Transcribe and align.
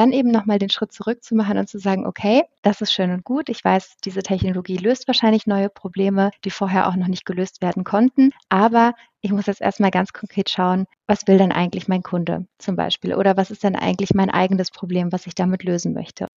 dann 0.00 0.12
eben 0.12 0.30
nochmal 0.30 0.58
den 0.58 0.70
Schritt 0.70 0.92
zurück 0.92 1.22
zu 1.22 1.34
machen 1.34 1.58
und 1.58 1.68
zu 1.68 1.78
sagen, 1.78 2.06
okay, 2.06 2.42
das 2.62 2.80
ist 2.80 2.92
schön 2.92 3.10
und 3.12 3.24
gut. 3.24 3.48
Ich 3.50 3.64
weiß, 3.64 3.96
diese 4.04 4.22
Technologie 4.22 4.78
löst 4.78 5.06
wahrscheinlich 5.08 5.46
neue 5.46 5.68
Probleme, 5.68 6.30
die 6.44 6.50
vorher 6.50 6.88
auch 6.88 6.96
noch 6.96 7.08
nicht 7.08 7.26
gelöst 7.26 7.62
werden 7.62 7.84
konnten. 7.84 8.30
Aber 8.48 8.94
ich 9.20 9.32
muss 9.32 9.46
jetzt 9.46 9.60
erstmal 9.60 9.90
ganz 9.90 10.12
konkret 10.12 10.50
schauen, 10.50 10.86
was 11.06 11.26
will 11.26 11.38
denn 11.38 11.52
eigentlich 11.52 11.88
mein 11.88 12.02
Kunde 12.02 12.46
zum 12.58 12.76
Beispiel? 12.76 13.14
Oder 13.14 13.36
was 13.36 13.50
ist 13.50 13.62
denn 13.64 13.76
eigentlich 13.76 14.14
mein 14.14 14.30
eigenes 14.30 14.70
Problem, 14.70 15.12
was 15.12 15.26
ich 15.26 15.34
damit 15.34 15.62
lösen 15.64 15.92
möchte? 15.94 16.29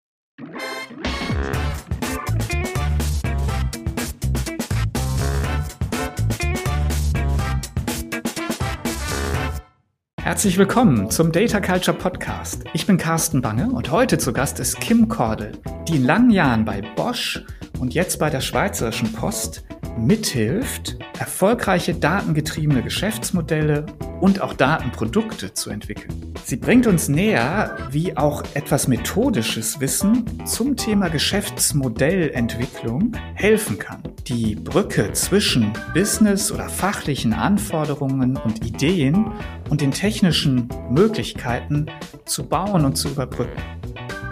Herzlich 10.24 10.58
willkommen 10.58 11.12
zum 11.12 11.34
Data 11.34 11.60
Culture 11.60 11.98
Podcast. 11.98 12.64
Ich 12.72 12.88
bin 12.88 12.98
Carsten 12.98 13.42
Bange 13.42 13.70
und 13.70 13.92
heute 13.92 14.18
zu 14.18 14.32
Gast 14.32 14.58
ist 14.62 14.80
Kim 14.80 15.10
Kordel, 15.10 15.52
die 15.86 15.98
in 15.98 16.06
langen 16.06 16.30
Jahren 16.30 16.64
bei 16.64 16.82
Bosch 16.96 17.44
und 17.78 17.94
jetzt 17.94 18.20
bei 18.20 18.30
der 18.30 18.40
Schweizerischen 18.40 19.12
Post 19.12 19.66
mithilft, 19.98 20.98
erfolgreiche 21.20 21.94
datengetriebene 21.94 22.82
Geschäftsmodelle 22.84 23.86
und 24.22 24.42
auch 24.42 24.54
Datenprodukte 24.54 25.54
zu 25.54 25.70
entwickeln. 25.70 26.34
Sie 26.46 26.56
bringt 26.58 26.88
uns 26.88 27.10
näher, 27.10 27.78
wie 27.92 28.18
auch 28.18 28.44
etwas 28.54 28.88
methodisches 28.88 29.80
Wissen 29.80 30.26
zum 30.46 30.76
Thema 30.76 31.10
Geschäftsmodellentwicklung 31.10 33.14
helfen 33.36 33.80
kann. 33.80 34.04
Die 34.28 34.56
Brücke 34.56 35.12
zwischen 35.14 35.74
Business 35.94 36.52
oder 36.52 36.68
fachlichen 36.70 37.34
Anforderungen 37.34 38.38
und 38.38 38.66
Ideen 38.66 39.32
und 39.70 39.82
den 39.82 39.92
technischen 39.92 40.70
Möglichkeiten 40.90 41.88
zu 42.26 42.46
bauen 42.46 42.86
und 42.86 42.96
zu 42.96 43.10
überbrücken. 43.10 43.62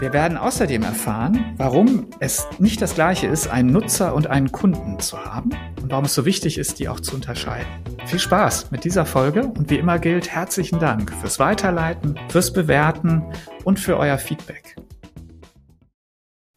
Wir 0.02 0.14
werden 0.14 0.36
außerdem 0.36 0.82
erfahren, 0.82 1.54
warum 1.58 2.08
es 2.20 2.48
nicht 2.58 2.82
das 2.82 2.96
gleiche 2.96 3.28
ist, 3.28 3.48
einen 3.48 3.72
Nutzer 3.72 4.16
und 4.16 4.26
einen 4.26 4.52
Kunden 4.52 4.98
zu 4.98 5.24
haben 5.24 5.52
und 5.80 5.92
warum 5.92 6.06
es 6.06 6.16
so 6.16 6.26
wichtig 6.26 6.58
ist, 6.58 6.80
die 6.80 6.90
auch 6.90 7.00
zu 7.02 7.14
unterscheiden. 7.14 7.68
Viel 8.08 8.18
Spaß 8.18 8.72
mit 8.72 8.84
dieser 8.84 9.06
Folge 9.06 9.44
und 9.44 9.70
wie 9.70 9.78
immer 9.78 10.00
gilt 10.00 10.28
herzlichen 10.28 10.80
Dank 10.80 11.14
fürs 11.22 11.38
Weiterleiten, 11.38 12.20
fürs 12.30 12.52
Bewerten 12.52 13.24
und 13.64 13.80
für 13.80 13.96
euer 13.96 14.18
Feedback. 14.18 14.76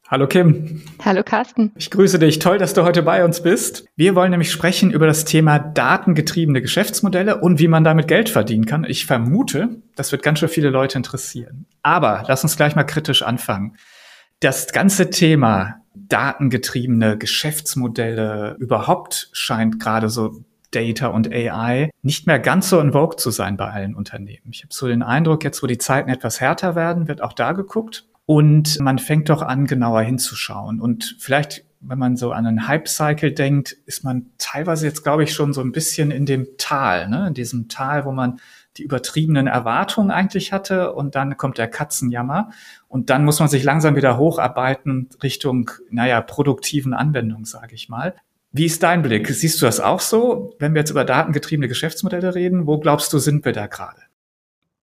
Hallo 0.08 0.26
Kim. 0.26 0.82
Hallo 1.02 1.22
Carsten. 1.24 1.72
Ich 1.76 1.90
grüße 1.90 2.18
dich. 2.18 2.38
Toll, 2.38 2.58
dass 2.58 2.74
du 2.74 2.84
heute 2.84 3.02
bei 3.02 3.24
uns 3.24 3.42
bist. 3.42 3.86
Wir 3.96 4.14
wollen 4.14 4.32
nämlich 4.32 4.52
sprechen 4.52 4.90
über 4.90 5.06
das 5.06 5.24
Thema 5.24 5.58
datengetriebene 5.58 6.60
Geschäftsmodelle 6.60 7.40
und 7.40 7.58
wie 7.58 7.68
man 7.68 7.84
damit 7.84 8.06
Geld 8.06 8.28
verdienen 8.28 8.66
kann. 8.66 8.84
Ich 8.84 9.06
vermute, 9.06 9.80
das 9.96 10.12
wird 10.12 10.22
ganz 10.22 10.40
schön 10.40 10.50
viele 10.50 10.68
Leute 10.68 10.98
interessieren. 10.98 11.64
Aber 11.82 12.22
lass 12.28 12.42
uns 12.42 12.58
gleich 12.58 12.76
mal 12.76 12.84
kritisch 12.84 13.22
anfangen. 13.22 13.78
Das 14.40 14.72
ganze 14.72 15.08
Thema 15.08 15.76
datengetriebene 15.94 17.16
Geschäftsmodelle 17.16 18.56
überhaupt 18.58 19.30
scheint 19.32 19.80
gerade 19.80 20.10
so 20.10 20.44
Data 20.70 21.06
und 21.06 21.32
AI 21.32 21.90
nicht 22.02 22.26
mehr 22.26 22.40
ganz 22.40 22.68
so 22.68 22.78
in 22.78 22.92
Vogue 22.92 23.16
zu 23.16 23.30
sein 23.30 23.56
bei 23.56 23.70
allen 23.70 23.94
Unternehmen. 23.94 24.50
Ich 24.50 24.64
habe 24.64 24.74
so 24.74 24.86
den 24.86 25.02
Eindruck, 25.02 25.44
jetzt 25.44 25.62
wo 25.62 25.66
die 25.66 25.78
Zeiten 25.78 26.10
etwas 26.10 26.42
härter 26.42 26.74
werden, 26.74 27.08
wird 27.08 27.22
auch 27.22 27.32
da 27.32 27.52
geguckt. 27.52 28.06
Und 28.26 28.80
man 28.80 28.98
fängt 28.98 29.28
doch 29.28 29.42
an, 29.42 29.66
genauer 29.66 30.02
hinzuschauen. 30.02 30.80
Und 30.80 31.16
vielleicht, 31.18 31.64
wenn 31.80 31.98
man 31.98 32.16
so 32.16 32.32
an 32.32 32.46
einen 32.46 32.66
Hype-Cycle 32.66 33.32
denkt, 33.32 33.76
ist 33.84 34.02
man 34.02 34.26
teilweise 34.38 34.86
jetzt, 34.86 35.02
glaube 35.02 35.24
ich, 35.24 35.34
schon 35.34 35.52
so 35.52 35.60
ein 35.60 35.72
bisschen 35.72 36.10
in 36.10 36.24
dem 36.24 36.46
Tal, 36.56 37.08
ne? 37.08 37.28
in 37.28 37.34
diesem 37.34 37.68
Tal, 37.68 38.04
wo 38.04 38.12
man 38.12 38.40
die 38.76 38.82
übertriebenen 38.82 39.46
Erwartungen 39.46 40.10
eigentlich 40.10 40.52
hatte 40.52 40.94
und 40.94 41.14
dann 41.14 41.36
kommt 41.36 41.58
der 41.58 41.68
Katzenjammer 41.68 42.50
und 42.88 43.08
dann 43.10 43.24
muss 43.24 43.38
man 43.38 43.48
sich 43.48 43.62
langsam 43.62 43.94
wieder 43.94 44.18
hocharbeiten 44.18 45.10
Richtung, 45.22 45.70
naja, 45.90 46.20
produktiven 46.20 46.92
Anwendungen, 46.92 47.44
sage 47.44 47.74
ich 47.74 47.88
mal. 47.88 48.14
Wie 48.50 48.66
ist 48.66 48.82
dein 48.82 49.02
Blick? 49.02 49.28
Siehst 49.28 49.60
du 49.60 49.66
das 49.66 49.80
auch 49.80 50.00
so, 50.00 50.54
wenn 50.58 50.74
wir 50.74 50.80
jetzt 50.80 50.90
über 50.90 51.04
datengetriebene 51.04 51.68
Geschäftsmodelle 51.68 52.34
reden? 52.34 52.66
Wo 52.66 52.78
glaubst 52.78 53.12
du, 53.12 53.18
sind 53.18 53.44
wir 53.44 53.52
da 53.52 53.66
gerade? 53.66 54.00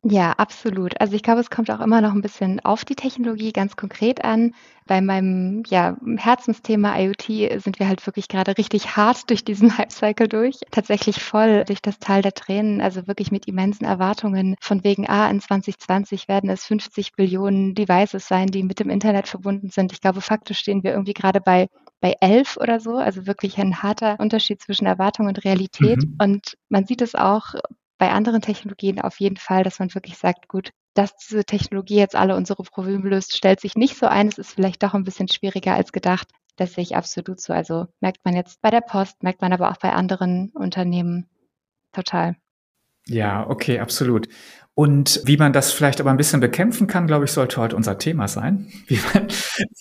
Ja, 0.03 0.31
absolut. 0.31 0.99
Also 0.99 1.15
ich 1.15 1.21
glaube, 1.21 1.41
es 1.41 1.51
kommt 1.51 1.69
auch 1.69 1.79
immer 1.79 2.01
noch 2.01 2.13
ein 2.13 2.21
bisschen 2.23 2.59
auf 2.61 2.85
die 2.85 2.95
Technologie 2.95 3.51
ganz 3.51 3.75
konkret 3.75 4.23
an. 4.23 4.55
Bei 4.87 4.99
meinem 4.99 5.61
ja, 5.67 5.95
Herzensthema 6.17 6.97
IoT 6.97 7.61
sind 7.61 7.77
wir 7.77 7.87
halt 7.87 8.03
wirklich 8.07 8.27
gerade 8.27 8.57
richtig 8.57 8.95
hart 8.95 9.29
durch 9.29 9.45
diesen 9.45 9.77
Hype-Cycle 9.77 10.27
durch. 10.27 10.57
Tatsächlich 10.71 11.21
voll 11.23 11.65
durch 11.65 11.83
das 11.83 11.99
Tal 11.99 12.23
der 12.23 12.33
Tränen, 12.33 12.81
also 12.81 13.05
wirklich 13.05 13.31
mit 13.31 13.47
immensen 13.47 13.85
Erwartungen. 13.85 14.55
Von 14.59 14.83
wegen, 14.83 15.07
ah, 15.07 15.29
in 15.29 15.39
2020 15.39 16.27
werden 16.27 16.49
es 16.49 16.65
50 16.65 17.13
Billionen 17.13 17.75
Devices 17.75 18.27
sein, 18.27 18.47
die 18.47 18.63
mit 18.63 18.79
dem 18.79 18.89
Internet 18.89 19.27
verbunden 19.27 19.69
sind. 19.69 19.91
Ich 19.93 20.01
glaube, 20.01 20.21
faktisch 20.21 20.57
stehen 20.57 20.83
wir 20.83 20.91
irgendwie 20.93 21.13
gerade 21.13 21.41
bei 21.41 21.67
bei 21.99 22.15
elf 22.19 22.57
oder 22.57 22.79
so, 22.79 22.95
also 22.95 23.27
wirklich 23.27 23.59
ein 23.59 23.83
harter 23.83 24.15
Unterschied 24.19 24.59
zwischen 24.59 24.87
Erwartung 24.87 25.27
und 25.27 25.43
Realität. 25.45 26.03
Mhm. 26.03 26.15
Und 26.19 26.57
man 26.67 26.87
sieht 26.87 27.03
es 27.03 27.13
auch 27.13 27.53
bei 28.01 28.09
anderen 28.09 28.41
Technologien 28.41 28.99
auf 28.99 29.19
jeden 29.19 29.37
Fall, 29.37 29.63
dass 29.63 29.77
man 29.77 29.93
wirklich 29.93 30.17
sagt, 30.17 30.47
gut, 30.47 30.71
dass 30.95 31.15
diese 31.17 31.45
Technologie 31.45 31.97
jetzt 31.97 32.15
alle 32.15 32.35
unsere 32.35 32.63
Probleme 32.63 33.07
löst, 33.07 33.37
stellt 33.37 33.59
sich 33.59 33.75
nicht 33.75 33.95
so 33.95 34.07
ein. 34.07 34.27
Es 34.27 34.39
ist 34.39 34.53
vielleicht 34.53 34.81
doch 34.81 34.95
ein 34.95 35.03
bisschen 35.03 35.27
schwieriger 35.27 35.75
als 35.75 35.91
gedacht. 35.91 36.27
Das 36.55 36.73
sehe 36.73 36.81
ich 36.81 36.95
absolut 36.95 37.39
so. 37.39 37.53
Also 37.53 37.85
merkt 37.99 38.25
man 38.25 38.35
jetzt 38.35 38.59
bei 38.63 38.71
der 38.71 38.81
Post, 38.81 39.21
merkt 39.21 39.41
man 39.41 39.53
aber 39.53 39.69
auch 39.69 39.77
bei 39.77 39.93
anderen 39.93 40.49
Unternehmen 40.55 41.29
total. 41.91 42.37
Ja, 43.05 43.47
okay, 43.47 43.79
absolut. 43.79 44.27
Und 44.73 45.21
wie 45.25 45.37
man 45.37 45.53
das 45.53 45.71
vielleicht 45.71 46.01
aber 46.01 46.09
ein 46.09 46.17
bisschen 46.17 46.39
bekämpfen 46.39 46.87
kann, 46.87 47.05
glaube 47.05 47.25
ich, 47.25 47.31
sollte 47.31 47.57
heute 47.61 47.75
unser 47.75 47.99
Thema 47.99 48.27
sein. 48.27 48.71
Wie 48.87 48.99
man 49.13 49.27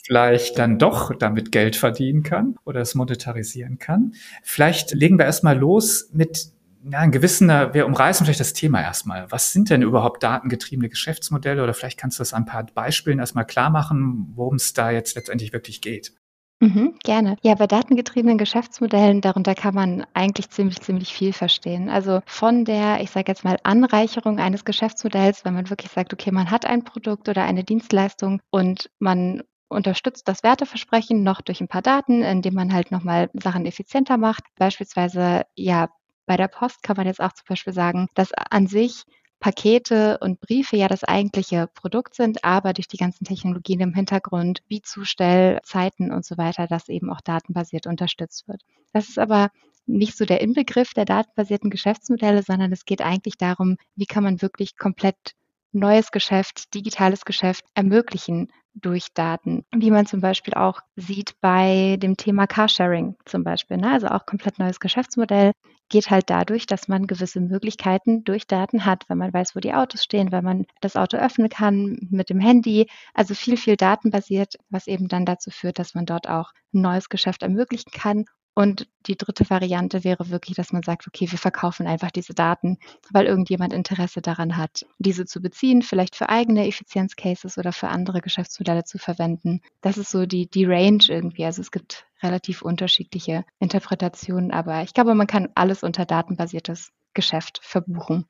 vielleicht 0.04 0.58
dann 0.58 0.78
doch 0.78 1.14
damit 1.16 1.52
Geld 1.52 1.76
verdienen 1.76 2.22
kann 2.22 2.56
oder 2.66 2.82
es 2.82 2.94
monetarisieren 2.94 3.78
kann. 3.78 4.12
Vielleicht 4.42 4.92
legen 4.92 5.16
wir 5.16 5.24
erstmal 5.24 5.56
los 5.56 6.10
mit 6.12 6.52
ja, 6.84 6.98
ein 7.00 7.12
gewisser, 7.12 7.74
wir 7.74 7.86
umreißen 7.86 8.24
vielleicht 8.24 8.40
das 8.40 8.52
Thema 8.52 8.80
erstmal. 8.80 9.30
Was 9.30 9.52
sind 9.52 9.70
denn 9.70 9.82
überhaupt 9.82 10.22
datengetriebene 10.22 10.88
Geschäftsmodelle? 10.88 11.62
Oder 11.62 11.74
vielleicht 11.74 11.98
kannst 11.98 12.18
du 12.18 12.22
das 12.22 12.32
an 12.32 12.42
ein 12.42 12.46
paar 12.46 12.64
Beispielen 12.64 13.18
erstmal 13.18 13.46
klar 13.46 13.70
machen, 13.70 14.32
worum 14.34 14.56
es 14.56 14.72
da 14.72 14.90
jetzt 14.90 15.14
letztendlich 15.14 15.52
wirklich 15.52 15.80
geht. 15.80 16.14
Mhm, 16.62 16.98
gerne. 17.02 17.36
Ja, 17.42 17.54
bei 17.54 17.66
datengetriebenen 17.66 18.36
Geschäftsmodellen, 18.36 19.22
darunter 19.22 19.54
kann 19.54 19.74
man 19.74 20.04
eigentlich 20.12 20.50
ziemlich, 20.50 20.80
ziemlich 20.80 21.12
viel 21.14 21.32
verstehen. 21.32 21.88
Also 21.88 22.20
von 22.26 22.66
der, 22.66 23.00
ich 23.00 23.10
sage 23.10 23.32
jetzt 23.32 23.44
mal, 23.44 23.56
Anreicherung 23.62 24.38
eines 24.38 24.66
Geschäftsmodells, 24.66 25.44
wenn 25.46 25.54
man 25.54 25.70
wirklich 25.70 25.90
sagt, 25.90 26.12
okay, 26.12 26.30
man 26.30 26.50
hat 26.50 26.66
ein 26.66 26.84
Produkt 26.84 27.30
oder 27.30 27.44
eine 27.44 27.64
Dienstleistung 27.64 28.42
und 28.50 28.90
man 28.98 29.42
unterstützt 29.68 30.28
das 30.28 30.42
Werteversprechen 30.42 31.22
noch 31.22 31.40
durch 31.40 31.62
ein 31.62 31.68
paar 31.68 31.80
Daten, 31.80 32.22
indem 32.22 32.54
man 32.54 32.74
halt 32.74 32.90
nochmal 32.90 33.30
Sachen 33.32 33.64
effizienter 33.64 34.18
macht. 34.18 34.42
Beispielsweise, 34.58 35.44
ja, 35.54 35.88
bei 36.30 36.36
der 36.36 36.46
Post 36.46 36.84
kann 36.84 36.96
man 36.96 37.08
jetzt 37.08 37.20
auch 37.20 37.32
zum 37.32 37.46
Beispiel 37.48 37.72
sagen, 37.72 38.06
dass 38.14 38.32
an 38.32 38.68
sich 38.68 39.02
Pakete 39.40 40.16
und 40.20 40.40
Briefe 40.40 40.76
ja 40.76 40.86
das 40.86 41.02
eigentliche 41.02 41.66
Produkt 41.74 42.14
sind, 42.14 42.44
aber 42.44 42.72
durch 42.72 42.86
die 42.86 42.98
ganzen 42.98 43.24
Technologien 43.24 43.80
im 43.80 43.94
Hintergrund 43.94 44.62
wie 44.68 44.80
Zustellzeiten 44.80 46.12
und 46.12 46.24
so 46.24 46.38
weiter, 46.38 46.68
das 46.68 46.88
eben 46.88 47.10
auch 47.10 47.20
datenbasiert 47.20 47.88
unterstützt 47.88 48.46
wird. 48.46 48.62
Das 48.92 49.08
ist 49.08 49.18
aber 49.18 49.50
nicht 49.86 50.16
so 50.16 50.24
der 50.24 50.40
Inbegriff 50.40 50.94
der 50.94 51.04
datenbasierten 51.04 51.68
Geschäftsmodelle, 51.68 52.44
sondern 52.44 52.70
es 52.70 52.84
geht 52.84 53.02
eigentlich 53.02 53.36
darum, 53.36 53.76
wie 53.96 54.06
kann 54.06 54.22
man 54.22 54.40
wirklich 54.40 54.76
komplett 54.76 55.34
neues 55.72 56.12
Geschäft, 56.12 56.72
digitales 56.74 57.24
Geschäft 57.24 57.64
ermöglichen 57.74 58.52
durch 58.74 59.08
Daten, 59.14 59.64
wie 59.74 59.90
man 59.90 60.06
zum 60.06 60.20
Beispiel 60.20 60.54
auch 60.54 60.78
sieht 60.94 61.32
bei 61.40 61.96
dem 61.98 62.16
Thema 62.16 62.46
Carsharing 62.46 63.16
zum 63.24 63.42
Beispiel. 63.42 63.78
Ne? 63.78 63.90
Also 63.90 64.06
auch 64.06 64.26
komplett 64.26 64.60
neues 64.60 64.78
Geschäftsmodell 64.78 65.54
geht 65.90 66.10
halt 66.10 66.30
dadurch, 66.30 66.66
dass 66.66 66.88
man 66.88 67.06
gewisse 67.06 67.40
Möglichkeiten 67.40 68.24
durch 68.24 68.46
Daten 68.46 68.86
hat, 68.86 69.04
wenn 69.08 69.18
man 69.18 69.32
weiß, 69.32 69.54
wo 69.54 69.60
die 69.60 69.74
Autos 69.74 70.02
stehen, 70.02 70.32
wenn 70.32 70.44
man 70.44 70.66
das 70.80 70.96
Auto 70.96 71.18
öffnen 71.18 71.50
kann 71.50 71.98
mit 72.10 72.30
dem 72.30 72.40
Handy. 72.40 72.88
Also 73.12 73.34
viel, 73.34 73.58
viel 73.58 73.76
datenbasiert, 73.76 74.54
was 74.70 74.86
eben 74.86 75.08
dann 75.08 75.26
dazu 75.26 75.50
führt, 75.50 75.78
dass 75.78 75.94
man 75.94 76.06
dort 76.06 76.28
auch 76.28 76.52
ein 76.72 76.80
neues 76.80 77.10
Geschäft 77.10 77.42
ermöglichen 77.42 77.90
kann 77.92 78.24
und 78.54 78.88
die 79.06 79.16
dritte 79.16 79.48
Variante 79.48 80.04
wäre 80.04 80.28
wirklich, 80.28 80.56
dass 80.56 80.72
man 80.72 80.82
sagt, 80.82 81.06
okay, 81.06 81.30
wir 81.30 81.38
verkaufen 81.38 81.86
einfach 81.86 82.10
diese 82.10 82.34
Daten, 82.34 82.78
weil 83.10 83.26
irgendjemand 83.26 83.72
Interesse 83.72 84.20
daran 84.20 84.56
hat, 84.56 84.84
diese 84.98 85.24
zu 85.24 85.40
beziehen, 85.40 85.82
vielleicht 85.82 86.16
für 86.16 86.28
eigene 86.28 86.66
Effizienzcases 86.66 87.58
oder 87.58 87.72
für 87.72 87.88
andere 87.88 88.20
Geschäftsmodelle 88.20 88.84
zu 88.84 88.98
verwenden. 88.98 89.60
Das 89.80 89.98
ist 89.98 90.10
so 90.10 90.26
die, 90.26 90.50
die 90.50 90.64
Range 90.64 91.04
irgendwie. 91.08 91.44
Also 91.44 91.62
es 91.62 91.70
gibt 91.70 92.06
relativ 92.22 92.62
unterschiedliche 92.62 93.44
Interpretationen, 93.58 94.50
aber 94.50 94.82
ich 94.82 94.94
glaube, 94.94 95.14
man 95.14 95.26
kann 95.26 95.48
alles 95.54 95.82
unter 95.82 96.04
datenbasiertes 96.04 96.90
Geschäft 97.14 97.60
verbuchen. 97.62 98.26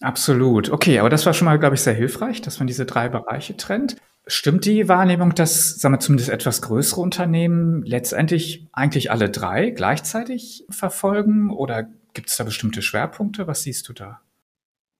Absolut. 0.00 0.70
Okay, 0.70 0.98
aber 0.98 1.10
das 1.10 1.26
war 1.26 1.34
schon 1.34 1.44
mal, 1.44 1.58
glaube 1.58 1.74
ich, 1.74 1.82
sehr 1.82 1.94
hilfreich, 1.94 2.40
dass 2.40 2.58
man 2.58 2.66
diese 2.66 2.86
drei 2.86 3.08
Bereiche 3.08 3.56
trennt. 3.56 3.96
Stimmt 4.26 4.64
die 4.64 4.88
Wahrnehmung, 4.88 5.34
dass, 5.34 5.80
sagen 5.80 5.94
wir 5.94 6.00
zumindest 6.00 6.30
etwas 6.30 6.62
größere 6.62 7.00
Unternehmen 7.00 7.82
letztendlich 7.82 8.68
eigentlich 8.72 9.10
alle 9.10 9.28
drei 9.28 9.70
gleichzeitig 9.70 10.64
verfolgen 10.70 11.50
oder 11.50 11.88
gibt 12.14 12.28
es 12.28 12.36
da 12.36 12.44
bestimmte 12.44 12.82
Schwerpunkte? 12.82 13.46
Was 13.46 13.62
siehst 13.62 13.88
du 13.88 13.92
da? 13.92 14.20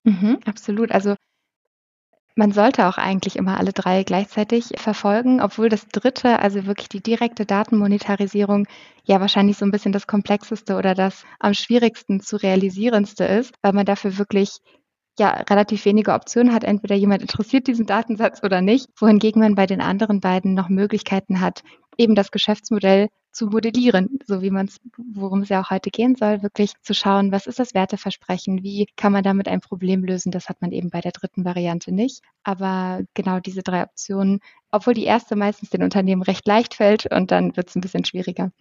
Mhm, 0.04 0.38
absolut. 0.44 0.92
Also 0.92 1.14
Man 2.40 2.52
sollte 2.52 2.88
auch 2.88 2.96
eigentlich 2.96 3.36
immer 3.36 3.58
alle 3.58 3.74
drei 3.74 4.02
gleichzeitig 4.02 4.72
verfolgen, 4.76 5.42
obwohl 5.42 5.68
das 5.68 5.86
dritte, 5.88 6.38
also 6.38 6.64
wirklich 6.64 6.88
die 6.88 7.02
direkte 7.02 7.44
Datenmonetarisierung, 7.44 8.66
ja 9.04 9.20
wahrscheinlich 9.20 9.58
so 9.58 9.66
ein 9.66 9.70
bisschen 9.70 9.92
das 9.92 10.06
komplexeste 10.06 10.76
oder 10.76 10.94
das 10.94 11.26
am 11.38 11.52
schwierigsten 11.52 12.20
zu 12.20 12.36
realisierendste 12.36 13.24
ist, 13.24 13.52
weil 13.60 13.74
man 13.74 13.84
dafür 13.84 14.16
wirklich 14.16 14.56
ja 15.18 15.32
relativ 15.50 15.84
wenige 15.84 16.14
Optionen 16.14 16.54
hat. 16.54 16.64
Entweder 16.64 16.94
jemand 16.94 17.20
interessiert 17.20 17.66
diesen 17.66 17.84
Datensatz 17.84 18.42
oder 18.42 18.62
nicht, 18.62 18.88
wohingegen 18.98 19.42
man 19.42 19.54
bei 19.54 19.66
den 19.66 19.82
anderen 19.82 20.20
beiden 20.20 20.54
noch 20.54 20.70
Möglichkeiten 20.70 21.42
hat, 21.42 21.60
eben 21.98 22.14
das 22.14 22.30
Geschäftsmodell 22.30 23.08
zu 23.32 23.46
modellieren, 23.46 24.18
so 24.26 24.42
wie 24.42 24.50
man 24.50 24.66
es, 24.66 24.78
worum 24.96 25.42
es 25.42 25.48
ja 25.48 25.60
auch 25.60 25.70
heute 25.70 25.90
gehen 25.90 26.16
soll, 26.16 26.42
wirklich 26.42 26.72
zu 26.82 26.94
schauen, 26.94 27.32
was 27.32 27.46
ist 27.46 27.58
das 27.58 27.74
Werteversprechen, 27.74 28.62
wie 28.62 28.86
kann 28.96 29.12
man 29.12 29.22
damit 29.22 29.48
ein 29.48 29.60
Problem 29.60 30.04
lösen. 30.04 30.32
Das 30.32 30.48
hat 30.48 30.60
man 30.60 30.72
eben 30.72 30.90
bei 30.90 31.00
der 31.00 31.12
dritten 31.12 31.44
Variante 31.44 31.92
nicht. 31.92 32.22
Aber 32.42 33.02
genau 33.14 33.40
diese 33.40 33.62
drei 33.62 33.82
Optionen, 33.82 34.40
obwohl 34.70 34.94
die 34.94 35.04
erste 35.04 35.36
meistens 35.36 35.70
den 35.70 35.82
Unternehmen 35.82 36.22
recht 36.22 36.46
leicht 36.46 36.74
fällt 36.74 37.06
und 37.12 37.30
dann 37.30 37.56
wird 37.56 37.68
es 37.68 37.76
ein 37.76 37.80
bisschen 37.80 38.04
schwieriger. 38.04 38.52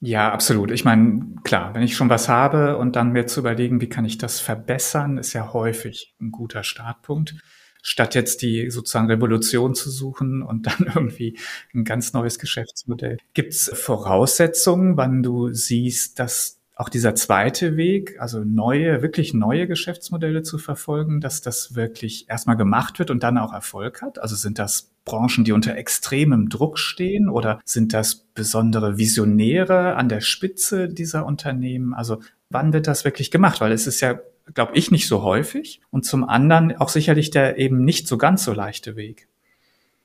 Ja, 0.00 0.32
absolut. 0.32 0.72
Ich 0.72 0.84
meine, 0.84 1.36
klar, 1.44 1.74
wenn 1.74 1.82
ich 1.82 1.94
schon 1.94 2.08
was 2.08 2.28
habe 2.28 2.76
und 2.76 2.96
dann 2.96 3.12
mir 3.12 3.26
zu 3.26 3.38
überlegen, 3.38 3.80
wie 3.80 3.88
kann 3.88 4.04
ich 4.04 4.18
das 4.18 4.40
verbessern, 4.40 5.16
ist 5.16 5.32
ja 5.32 5.52
häufig 5.52 6.16
ein 6.20 6.32
guter 6.32 6.64
Startpunkt 6.64 7.36
statt 7.82 8.14
jetzt 8.14 8.40
die 8.42 8.70
sozusagen 8.70 9.08
Revolution 9.08 9.74
zu 9.74 9.90
suchen 9.90 10.42
und 10.42 10.66
dann 10.66 10.86
irgendwie 10.94 11.38
ein 11.74 11.84
ganz 11.84 12.12
neues 12.12 12.38
Geschäftsmodell. 12.38 13.18
Gibt 13.34 13.52
es 13.52 13.70
Voraussetzungen, 13.74 14.96
wann 14.96 15.22
du 15.22 15.52
siehst, 15.52 16.18
dass 16.18 16.58
auch 16.74 16.88
dieser 16.88 17.14
zweite 17.14 17.76
Weg, 17.76 18.16
also 18.18 18.42
neue, 18.44 19.02
wirklich 19.02 19.34
neue 19.34 19.66
Geschäftsmodelle 19.66 20.42
zu 20.42 20.58
verfolgen, 20.58 21.20
dass 21.20 21.42
das 21.42 21.74
wirklich 21.74 22.28
erstmal 22.30 22.56
gemacht 22.56 22.98
wird 22.98 23.10
und 23.10 23.22
dann 23.22 23.38
auch 23.38 23.52
Erfolg 23.52 24.00
hat? 24.00 24.18
Also 24.18 24.36
sind 24.36 24.58
das 24.58 24.90
Branchen, 25.04 25.44
die 25.44 25.52
unter 25.52 25.76
extremem 25.76 26.48
Druck 26.48 26.78
stehen 26.78 27.28
oder 27.28 27.60
sind 27.64 27.92
das 27.92 28.14
besondere 28.16 28.96
Visionäre 28.96 29.96
an 29.96 30.08
der 30.08 30.22
Spitze 30.22 30.88
dieser 30.88 31.26
Unternehmen? 31.26 31.92
Also 31.92 32.20
wann 32.48 32.72
wird 32.72 32.86
das 32.86 33.04
wirklich 33.04 33.30
gemacht? 33.30 33.60
Weil 33.60 33.72
es 33.72 33.86
ist 33.86 34.00
ja 34.00 34.18
glaube 34.54 34.76
ich, 34.76 34.90
nicht 34.90 35.08
so 35.08 35.22
häufig. 35.22 35.80
Und 35.90 36.04
zum 36.04 36.24
anderen 36.24 36.76
auch 36.76 36.88
sicherlich 36.88 37.30
der 37.30 37.58
eben 37.58 37.84
nicht 37.84 38.08
so 38.08 38.18
ganz 38.18 38.44
so 38.44 38.52
leichte 38.52 38.96
Weg. 38.96 39.28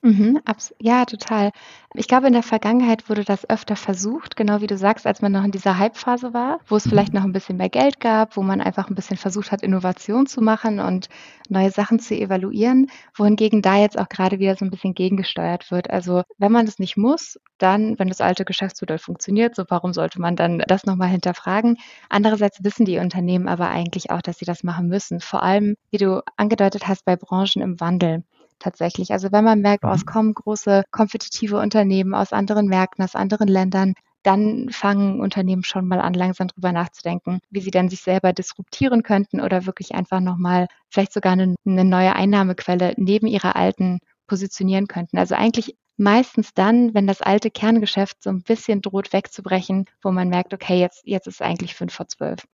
Mhm, 0.02 0.40
ja, 0.80 1.04
total. 1.06 1.50
Ich 1.94 2.06
glaube, 2.06 2.28
in 2.28 2.32
der 2.32 2.44
Vergangenheit 2.44 3.08
wurde 3.08 3.24
das 3.24 3.50
öfter 3.50 3.74
versucht, 3.74 4.36
genau 4.36 4.60
wie 4.60 4.68
du 4.68 4.76
sagst, 4.78 5.08
als 5.08 5.22
man 5.22 5.32
noch 5.32 5.42
in 5.42 5.50
dieser 5.50 5.76
Hype-Phase 5.76 6.32
war, 6.32 6.60
wo 6.68 6.76
es 6.76 6.86
mhm. 6.86 6.90
vielleicht 6.90 7.12
noch 7.14 7.24
ein 7.24 7.32
bisschen 7.32 7.56
mehr 7.56 7.68
Geld 7.68 7.98
gab, 7.98 8.36
wo 8.36 8.42
man 8.42 8.60
einfach 8.60 8.88
ein 8.88 8.94
bisschen 8.94 9.16
versucht 9.16 9.50
hat, 9.50 9.60
Innovation 9.62 10.26
zu 10.26 10.40
machen 10.40 10.78
und 10.78 11.08
neue 11.48 11.72
Sachen 11.72 11.98
zu 11.98 12.14
evaluieren, 12.14 12.86
wohingegen 13.16 13.60
da 13.60 13.76
jetzt 13.76 13.98
auch 13.98 14.08
gerade 14.08 14.38
wieder 14.38 14.54
so 14.54 14.64
ein 14.64 14.70
bisschen 14.70 14.94
gegengesteuert 14.94 15.68
wird. 15.72 15.90
Also 15.90 16.22
wenn 16.38 16.52
man 16.52 16.66
das 16.66 16.78
nicht 16.78 16.96
muss, 16.96 17.36
dann, 17.58 17.98
wenn 17.98 18.08
das 18.08 18.20
alte 18.20 18.44
Geschäftsmodell 18.44 18.98
funktioniert, 18.98 19.56
so 19.56 19.64
warum 19.68 19.92
sollte 19.92 20.20
man 20.20 20.36
dann 20.36 20.60
das 20.68 20.86
nochmal 20.86 21.08
hinterfragen? 21.08 21.76
Andererseits 22.08 22.62
wissen 22.62 22.84
die 22.84 22.98
Unternehmen 22.98 23.48
aber 23.48 23.68
eigentlich 23.68 24.10
auch, 24.10 24.22
dass 24.22 24.38
sie 24.38 24.44
das 24.44 24.62
machen 24.62 24.86
müssen. 24.86 25.20
Vor 25.20 25.42
allem, 25.42 25.74
wie 25.90 25.98
du 25.98 26.22
angedeutet 26.36 26.86
hast, 26.86 27.04
bei 27.04 27.16
Branchen 27.16 27.62
im 27.62 27.80
Wandel 27.80 28.22
tatsächlich. 28.58 29.12
Also 29.12 29.32
wenn 29.32 29.44
man 29.44 29.60
merkt, 29.60 29.84
oh, 29.84 29.90
es 29.90 30.02
mhm. 30.02 30.06
kommen 30.06 30.34
große 30.34 30.84
kompetitive 30.90 31.58
Unternehmen 31.58 32.14
aus 32.14 32.32
anderen 32.32 32.66
Märkten, 32.66 33.04
aus 33.04 33.14
anderen 33.14 33.48
Ländern, 33.48 33.94
dann 34.22 34.68
fangen 34.70 35.20
Unternehmen 35.20 35.64
schon 35.64 35.86
mal 35.86 36.00
an, 36.00 36.12
langsam 36.14 36.48
drüber 36.48 36.72
nachzudenken, 36.72 37.40
wie 37.50 37.60
sie 37.60 37.70
dann 37.70 37.88
sich 37.88 38.02
selber 38.02 38.32
disruptieren 38.32 39.02
könnten 39.02 39.40
oder 39.40 39.64
wirklich 39.66 39.94
einfach 39.94 40.20
nochmal 40.20 40.66
vielleicht 40.90 41.12
sogar 41.12 41.32
eine, 41.32 41.54
eine 41.64 41.84
neue 41.84 42.14
Einnahmequelle 42.14 42.94
neben 42.96 43.26
ihrer 43.26 43.56
alten 43.56 44.00
positionieren 44.26 44.88
könnten. 44.88 45.18
Also 45.18 45.34
eigentlich 45.34 45.76
meistens 45.96 46.54
dann, 46.54 46.94
wenn 46.94 47.06
das 47.06 47.22
alte 47.22 47.50
Kerngeschäft 47.50 48.22
so 48.22 48.30
ein 48.30 48.42
bisschen 48.42 48.82
droht 48.82 49.12
wegzubrechen, 49.12 49.86
wo 50.02 50.10
man 50.10 50.28
merkt, 50.28 50.52
okay, 50.54 50.78
jetzt, 50.78 51.02
jetzt 51.04 51.26
ist 51.26 51.42
eigentlich 51.42 51.74
fünf 51.74 51.94
vor 51.94 52.08
zwölf. 52.08 52.46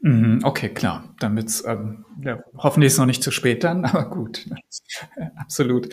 Mhm, 0.00 0.40
okay, 0.44 0.68
klar. 0.68 1.14
Damit 1.18 1.62
ähm, 1.66 2.04
ja, 2.22 2.38
hoffentlich 2.56 2.92
ist 2.92 2.98
noch 2.98 3.06
nicht 3.06 3.22
zu 3.22 3.30
spät 3.30 3.64
dann, 3.64 3.84
aber 3.84 4.08
gut. 4.08 4.46
Absolut. 5.36 5.88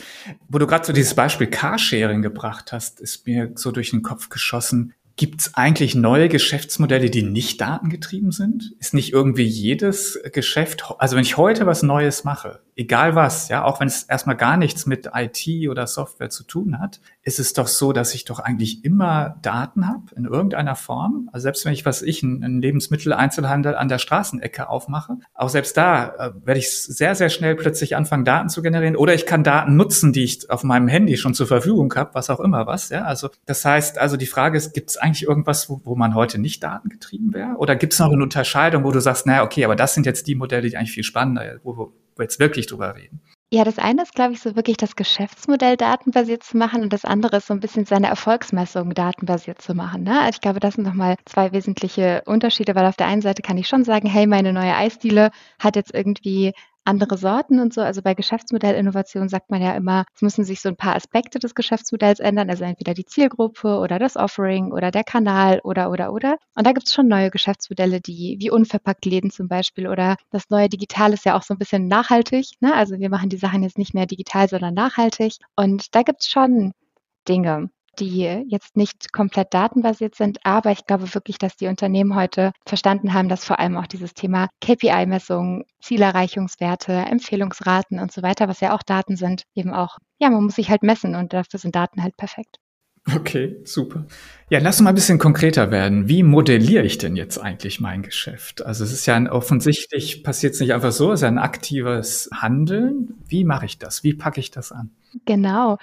Wo 0.47 0.59
du 0.59 0.67
gerade 0.67 0.85
so 0.85 0.93
dieses 0.93 1.15
Beispiel 1.15 1.47
Carsharing 1.47 2.21
gebracht 2.21 2.71
hast, 2.71 2.99
ist 2.99 3.25
mir 3.25 3.51
so 3.55 3.71
durch 3.71 3.91
den 3.91 4.03
Kopf 4.03 4.29
geschossen. 4.29 4.93
Gibt 5.17 5.39
es 5.39 5.55
eigentlich 5.55 5.95
neue 5.95 6.27
Geschäftsmodelle, 6.27 7.09
die 7.09 7.23
nicht 7.23 7.61
datengetrieben 7.61 8.31
sind? 8.31 8.75
Ist 8.79 8.93
nicht 8.93 9.13
irgendwie 9.13 9.45
jedes 9.45 10.19
Geschäft, 10.33 10.83
also 10.97 11.15
wenn 11.15 11.23
ich 11.23 11.37
heute 11.37 11.65
was 11.65 11.83
Neues 11.83 12.25
mache, 12.25 12.59
egal 12.75 13.15
was, 13.15 13.47
ja, 13.47 13.63
auch 13.63 13.79
wenn 13.79 13.87
es 13.87 14.03
erstmal 14.03 14.35
gar 14.35 14.57
nichts 14.57 14.85
mit 14.85 15.09
IT 15.13 15.69
oder 15.69 15.87
Software 15.87 16.29
zu 16.29 16.43
tun 16.43 16.79
hat, 16.79 16.99
ist 17.25 17.39
es 17.39 17.53
doch 17.53 17.67
so, 17.67 17.91
dass 17.91 18.13
ich 18.13 18.23
doch 18.23 18.39
eigentlich 18.39 18.85
immer 18.85 19.37
Daten 19.41 19.87
habe 19.87 20.03
in 20.15 20.25
irgendeiner 20.25 20.75
Form. 20.75 21.27
Also 21.33 21.43
selbst 21.43 21.65
wenn 21.65 21.73
ich, 21.73 21.83
was 21.83 22.03
ich, 22.03 22.21
einen 22.21 22.61
Lebensmitteleinzelhandel 22.61 23.75
an 23.75 23.89
der 23.89 23.97
Straßenecke 23.97 24.69
aufmache, 24.69 25.17
auch 25.33 25.49
selbst 25.49 25.75
da 25.75 26.09
äh, 26.19 26.31
werde 26.45 26.59
ich 26.59 26.71
sehr, 26.71 27.15
sehr 27.15 27.29
schnell 27.29 27.55
plötzlich 27.55 27.95
anfangen, 27.95 28.25
Daten 28.25 28.49
zu 28.49 28.61
generieren. 28.61 28.95
Oder 28.95 29.15
ich 29.15 29.25
kann 29.25 29.43
Daten 29.43 29.75
nutzen, 29.75 30.13
die 30.13 30.23
ich 30.23 30.51
auf 30.51 30.63
meinem 30.63 30.87
Handy 30.87 31.17
schon 31.17 31.33
zur 31.33 31.47
Verfügung 31.47 31.91
habe, 31.95 32.11
was 32.13 32.29
auch 32.29 32.39
immer 32.39 32.67
was. 32.67 32.89
Ja, 32.89 33.05
also 33.05 33.29
das 33.47 33.65
heißt, 33.65 33.97
also 33.97 34.17
die 34.17 34.27
Frage 34.27 34.55
ist, 34.55 34.75
gibt 34.75 34.91
es 34.91 34.97
eigentlich 34.97 35.27
irgendwas, 35.27 35.67
wo, 35.67 35.81
wo 35.83 35.95
man 35.95 36.13
heute 36.13 36.37
nicht 36.37 36.61
datengetrieben 36.61 37.33
wäre? 37.33 37.55
Oder 37.57 37.75
gibt 37.75 37.93
es 37.93 37.99
noch 37.99 38.11
eine 38.11 38.21
Unterscheidung, 38.21 38.83
wo 38.83 38.91
du 38.91 38.99
sagst, 38.99 39.25
naja, 39.25 39.43
okay, 39.43 39.65
aber 39.65 39.75
das 39.75 39.95
sind 39.95 40.05
jetzt 40.05 40.27
die 40.27 40.35
Modelle, 40.35 40.69
die 40.69 40.77
eigentlich 40.77 40.91
viel 40.91 41.03
spannender, 41.03 41.59
wo, 41.63 41.75
wo 41.75 41.93
wir 42.17 42.23
jetzt 42.23 42.39
wirklich 42.39 42.67
drüber 42.67 42.95
reden? 42.95 43.19
Ja, 43.51 43.63
das 43.63 43.77
eine 43.79 44.01
ist, 44.01 44.13
glaube 44.15 44.33
ich, 44.33 44.39
so 44.41 44.55
wirklich 44.55 44.77
das 44.77 44.95
Geschäftsmodell 44.95 45.77
datenbasiert 45.77 46.43
zu 46.43 46.57
machen 46.57 46.81
und 46.83 46.91
das 46.91 47.05
andere 47.05 47.37
ist 47.37 47.47
so 47.47 47.53
ein 47.53 47.59
bisschen 47.59 47.85
seine 47.85 48.07
Erfolgsmessung 48.07 48.93
datenbasiert 48.93 49.61
zu 49.61 49.73
machen. 49.75 50.03
Ne? 50.03 50.19
Also 50.19 50.37
ich 50.37 50.41
glaube, 50.41 50.59
das 50.59 50.73
sind 50.75 50.83
nochmal 50.83 51.15
zwei 51.25 51.51
wesentliche 51.51 52.23
Unterschiede, 52.25 52.75
weil 52.75 52.85
auf 52.85 52.97
der 52.97 53.07
einen 53.07 53.21
Seite 53.21 53.41
kann 53.43 53.57
ich 53.57 53.67
schon 53.67 53.83
sagen, 53.83 54.07
hey, 54.09 54.25
meine 54.27 54.51
neue 54.51 54.75
Eisdiele 54.75 55.29
hat 55.59 55.75
jetzt 55.75 55.93
irgendwie 55.93 56.53
andere 56.85 57.17
Sorten 57.17 57.59
und 57.59 57.73
so. 57.73 57.81
Also 57.81 58.01
bei 58.01 58.13
Geschäftsmodellinnovation 58.13 59.29
sagt 59.29 59.49
man 59.51 59.61
ja 59.61 59.75
immer, 59.75 60.05
es 60.15 60.21
müssen 60.21 60.43
sich 60.43 60.61
so 60.61 60.69
ein 60.69 60.77
paar 60.77 60.95
Aspekte 60.95 61.39
des 61.39 61.55
Geschäftsmodells 61.55 62.19
ändern, 62.19 62.49
also 62.49 62.63
entweder 62.63 62.93
die 62.93 63.05
Zielgruppe 63.05 63.79
oder 63.79 63.99
das 63.99 64.15
Offering 64.15 64.71
oder 64.71 64.91
der 64.91 65.03
Kanal 65.03 65.59
oder 65.63 65.91
oder 65.91 66.13
oder. 66.13 66.37
Und 66.55 66.65
da 66.65 66.71
gibt 66.71 66.87
es 66.87 66.93
schon 66.93 67.07
neue 67.07 67.31
Geschäftsmodelle, 67.31 68.01
die 68.01 68.37
wie 68.39 68.49
unverpackt 68.51 69.05
Läden 69.05 69.31
zum 69.31 69.47
Beispiel 69.47 69.87
oder 69.87 70.15
das 70.31 70.49
neue 70.49 70.69
Digital 70.69 71.13
ist 71.13 71.25
ja 71.25 71.37
auch 71.37 71.43
so 71.43 71.53
ein 71.53 71.57
bisschen 71.59 71.87
nachhaltig. 71.87 72.51
Ne? 72.61 72.73
Also 72.73 72.99
wir 72.99 73.09
machen 73.09 73.29
die 73.29 73.37
Sachen 73.37 73.63
jetzt 73.63 73.77
nicht 73.77 73.93
mehr 73.93 74.05
digital, 74.05 74.47
sondern 74.47 74.73
nachhaltig. 74.73 75.37
Und 75.55 75.95
da 75.95 76.03
gibt 76.03 76.21
es 76.21 76.29
schon 76.29 76.71
Dinge 77.27 77.69
die 77.99 78.43
jetzt 78.47 78.77
nicht 78.77 79.11
komplett 79.11 79.53
datenbasiert 79.53 80.15
sind. 80.15 80.39
Aber 80.43 80.71
ich 80.71 80.85
glaube 80.85 81.13
wirklich, 81.13 81.37
dass 81.37 81.55
die 81.55 81.67
Unternehmen 81.67 82.15
heute 82.15 82.51
verstanden 82.65 83.13
haben, 83.13 83.29
dass 83.29 83.45
vor 83.45 83.59
allem 83.59 83.77
auch 83.77 83.87
dieses 83.87 84.13
Thema 84.13 84.47
KPI-Messung, 84.61 85.63
Zielerreichungswerte, 85.81 86.93
Empfehlungsraten 86.93 87.99
und 87.99 88.11
so 88.11 88.21
weiter, 88.21 88.47
was 88.47 88.59
ja 88.59 88.75
auch 88.75 88.83
Daten 88.83 89.15
sind, 89.15 89.43
eben 89.55 89.73
auch, 89.73 89.97
ja, 90.19 90.29
man 90.29 90.43
muss 90.43 90.55
sich 90.55 90.69
halt 90.69 90.83
messen 90.83 91.15
und 91.15 91.33
dafür 91.33 91.59
sind 91.59 91.75
Daten 91.75 92.03
halt 92.03 92.17
perfekt. 92.17 92.57
Okay, 93.13 93.57
super. 93.65 94.05
Ja, 94.49 94.57
lass 94.59 94.77
uns 94.77 94.85
mal 94.85 94.89
ein 94.89 94.95
bisschen 94.95 95.19
konkreter 95.19 95.69
werden. 95.69 96.07
Wie 96.07 96.23
modelliere 96.23 96.83
ich 96.83 96.97
denn 96.97 97.15
jetzt 97.15 97.37
eigentlich 97.37 97.79
mein 97.79 98.01
Geschäft? 98.01 98.65
Also 98.65 98.83
es 98.83 98.91
ist 98.91 99.05
ja 99.05 99.15
ein, 99.15 99.27
offensichtlich 99.27 100.23
passiert 100.23 100.55
es 100.55 100.59
nicht 100.59 100.73
einfach 100.73 100.91
so, 100.91 101.11
es 101.11 101.19
ist 101.19 101.21
ja 101.21 101.27
ein 101.27 101.37
aktives 101.37 102.29
Handeln. 102.33 103.13
Wie 103.27 103.43
mache 103.43 103.67
ich 103.67 103.77
das? 103.77 104.03
Wie 104.03 104.15
packe 104.15 104.39
ich 104.39 104.49
das 104.49 104.71
an? 104.71 104.89
Genau. 105.25 105.77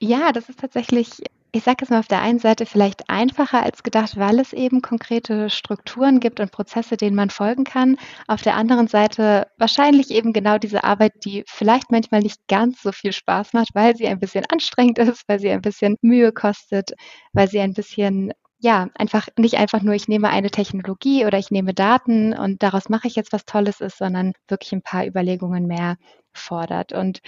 Ja, 0.00 0.32
das 0.32 0.48
ist 0.48 0.60
tatsächlich 0.60 1.22
ich 1.54 1.64
sage 1.64 1.84
es 1.84 1.90
mal 1.90 1.98
auf 1.98 2.08
der 2.08 2.22
einen 2.22 2.38
Seite 2.38 2.64
vielleicht 2.64 3.10
einfacher 3.10 3.62
als 3.62 3.82
gedacht, 3.82 4.16
weil 4.16 4.38
es 4.40 4.54
eben 4.54 4.80
konkrete 4.80 5.50
Strukturen 5.50 6.18
gibt 6.18 6.40
und 6.40 6.50
Prozesse, 6.50 6.96
denen 6.96 7.14
man 7.14 7.28
folgen 7.28 7.64
kann. 7.64 7.98
Auf 8.26 8.40
der 8.40 8.56
anderen 8.56 8.88
Seite 8.88 9.46
wahrscheinlich 9.58 10.10
eben 10.10 10.32
genau 10.32 10.56
diese 10.56 10.82
Arbeit, 10.82 11.12
die 11.26 11.44
vielleicht 11.46 11.90
manchmal 11.90 12.22
nicht 12.22 12.48
ganz 12.48 12.82
so 12.82 12.90
viel 12.90 13.12
Spaß 13.12 13.52
macht, 13.52 13.74
weil 13.74 13.94
sie 13.96 14.06
ein 14.08 14.18
bisschen 14.18 14.44
anstrengend 14.50 14.98
ist, 14.98 15.24
weil 15.28 15.40
sie 15.40 15.50
ein 15.50 15.60
bisschen 15.60 15.96
Mühe 16.00 16.32
kostet, 16.32 16.92
weil 17.34 17.48
sie 17.48 17.60
ein 17.60 17.74
bisschen 17.74 18.32
ja, 18.58 18.88
einfach 18.94 19.26
nicht 19.36 19.56
einfach 19.56 19.82
nur, 19.82 19.94
ich 19.94 20.06
nehme 20.08 20.30
eine 20.30 20.50
Technologie 20.50 21.26
oder 21.26 21.36
ich 21.38 21.50
nehme 21.50 21.74
Daten 21.74 22.32
und 22.32 22.62
daraus 22.62 22.88
mache 22.88 23.08
ich 23.08 23.16
jetzt 23.16 23.32
was 23.32 23.44
Tolles 23.44 23.80
ist, 23.80 23.98
sondern 23.98 24.34
wirklich 24.48 24.72
ein 24.72 24.82
paar 24.82 25.04
Überlegungen 25.04 25.66
mehr 25.66 25.96
fordert. 26.32 26.92
Und 26.92 27.20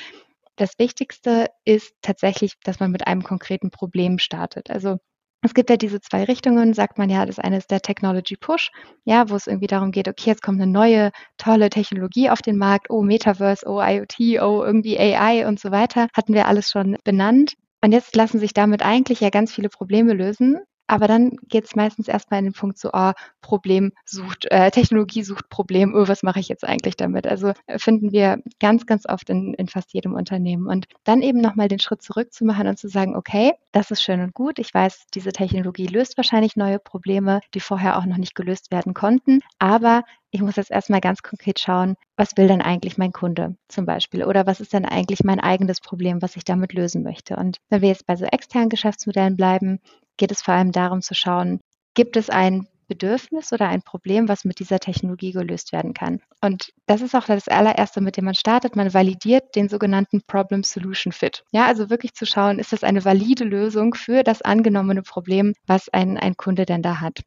das 0.57 0.79
Wichtigste 0.79 1.49
ist 1.65 1.93
tatsächlich, 2.03 2.55
dass 2.63 2.81
man 2.81 2.91
mit 2.91 3.07
einem 3.07 3.23
konkreten 3.23 3.71
Problem 3.71 4.19
startet. 4.19 4.71
Also 4.71 4.99
es 5.43 5.53
gibt 5.53 5.69
ja 5.69 5.77
diese 5.77 6.01
zwei 6.01 6.25
Richtungen, 6.25 6.73
sagt 6.73 6.97
man 6.97 7.11
ja, 7.11 7.27
das 7.27 7.39
eine 7.39 7.59
ist 7.59 7.71
der 7.71 7.81
Technology 7.81 8.37
Push, 8.37 8.71
ja, 9.05 9.29
wo 9.29 9.37
es 9.37 9.47
irgendwie 9.47 9.67
darum 9.67 9.91
geht, 9.91 10.09
okay, 10.09 10.31
jetzt 10.31 10.43
kommt 10.43 10.61
eine 10.61 10.71
neue, 10.71 11.11
tolle 11.37 11.69
Technologie 11.69 12.31
auf 12.31 12.41
den 12.41 12.57
Markt, 12.57 12.89
oh, 12.89 13.03
Metaverse, 13.03 13.67
oh, 13.67 13.79
IoT, 13.83 14.41
oh, 14.41 14.65
irgendwie 14.65 14.99
AI 14.99 15.47
und 15.47 15.61
so 15.61 15.71
weiter, 15.71 16.09
hatten 16.15 16.33
wir 16.33 16.49
alles 16.49 16.71
schon 16.71 16.97
benannt. 17.05 17.55
Und 17.83 17.93
jetzt 17.93 18.17
lassen 18.17 18.39
sich 18.39 18.55
damit 18.55 18.83
eigentlich 18.83 19.21
ja 19.21 19.29
ganz 19.29 19.53
viele 19.53 19.69
Probleme 19.69 20.15
lösen. 20.15 20.61
Aber 20.87 21.09
dann 21.09 21.37
geht 21.49 21.65
es 21.65 21.77
meistens 21.77 22.09
erstmal 22.09 22.41
in 22.41 22.47
den 22.47 22.53
Punkt 22.53 22.79
so, 22.79 22.91
oh, 22.93 23.13
Problem 23.41 23.93
sucht, 24.05 24.47
äh, 24.51 24.71
Technologie 24.71 25.23
sucht 25.23 25.49
Problem, 25.49 25.95
oh, 25.95 26.09
was 26.09 26.23
mache 26.23 26.41
ich 26.41 26.49
jetzt 26.49 26.65
eigentlich 26.65 26.97
damit? 26.97 27.27
Also 27.27 27.53
äh, 27.67 27.79
finden 27.79 28.13
wir 28.13 28.39
ganz, 28.61 28.87
ganz 28.87 29.07
oft 29.09 29.31
in, 29.31 29.55
in 29.55 29.69
fast 29.69 29.93
jedem 29.95 30.15
Unternehmen. 30.15 30.67
Und 30.67 30.87
dann 31.05 31.23
eben 31.23 31.41
nochmal 31.41 31.69
den 31.69 31.79
Schritt 31.79 32.03
zurück 32.03 32.33
zu 32.33 32.45
machen 32.45 32.69
und 32.69 32.79
zu 32.79 32.89
sagen, 32.89 33.17
okay, 33.17 33.53
das 33.73 33.91
ist 33.91 34.03
schön 34.03 34.21
und 34.21 34.35
gut. 34.35 34.59
Ich 34.59 34.73
weiß, 34.73 35.07
diese 35.15 35.33
Technologie 35.33 35.87
löst 35.87 36.17
wahrscheinlich 36.17 36.57
neue 36.57 36.79
Probleme, 36.79 37.41
die 37.55 37.61
vorher 37.61 37.99
auch 37.99 38.05
noch 38.05 38.19
nicht 38.19 38.35
gelöst 38.35 38.71
werden 38.71 38.95
konnten. 38.95 39.41
Aber 39.59 40.03
ich 40.31 40.43
muss 40.43 40.57
jetzt 40.57 40.73
erstmal 40.73 41.01
ganz 41.01 41.23
konkret 41.23 41.61
schauen, 41.61 41.95
was 42.17 42.37
will 42.37 42.49
denn 42.49 42.61
eigentlich 42.61 42.99
mein 42.99 43.13
Kunde 43.13 43.57
zum 43.69 43.87
Beispiel? 43.87 44.25
Oder 44.25 44.47
was 44.47 44.61
ist 44.61 44.73
denn 44.73 44.85
eigentlich 44.85 45.23
mein 45.23 45.39
eigenes 45.39 45.81
Problem, 45.81 46.23
was 46.23 46.35
ich 46.37 46.45
damit 46.45 46.73
lösen 46.73 47.05
möchte? 47.05 47.37
Und 47.37 47.59
wenn 47.69 47.83
wir 47.83 47.89
jetzt 47.89 48.07
bei 48.07 48.17
so 48.17 48.25
externen 48.25 48.69
Geschäftsmodellen 48.69 49.37
bleiben, 49.37 49.79
geht 50.17 50.33
es 50.33 50.43
vor 50.43 50.55
allem 50.55 50.73
darum 50.73 51.03
zu 51.03 51.15
schauen, 51.15 51.61
gibt 51.95 52.17
es 52.17 52.31
ein 52.31 52.69
Bedürfnis 52.87 53.53
oder 53.53 53.69
ein 53.69 53.83
Problem, 53.83 54.29
was 54.29 54.45
mit 54.45 54.59
dieser 54.59 54.79
Technologie 54.79 55.33
gelöst 55.33 55.73
werden 55.73 55.95
kann. 55.95 56.21
Und 56.41 56.73
das 56.87 57.01
ist 57.01 57.15
auch 57.15 57.25
das 57.25 57.49
allererste, 57.49 58.01
mit 58.01 58.17
dem 58.17 58.27
man 58.27 58.35
startet. 58.35 58.77
Man 58.77 58.93
validiert 58.93 59.57
den 59.57 59.69
sogenannten 59.69 60.23
Problem 60.27 60.63
Solution 60.63 61.13
Fit. 61.13 61.45
Ja, 61.51 61.67
also 61.67 61.91
wirklich 61.91 62.15
zu 62.15 62.27
schauen, 62.27 62.59
ist 62.59 62.73
das 62.73 62.85
eine 62.85 63.05
valide 63.05 63.45
Lösung 63.45 63.95
für 63.95 64.23
das 64.23 64.43
angenommene 64.43 65.03
Problem, 65.03 65.55
was 65.67 65.89
ein, 65.89 66.19
ein 66.19 66.37
Kunde 66.37 66.67
denn 66.67 66.83
da 66.83 67.01
hat. 67.01 67.23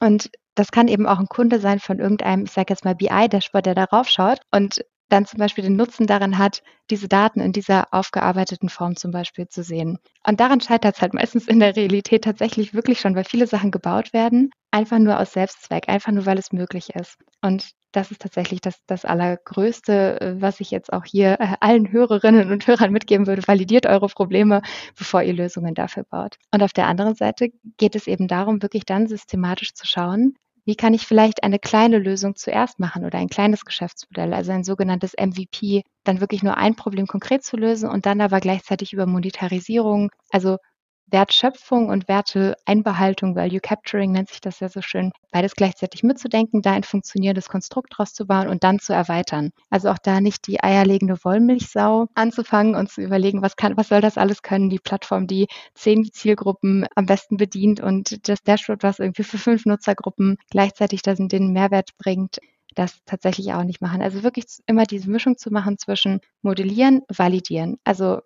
Und 0.00 0.30
das 0.54 0.70
kann 0.70 0.88
eben 0.88 1.06
auch 1.06 1.18
ein 1.18 1.26
Kunde 1.26 1.58
sein 1.58 1.80
von 1.80 1.98
irgendeinem, 1.98 2.44
ich 2.44 2.52
sage 2.52 2.72
jetzt 2.72 2.84
mal 2.84 2.94
BI-Dashboard, 2.94 3.66
der 3.66 3.74
darauf 3.74 4.08
schaut 4.08 4.38
und 4.52 4.84
dann 5.08 5.26
zum 5.26 5.38
Beispiel 5.38 5.64
den 5.64 5.76
Nutzen 5.76 6.06
daran 6.06 6.38
hat, 6.38 6.62
diese 6.90 7.08
Daten 7.08 7.40
in 7.40 7.52
dieser 7.52 7.92
aufgearbeiteten 7.92 8.68
Form 8.68 8.96
zum 8.96 9.10
Beispiel 9.10 9.48
zu 9.48 9.62
sehen. 9.62 9.98
Und 10.26 10.40
daran 10.40 10.60
scheitert 10.60 10.96
es 10.96 11.02
halt 11.02 11.14
meistens 11.14 11.46
in 11.46 11.60
der 11.60 11.76
Realität 11.76 12.24
tatsächlich 12.24 12.74
wirklich 12.74 13.00
schon, 13.00 13.14
weil 13.14 13.24
viele 13.24 13.46
Sachen 13.46 13.70
gebaut 13.70 14.12
werden, 14.12 14.50
einfach 14.70 14.98
nur 14.98 15.18
aus 15.18 15.32
Selbstzweck, 15.32 15.88
einfach 15.88 16.12
nur 16.12 16.26
weil 16.26 16.38
es 16.38 16.52
möglich 16.52 16.90
ist. 16.94 17.16
Und 17.42 17.72
das 17.92 18.10
ist 18.10 18.22
tatsächlich 18.22 18.60
das, 18.60 18.78
das 18.86 19.04
Allergrößte, 19.04 20.20
äh, 20.20 20.34
was 20.40 20.60
ich 20.60 20.70
jetzt 20.70 20.92
auch 20.92 21.04
hier 21.04 21.38
äh, 21.40 21.54
allen 21.60 21.92
Hörerinnen 21.92 22.50
und 22.50 22.66
Hörern 22.66 22.92
mitgeben 22.92 23.26
würde. 23.26 23.46
Validiert 23.46 23.86
eure 23.86 24.08
Probleme, 24.08 24.62
bevor 24.98 25.22
ihr 25.22 25.32
Lösungen 25.32 25.74
dafür 25.74 26.04
baut. 26.04 26.36
Und 26.52 26.62
auf 26.62 26.72
der 26.72 26.88
anderen 26.88 27.14
Seite 27.14 27.50
geht 27.76 27.94
es 27.94 28.06
eben 28.06 28.26
darum, 28.26 28.62
wirklich 28.62 28.84
dann 28.84 29.06
systematisch 29.06 29.74
zu 29.74 29.86
schauen, 29.86 30.34
wie 30.64 30.76
kann 30.76 30.94
ich 30.94 31.06
vielleicht 31.06 31.42
eine 31.44 31.58
kleine 31.58 31.98
Lösung 31.98 32.36
zuerst 32.36 32.80
machen 32.80 33.04
oder 33.04 33.18
ein 33.18 33.28
kleines 33.28 33.64
Geschäftsmodell, 33.64 34.32
also 34.32 34.52
ein 34.52 34.64
sogenanntes 34.64 35.14
MVP, 35.14 35.82
dann 36.04 36.20
wirklich 36.20 36.42
nur 36.42 36.56
ein 36.56 36.74
Problem 36.76 37.06
konkret 37.06 37.44
zu 37.44 37.56
lösen 37.56 37.88
und 37.88 38.06
dann 38.06 38.20
aber 38.20 38.40
gleichzeitig 38.40 38.92
über 38.92 39.06
Monetarisierung, 39.06 40.10
also 40.30 40.58
Wertschöpfung 41.06 41.88
und 41.88 42.08
Werteeinbehaltung, 42.08 43.36
Value 43.36 43.60
Capturing 43.60 44.12
nennt 44.12 44.28
sich 44.28 44.40
das 44.40 44.60
ja 44.60 44.68
so 44.68 44.82
schön, 44.82 45.12
beides 45.30 45.54
gleichzeitig 45.54 46.02
mitzudenken, 46.02 46.62
da 46.62 46.72
ein 46.72 46.82
funktionierendes 46.82 47.48
Konstrukt 47.48 47.92
draus 47.96 48.14
zu 48.14 48.26
bauen 48.26 48.48
und 48.48 48.64
dann 48.64 48.78
zu 48.78 48.92
erweitern. 48.92 49.50
Also 49.70 49.90
auch 49.90 49.98
da 49.98 50.20
nicht 50.20 50.46
die 50.46 50.62
eierlegende 50.62 51.16
Wollmilchsau 51.22 52.06
anzufangen 52.14 52.74
und 52.74 52.90
zu 52.90 53.00
überlegen, 53.00 53.42
was 53.42 53.56
kann, 53.56 53.76
was 53.76 53.88
soll 53.88 54.00
das 54.00 54.18
alles 54.18 54.42
können, 54.42 54.70
die 54.70 54.78
Plattform, 54.78 55.26
die 55.26 55.46
zehn 55.74 56.04
Zielgruppen 56.12 56.86
am 56.94 57.06
besten 57.06 57.36
bedient 57.36 57.80
und 57.80 58.28
das 58.28 58.42
Dashboard, 58.42 58.82
was 58.82 58.98
irgendwie 58.98 59.24
für 59.24 59.38
fünf 59.38 59.66
Nutzergruppen 59.66 60.36
gleichzeitig 60.50 61.02
da 61.02 61.14
den 61.14 61.52
Mehrwert 61.52 61.90
bringt 61.98 62.38
das 62.74 62.98
tatsächlich 63.06 63.52
auch 63.52 63.64
nicht 63.64 63.80
machen. 63.80 64.02
Also 64.02 64.22
wirklich 64.22 64.46
immer 64.66 64.84
diese 64.84 65.10
Mischung 65.10 65.38
zu 65.38 65.50
machen 65.50 65.78
zwischen 65.78 66.20
modellieren, 66.42 67.02
validieren. 67.08 67.76
Also 67.84 68.20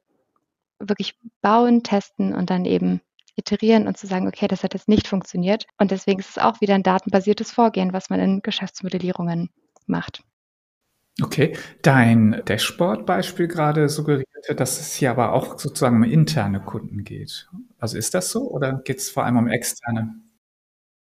wirklich 0.81 1.19
bauen, 1.43 1.83
testen 1.83 2.35
und 2.35 2.51
dann 2.51 2.65
eben 2.65 3.01
iterieren 3.37 3.87
und 3.87 3.97
zu 3.97 4.07
sagen, 4.07 4.27
okay, 4.27 4.49
das 4.49 4.65
hat 4.65 4.75
jetzt 4.75 4.89
nicht 4.89 5.07
funktioniert. 5.07 5.67
Und 5.79 5.91
deswegen 5.91 6.19
ist 6.19 6.31
es 6.31 6.39
auch 6.39 6.61
wieder 6.61 6.75
ein 6.75 6.83
datenbasiertes 6.83 7.53
Vorgehen, 7.53 7.93
was 7.93 8.11
man 8.11 8.21
in 8.21 8.41
Geschäftsmodellierungen 8.43 9.51
macht. 9.87 10.23
Okay, 11.21 11.57
dein 11.83 12.43
Dashboard-Beispiel 12.45 13.49
gerade 13.49 13.89
suggerierte, 13.89 14.55
dass 14.55 14.79
es 14.79 14.95
hier 14.95 15.11
aber 15.11 15.33
auch 15.33 15.59
sozusagen 15.59 15.97
um 15.97 16.05
interne 16.05 16.61
Kunden 16.61 17.03
geht. 17.03 17.49
Also 17.79 17.99
ist 17.99 18.15
das 18.15 18.31
so 18.31 18.49
oder 18.49 18.75
geht 18.85 18.99
es 18.99 19.11
vor 19.11 19.25
allem 19.25 19.37
um 19.37 19.49
externe? 19.49 20.15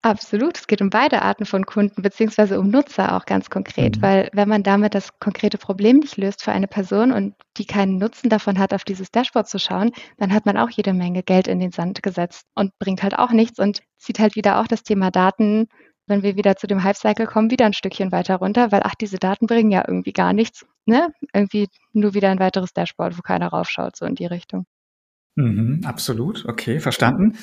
Absolut, 0.07 0.57
es 0.57 0.69
geht 0.69 0.83
um 0.83 0.89
beide 0.89 1.23
Arten 1.23 1.47
von 1.47 1.67
Kunden 1.67 2.01
beziehungsweise 2.01 2.61
um 2.61 2.71
Nutzer 2.71 3.17
auch 3.17 3.27
ganz 3.27 3.51
konkret, 3.51 3.97
mhm. 3.97 4.03
weil 4.03 4.31
wenn 4.33 4.49
man 4.49 4.63
damit 4.63 4.95
das 4.95 5.19
konkrete 5.19 5.59
Problem 5.59 5.97
nicht 5.97 6.17
löst 6.17 6.45
für 6.45 6.53
eine 6.53 6.69
Person 6.69 7.11
und 7.11 7.35
die 7.57 7.65
keinen 7.65 7.99
Nutzen 7.99 8.31
davon 8.31 8.61
hat, 8.61 8.73
auf 8.73 8.85
dieses 8.85 9.11
Dashboard 9.11 9.49
zu 9.49 9.59
schauen, 9.59 9.91
dann 10.17 10.33
hat 10.33 10.47
man 10.47 10.59
auch 10.59 10.71
jede 10.71 10.93
Menge 10.93 11.25
Geld 11.25 11.49
in 11.49 11.59
den 11.59 11.73
Sand 11.73 12.05
gesetzt 12.05 12.45
und 12.55 12.71
bringt 12.79 13.03
halt 13.03 13.19
auch 13.19 13.33
nichts 13.33 13.59
und 13.59 13.81
zieht 13.99 14.21
halt 14.21 14.37
wieder 14.37 14.61
auch 14.61 14.69
das 14.69 14.85
Thema 14.85 15.11
Daten, 15.11 15.67
wenn 16.07 16.23
wir 16.23 16.37
wieder 16.37 16.55
zu 16.55 16.69
dem 16.69 16.85
Hype-Cycle 16.85 17.27
kommen, 17.27 17.51
wieder 17.51 17.67
ein 17.67 17.73
Stückchen 17.73 18.13
weiter 18.13 18.37
runter, 18.37 18.71
weil 18.71 18.83
ach, 18.85 18.95
diese 18.95 19.19
Daten 19.19 19.49
bringen 19.49 19.73
ja 19.73 19.83
irgendwie 19.89 20.13
gar 20.13 20.33
nichts, 20.33 20.65
ne? 20.85 21.09
Irgendwie 21.35 21.67
nur 21.93 22.15
wieder 22.15 22.31
ein 22.31 22.39
weiteres 22.39 22.73
Dashboard, 22.73 23.19
wo 23.19 23.23
keiner 23.23 23.49
raufschaut, 23.49 23.97
so 23.97 24.07
in 24.07 24.15
die 24.15 24.27
Richtung. 24.27 24.67
Mhm, 25.35 25.81
absolut, 25.85 26.47
okay, 26.47 26.79
verstanden 26.79 27.37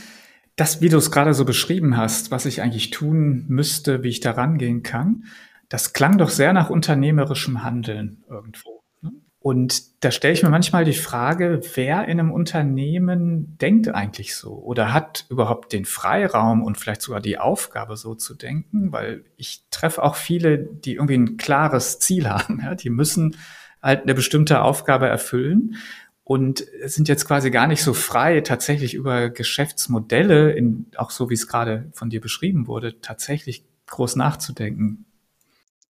das, 0.55 0.81
wie 0.81 0.89
du 0.89 0.97
es 0.97 1.11
gerade 1.11 1.33
so 1.33 1.45
beschrieben 1.45 1.97
hast, 1.97 2.31
was 2.31 2.45
ich 2.45 2.61
eigentlich 2.61 2.91
tun 2.91 3.45
müsste, 3.47 4.03
wie 4.03 4.09
ich 4.09 4.19
da 4.19 4.31
rangehen 4.31 4.83
kann, 4.83 5.25
das 5.69 5.93
klang 5.93 6.17
doch 6.17 6.29
sehr 6.29 6.53
nach 6.53 6.69
unternehmerischem 6.69 7.63
Handeln 7.63 8.23
irgendwo. 8.29 8.83
Ne? 9.01 9.11
Und 9.39 10.03
da 10.03 10.11
stelle 10.11 10.35
ich 10.35 10.43
mir 10.43 10.51
manchmal 10.51 10.85
die 10.85 10.93
Frage, 10.93 11.61
wer 11.73 12.05
in 12.05 12.19
einem 12.19 12.31
Unternehmen 12.31 13.57
denkt 13.57 13.89
eigentlich 13.89 14.35
so 14.35 14.53
oder 14.53 14.93
hat 14.93 15.25
überhaupt 15.29 15.73
den 15.73 15.85
Freiraum 15.85 16.61
und 16.61 16.77
vielleicht 16.77 17.01
sogar 17.01 17.21
die 17.21 17.39
Aufgabe, 17.39 17.97
so 17.97 18.13
zu 18.13 18.35
denken, 18.35 18.91
weil 18.91 19.23
ich 19.35 19.63
treffe 19.71 20.03
auch 20.03 20.15
viele, 20.15 20.59
die 20.59 20.93
irgendwie 20.95 21.17
ein 21.17 21.37
klares 21.37 21.97
Ziel 21.97 22.29
haben. 22.29 22.61
Ja? 22.63 22.75
Die 22.75 22.91
müssen 22.91 23.37
halt 23.81 24.03
eine 24.03 24.13
bestimmte 24.13 24.61
Aufgabe 24.61 25.07
erfüllen 25.07 25.75
und 26.23 26.65
sind 26.85 27.07
jetzt 27.07 27.25
quasi 27.25 27.51
gar 27.51 27.67
nicht 27.67 27.83
so 27.83 27.93
frei, 27.93 28.41
tatsächlich 28.41 28.93
über 28.93 29.29
Geschäftsmodelle, 29.29 30.51
in, 30.51 30.87
auch 30.95 31.11
so 31.11 31.29
wie 31.29 31.33
es 31.33 31.47
gerade 31.47 31.89
von 31.93 32.09
dir 32.09 32.21
beschrieben 32.21 32.67
wurde, 32.67 33.01
tatsächlich 33.01 33.65
groß 33.87 34.15
nachzudenken. 34.15 35.05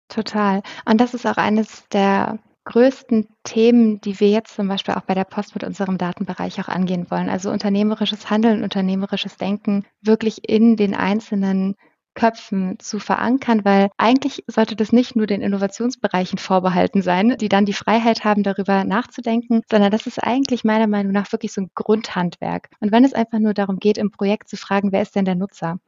Total. 0.09 0.63
Und 0.85 1.01
das 1.01 1.15
ist 1.15 1.27
auch 1.27 1.37
eines 1.37 1.85
der 1.93 2.39
größten 2.65 3.27
Themen, 3.43 4.01
die 4.01 4.21
wir 4.21 4.29
jetzt 4.29 4.55
zum 4.55 4.69
Beispiel 4.69 4.95
auch 4.95 5.03
bei 5.03 5.15
der 5.15 5.25
Post 5.25 5.55
mit 5.55 5.65
unserem 5.65 5.99
Datenbereich 5.99 6.61
auch 6.61 6.69
angehen 6.69 7.11
wollen. 7.11 7.29
Also 7.29 7.51
unternehmerisches 7.51 8.31
Handeln, 8.31 8.63
unternehmerisches 8.63 9.37
Denken 9.37 9.85
wirklich 10.03 10.49
in 10.49 10.77
den 10.77 10.95
einzelnen 10.95 11.77
Köpfen 12.21 12.79
zu 12.79 12.99
verankern, 12.99 13.65
weil 13.65 13.89
eigentlich 13.97 14.45
sollte 14.47 14.77
das 14.77 14.93
nicht 14.93 15.17
nur 15.17 15.27
den 15.27 15.41
Innovationsbereichen 15.41 16.39
vorbehalten 16.39 17.01
sein, 17.01 17.39
die 17.41 17.49
dann 17.49 17.65
die 17.65 17.73
Freiheit 17.73 18.25
haben, 18.25 18.43
darüber 18.43 18.85
nachzudenken, 18.85 19.63
sondern 19.71 19.91
das 19.91 20.07
ist 20.07 20.23
eigentlich 20.23 20.63
meiner 20.63 20.87
Meinung 20.87 21.13
nach 21.13 21.33
wirklich 21.33 21.55
so 21.55 21.63
ein 21.63 21.71
Grundhandwerk. 21.75 22.69
Und 22.81 22.93
wenn 22.93 23.05
es 23.05 23.15
einfach 23.15 23.39
nur 23.39 23.55
darum 23.55 23.79
geht, 23.79 23.97
im 23.97 24.11
Projekt 24.11 24.51
zu 24.51 24.59
fragen, 24.59 24.93
wer 24.93 25.01
ist 25.01 25.17
denn 25.17 25.25
der 25.25 25.35
Nutzer? 25.35 25.79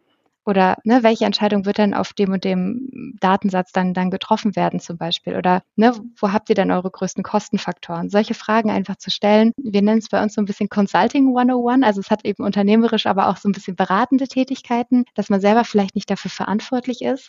Oder 0.44 0.76
ne, 0.84 1.02
welche 1.02 1.24
Entscheidung 1.24 1.64
wird 1.66 1.78
denn 1.78 1.94
auf 1.94 2.12
dem 2.12 2.32
und 2.32 2.44
dem 2.44 3.14
Datensatz 3.20 3.72
dann, 3.72 3.94
dann 3.94 4.10
getroffen 4.10 4.56
werden 4.56 4.80
zum 4.80 4.98
Beispiel? 4.98 5.36
Oder 5.36 5.62
ne, 5.76 5.94
wo 6.18 6.32
habt 6.32 6.48
ihr 6.48 6.54
denn 6.56 6.70
eure 6.72 6.90
größten 6.90 7.22
Kostenfaktoren? 7.22 8.10
Solche 8.10 8.34
Fragen 8.34 8.70
einfach 8.70 8.96
zu 8.96 9.10
stellen. 9.10 9.52
Wir 9.56 9.82
nennen 9.82 9.98
es 9.98 10.08
bei 10.08 10.22
uns 10.22 10.34
so 10.34 10.42
ein 10.42 10.46
bisschen 10.46 10.68
Consulting 10.68 11.28
101. 11.28 11.84
Also 11.84 12.00
es 12.00 12.10
hat 12.10 12.24
eben 12.24 12.44
unternehmerisch, 12.44 13.06
aber 13.06 13.28
auch 13.28 13.36
so 13.36 13.48
ein 13.48 13.52
bisschen 13.52 13.76
beratende 13.76 14.26
Tätigkeiten, 14.26 15.04
dass 15.14 15.28
man 15.30 15.40
selber 15.40 15.64
vielleicht 15.64 15.94
nicht 15.94 16.10
dafür 16.10 16.30
verantwortlich 16.30 17.02
ist, 17.02 17.28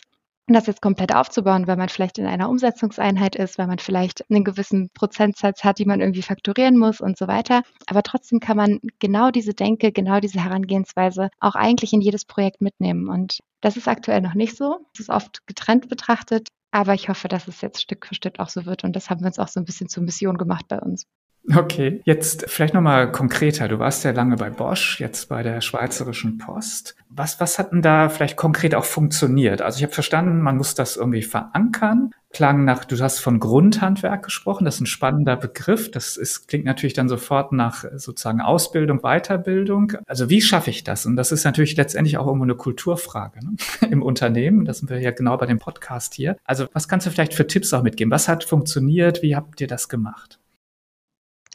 das 0.52 0.66
jetzt 0.66 0.82
komplett 0.82 1.14
aufzubauen, 1.14 1.66
weil 1.66 1.76
man 1.76 1.88
vielleicht 1.88 2.18
in 2.18 2.26
einer 2.26 2.50
Umsetzungseinheit 2.50 3.34
ist, 3.34 3.56
weil 3.56 3.66
man 3.66 3.78
vielleicht 3.78 4.30
einen 4.30 4.44
gewissen 4.44 4.90
Prozentsatz 4.92 5.64
hat, 5.64 5.78
die 5.78 5.86
man 5.86 6.00
irgendwie 6.00 6.22
fakturieren 6.22 6.76
muss 6.76 7.00
und 7.00 7.16
so 7.16 7.26
weiter. 7.26 7.62
Aber 7.86 8.02
trotzdem 8.02 8.40
kann 8.40 8.58
man 8.58 8.80
genau 8.98 9.30
diese 9.30 9.54
Denke, 9.54 9.90
genau 9.90 10.20
diese 10.20 10.44
Herangehensweise 10.44 11.30
auch 11.40 11.54
eigentlich 11.54 11.94
in 11.94 12.02
jedes 12.02 12.26
Projekt 12.26 12.60
mitnehmen. 12.60 13.08
Und 13.08 13.38
das 13.62 13.78
ist 13.78 13.88
aktuell 13.88 14.20
noch 14.20 14.34
nicht 14.34 14.56
so. 14.56 14.80
Es 14.92 15.00
ist 15.00 15.10
oft 15.10 15.46
getrennt 15.46 15.88
betrachtet. 15.88 16.48
Aber 16.70 16.92
ich 16.92 17.08
hoffe, 17.08 17.28
dass 17.28 17.48
es 17.48 17.60
jetzt 17.60 17.80
Stück 17.80 18.04
für 18.04 18.14
Stück 18.14 18.40
auch 18.40 18.48
so 18.48 18.66
wird. 18.66 18.84
Und 18.84 18.96
das 18.96 19.08
haben 19.08 19.20
wir 19.20 19.28
uns 19.28 19.38
auch 19.38 19.48
so 19.48 19.60
ein 19.60 19.64
bisschen 19.64 19.88
zur 19.88 20.02
Mission 20.02 20.36
gemacht 20.36 20.66
bei 20.68 20.80
uns. 20.80 21.06
Okay, 21.52 22.00
jetzt 22.04 22.46
vielleicht 22.48 22.72
nochmal 22.72 23.12
konkreter. 23.12 23.68
Du 23.68 23.78
warst 23.78 24.02
ja 24.04 24.12
lange 24.12 24.36
bei 24.36 24.48
Bosch, 24.48 24.98
jetzt 24.98 25.28
bei 25.28 25.42
der 25.42 25.60
Schweizerischen 25.60 26.38
Post. 26.38 26.96
Was, 27.10 27.38
was 27.38 27.58
hat 27.58 27.70
denn 27.70 27.82
da 27.82 28.08
vielleicht 28.08 28.36
konkret 28.36 28.74
auch 28.74 28.86
funktioniert? 28.86 29.60
Also 29.60 29.76
ich 29.76 29.82
habe 29.82 29.92
verstanden, 29.92 30.40
man 30.40 30.56
muss 30.56 30.74
das 30.74 30.96
irgendwie 30.96 31.22
verankern. 31.22 32.12
Klang 32.32 32.64
nach, 32.64 32.86
du 32.86 32.98
hast 32.98 33.18
von 33.18 33.40
Grundhandwerk 33.40 34.24
gesprochen, 34.24 34.64
das 34.64 34.76
ist 34.76 34.80
ein 34.80 34.86
spannender 34.86 35.36
Begriff. 35.36 35.90
Das 35.90 36.16
ist, 36.16 36.48
klingt 36.48 36.64
natürlich 36.64 36.94
dann 36.94 37.10
sofort 37.10 37.52
nach 37.52 37.84
sozusagen 37.94 38.40
Ausbildung, 38.40 39.00
Weiterbildung. 39.02 39.92
Also 40.06 40.30
wie 40.30 40.40
schaffe 40.40 40.70
ich 40.70 40.82
das? 40.82 41.04
Und 41.04 41.14
das 41.16 41.30
ist 41.30 41.44
natürlich 41.44 41.76
letztendlich 41.76 42.16
auch 42.16 42.26
irgendwo 42.26 42.44
eine 42.44 42.56
Kulturfrage 42.56 43.44
ne? 43.44 43.56
im 43.90 44.02
Unternehmen. 44.02 44.64
Das 44.64 44.78
sind 44.78 44.88
wir 44.88 44.98
ja 44.98 45.10
genau 45.10 45.36
bei 45.36 45.46
dem 45.46 45.58
Podcast 45.58 46.14
hier. 46.14 46.36
Also 46.44 46.66
was 46.72 46.88
kannst 46.88 47.06
du 47.06 47.10
vielleicht 47.10 47.34
für 47.34 47.46
Tipps 47.46 47.72
auch 47.74 47.82
mitgeben? 47.82 48.10
Was 48.10 48.28
hat 48.28 48.44
funktioniert? 48.44 49.22
Wie 49.22 49.36
habt 49.36 49.60
ihr 49.60 49.68
das 49.68 49.90
gemacht? 49.90 50.40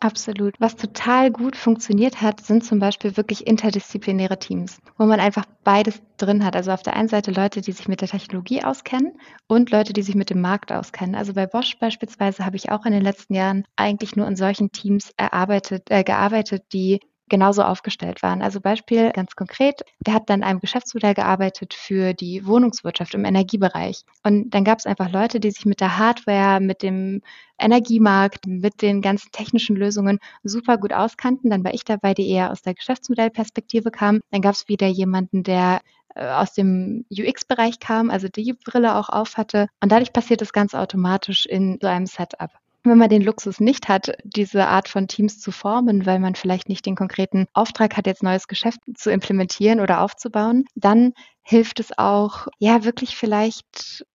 Absolut. 0.01 0.56
Was 0.62 0.77
total 0.77 1.29
gut 1.29 1.58
funktioniert 1.58 2.22
hat, 2.22 2.39
sind 2.39 2.63
zum 2.63 2.79
Beispiel 2.79 3.18
wirklich 3.18 3.46
interdisziplinäre 3.46 4.39
Teams, 4.39 4.79
wo 4.98 5.06
man 5.06 5.20
einfach 5.20 5.44
beides 5.65 6.01
drin 6.15 6.46
hat. 6.46 6.56
Also 6.56 6.72
auf 6.72 6.84
der 6.84 6.96
einen 6.96 7.10
Seite 7.10 7.32
Leute, 7.32 7.60
die 7.60 7.74
sich 7.74 7.89
mit 7.89 8.00
der 8.00 8.08
Technologie 8.08 8.63
auskennen 8.63 9.18
und 9.48 9.72
Leute, 9.72 9.91
die 9.91 10.01
sich 10.01 10.15
mit 10.15 10.29
dem 10.29 10.39
Markt 10.39 10.72
auskennen. 10.72 11.15
Also 11.15 11.34
bei 11.34 11.48
Bosch 11.48 11.77
beispielsweise 11.79 12.46
habe 12.46 12.56
ich 12.56 12.72
auch 12.72 12.86
in 12.86 12.94
den 12.94 13.03
letzten 13.03 13.34
Jahren 13.34 13.65
eigentlich 13.75 14.15
nur 14.15 14.25
in 14.27 14.38
solchen 14.38 14.72
Teams 14.72 15.12
erarbeitet, 15.18 15.89
äh, 15.89 16.03
gearbeitet, 16.06 16.63
die 16.72 17.01
genauso 17.29 17.63
aufgestellt 17.63 18.21
waren. 18.24 18.41
Also 18.41 18.59
Beispiel 18.62 19.12
ganz 19.12 19.36
konkret, 19.36 19.81
der 20.05 20.13
hat 20.13 20.29
dann 20.29 20.43
einem 20.43 20.59
Geschäftsmodell 20.59 21.13
gearbeitet 21.13 21.74
für 21.74 22.13
die 22.13 22.45
Wohnungswirtschaft 22.45 23.13
im 23.13 23.25
Energiebereich. 23.25 24.03
Und 24.24 24.50
dann 24.51 24.63
gab 24.63 24.79
es 24.79 24.86
einfach 24.86 25.12
Leute, 25.12 25.39
die 25.39 25.51
sich 25.51 25.65
mit 25.65 25.81
der 25.81 25.98
Hardware, 25.98 26.59
mit 26.59 26.83
dem 26.83 27.21
Energiemarkt, 27.59 28.48
mit 28.48 28.81
den 28.81 29.01
ganzen 29.01 29.31
technischen 29.31 29.75
Lösungen 29.75 30.19
super 30.43 30.77
gut 30.77 30.93
auskannten. 30.93 31.50
Dann 31.50 31.63
war 31.63 31.74
ich 31.74 31.83
dabei, 31.83 32.13
die 32.13 32.29
eher 32.29 32.51
aus 32.51 32.62
der 32.62 32.74
Geschäftsmodellperspektive 32.74 33.91
kam. 33.91 34.21
Dann 34.31 34.41
gab 34.41 34.55
es 34.55 34.67
wieder 34.67 34.88
jemanden, 34.88 35.43
der 35.43 35.81
äh, 36.15 36.27
aus 36.27 36.53
dem 36.53 37.05
UX-Bereich 37.12 37.79
kam, 37.79 38.09
also 38.09 38.27
die 38.27 38.53
Brille 38.53 38.95
auch 38.95 39.09
auf 39.09 39.38
hatte. 39.38 39.67
Und 39.81 39.91
dadurch 39.91 40.13
passiert 40.13 40.41
das 40.41 40.53
ganz 40.53 40.74
automatisch 40.74 41.45
in 41.45 41.77
so 41.81 41.88
einem 41.88 42.05
Setup. 42.05 42.51
Wenn 42.83 42.98
man 42.98 43.09
den 43.09 43.21
Luxus 43.21 43.59
nicht 43.59 43.89
hat, 43.89 44.13
diese 44.24 44.67
Art 44.67 44.88
von 44.88 45.07
Teams 45.07 45.39
zu 45.39 45.51
formen, 45.51 46.05
weil 46.05 46.19
man 46.19 46.36
vielleicht 46.36 46.69
nicht 46.69 46.86
den 46.86 46.95
konkreten 46.95 47.45
Auftrag 47.53 47.98
hat, 47.98 48.07
jetzt 48.07 48.24
neues 48.24 48.48
Geschäft 48.48 48.79
zu 48.95 49.12
implementieren 49.12 49.81
oder 49.81 50.01
aufzubauen, 50.01 50.65
dann 50.75 51.13
hilft 51.41 51.79
es 51.79 51.98
auch, 51.98 52.48
ja, 52.57 52.86
wirklich 52.86 53.17
vielleicht 53.17 54.05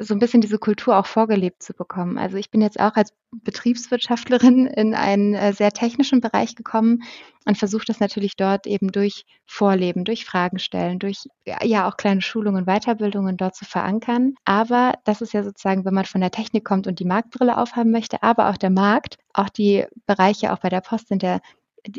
so 0.00 0.14
ein 0.14 0.20
bisschen 0.20 0.40
diese 0.40 0.58
Kultur 0.58 0.96
auch 0.96 1.06
vorgelebt 1.06 1.62
zu 1.62 1.74
bekommen. 1.74 2.18
Also 2.18 2.36
ich 2.36 2.50
bin 2.50 2.60
jetzt 2.60 2.78
auch 2.78 2.94
als 2.94 3.12
Betriebswirtschaftlerin 3.32 4.66
in 4.76 4.94
einen 4.94 5.34
äh, 5.34 5.52
sehr 5.52 5.72
technischen 5.72 6.20
Bereich 6.20 6.54
gekommen 6.54 7.02
und 7.44 7.58
versuche 7.58 7.84
das 7.84 7.98
natürlich 7.98 8.36
dort 8.36 8.66
eben 8.66 8.92
durch 8.92 9.24
Vorleben, 9.46 10.04
durch 10.04 10.24
Fragen 10.24 10.58
stellen, 10.58 10.98
durch 10.98 11.24
ja 11.44 11.88
auch 11.88 11.96
kleine 11.96 12.22
Schulungen, 12.22 12.66
Weiterbildungen 12.66 13.36
dort 13.36 13.56
zu 13.56 13.64
verankern. 13.64 14.34
Aber 14.44 14.94
das 15.04 15.20
ist 15.20 15.32
ja 15.32 15.42
sozusagen, 15.42 15.84
wenn 15.84 15.94
man 15.94 16.04
von 16.04 16.20
der 16.20 16.30
Technik 16.30 16.64
kommt 16.64 16.86
und 16.86 17.00
die 17.00 17.04
Marktbrille 17.04 17.58
aufhaben 17.58 17.90
möchte, 17.90 18.22
aber 18.22 18.50
auch 18.50 18.56
der 18.56 18.70
Markt, 18.70 19.16
auch 19.32 19.48
die 19.48 19.84
Bereiche 20.06 20.52
auch 20.52 20.58
bei 20.58 20.68
der 20.68 20.80
Post 20.80 21.08
sind 21.08 21.22
der 21.22 21.40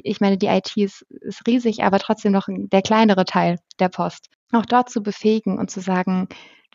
ich 0.03 0.19
meine, 0.19 0.37
die 0.37 0.47
IT 0.47 0.75
ist, 0.75 1.03
ist 1.09 1.47
riesig, 1.47 1.83
aber 1.83 1.99
trotzdem 1.99 2.33
noch 2.33 2.47
der 2.49 2.81
kleinere 2.81 3.25
Teil 3.25 3.59
der 3.79 3.89
Post. 3.89 4.29
Auch 4.51 4.65
dort 4.65 4.89
zu 4.89 5.01
befähigen 5.01 5.57
und 5.57 5.71
zu 5.71 5.79
sagen, 5.79 6.27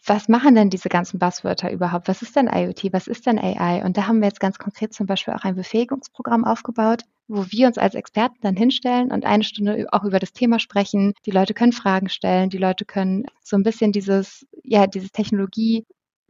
was 0.06 0.28
machen 0.28 0.54
denn 0.54 0.70
diese 0.70 0.88
ganzen 0.88 1.18
Buzzwörter 1.18 1.70
überhaupt? 1.72 2.08
Was 2.08 2.22
ist 2.22 2.36
denn 2.36 2.48
IoT? 2.52 2.92
Was 2.92 3.06
ist 3.06 3.26
denn 3.26 3.38
AI? 3.38 3.84
Und 3.84 3.96
da 3.96 4.06
haben 4.06 4.20
wir 4.20 4.28
jetzt 4.28 4.40
ganz 4.40 4.58
konkret 4.58 4.92
zum 4.92 5.06
Beispiel 5.06 5.34
auch 5.34 5.44
ein 5.44 5.54
Befähigungsprogramm 5.54 6.44
aufgebaut, 6.44 7.02
wo 7.26 7.46
wir 7.48 7.66
uns 7.66 7.78
als 7.78 7.94
Experten 7.94 8.36
dann 8.42 8.56
hinstellen 8.56 9.10
und 9.10 9.24
eine 9.24 9.44
Stunde 9.44 9.86
auch 9.92 10.04
über 10.04 10.18
das 10.18 10.32
Thema 10.32 10.58
sprechen. 10.58 11.14
Die 11.24 11.30
Leute 11.30 11.54
können 11.54 11.72
Fragen 11.72 12.08
stellen, 12.08 12.50
die 12.50 12.58
Leute 12.58 12.84
können 12.84 13.24
so 13.42 13.56
ein 13.56 13.62
bisschen 13.62 13.92
dieses, 13.92 14.46
ja, 14.62 14.86
dieses 14.86 15.10
Technologie, 15.10 15.86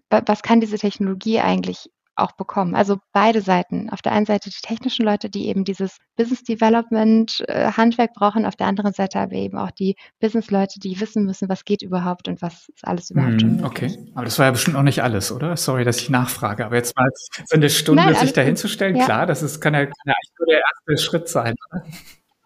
was 0.08 0.42
kann 0.42 0.60
diese 0.60 0.78
Technologie 0.78 1.40
eigentlich 1.40 1.90
auch 2.16 2.32
bekommen. 2.32 2.74
Also 2.74 2.98
beide 3.12 3.40
Seiten. 3.40 3.90
Auf 3.90 4.02
der 4.02 4.12
einen 4.12 4.26
Seite 4.26 4.50
die 4.50 4.60
technischen 4.62 5.04
Leute, 5.04 5.28
die 5.30 5.48
eben 5.48 5.64
dieses 5.64 5.98
Business 6.16 6.42
Development 6.42 7.44
äh, 7.48 7.72
Handwerk 7.72 8.14
brauchen, 8.14 8.46
auf 8.46 8.56
der 8.56 8.66
anderen 8.66 8.92
Seite 8.92 9.18
aber 9.18 9.32
eben 9.32 9.58
auch 9.58 9.70
die 9.70 9.96
Business 10.20 10.50
Leute, 10.50 10.78
die 10.78 11.00
wissen 11.00 11.24
müssen, 11.24 11.48
was 11.48 11.64
geht 11.64 11.82
überhaupt 11.82 12.28
und 12.28 12.40
was 12.42 12.68
ist 12.68 12.86
alles 12.86 13.10
überhaupt. 13.10 13.42
Mm, 13.42 13.64
okay, 13.64 13.98
aber 14.14 14.24
das 14.24 14.38
war 14.38 14.46
ja 14.46 14.52
bestimmt 14.52 14.76
noch 14.76 14.82
nicht 14.82 15.02
alles, 15.02 15.32
oder? 15.32 15.56
Sorry, 15.56 15.84
dass 15.84 15.98
ich 16.00 16.10
nachfrage, 16.10 16.64
aber 16.64 16.76
jetzt 16.76 16.96
mal 16.96 17.08
so 17.14 17.56
eine 17.56 17.70
Stunde 17.70 18.04
nein, 18.04 18.14
sich 18.14 18.32
dahinzustellen, 18.32 18.96
ja. 18.96 19.04
klar, 19.04 19.26
das 19.26 19.42
ist, 19.42 19.60
kann, 19.60 19.74
ja, 19.74 19.86
kann 19.86 19.94
ja 20.06 20.14
eigentlich 20.14 20.38
nur 20.38 20.46
der 20.46 20.60
erste 20.60 21.04
Schritt 21.04 21.28
sein. 21.28 21.54
Oder? 21.70 21.84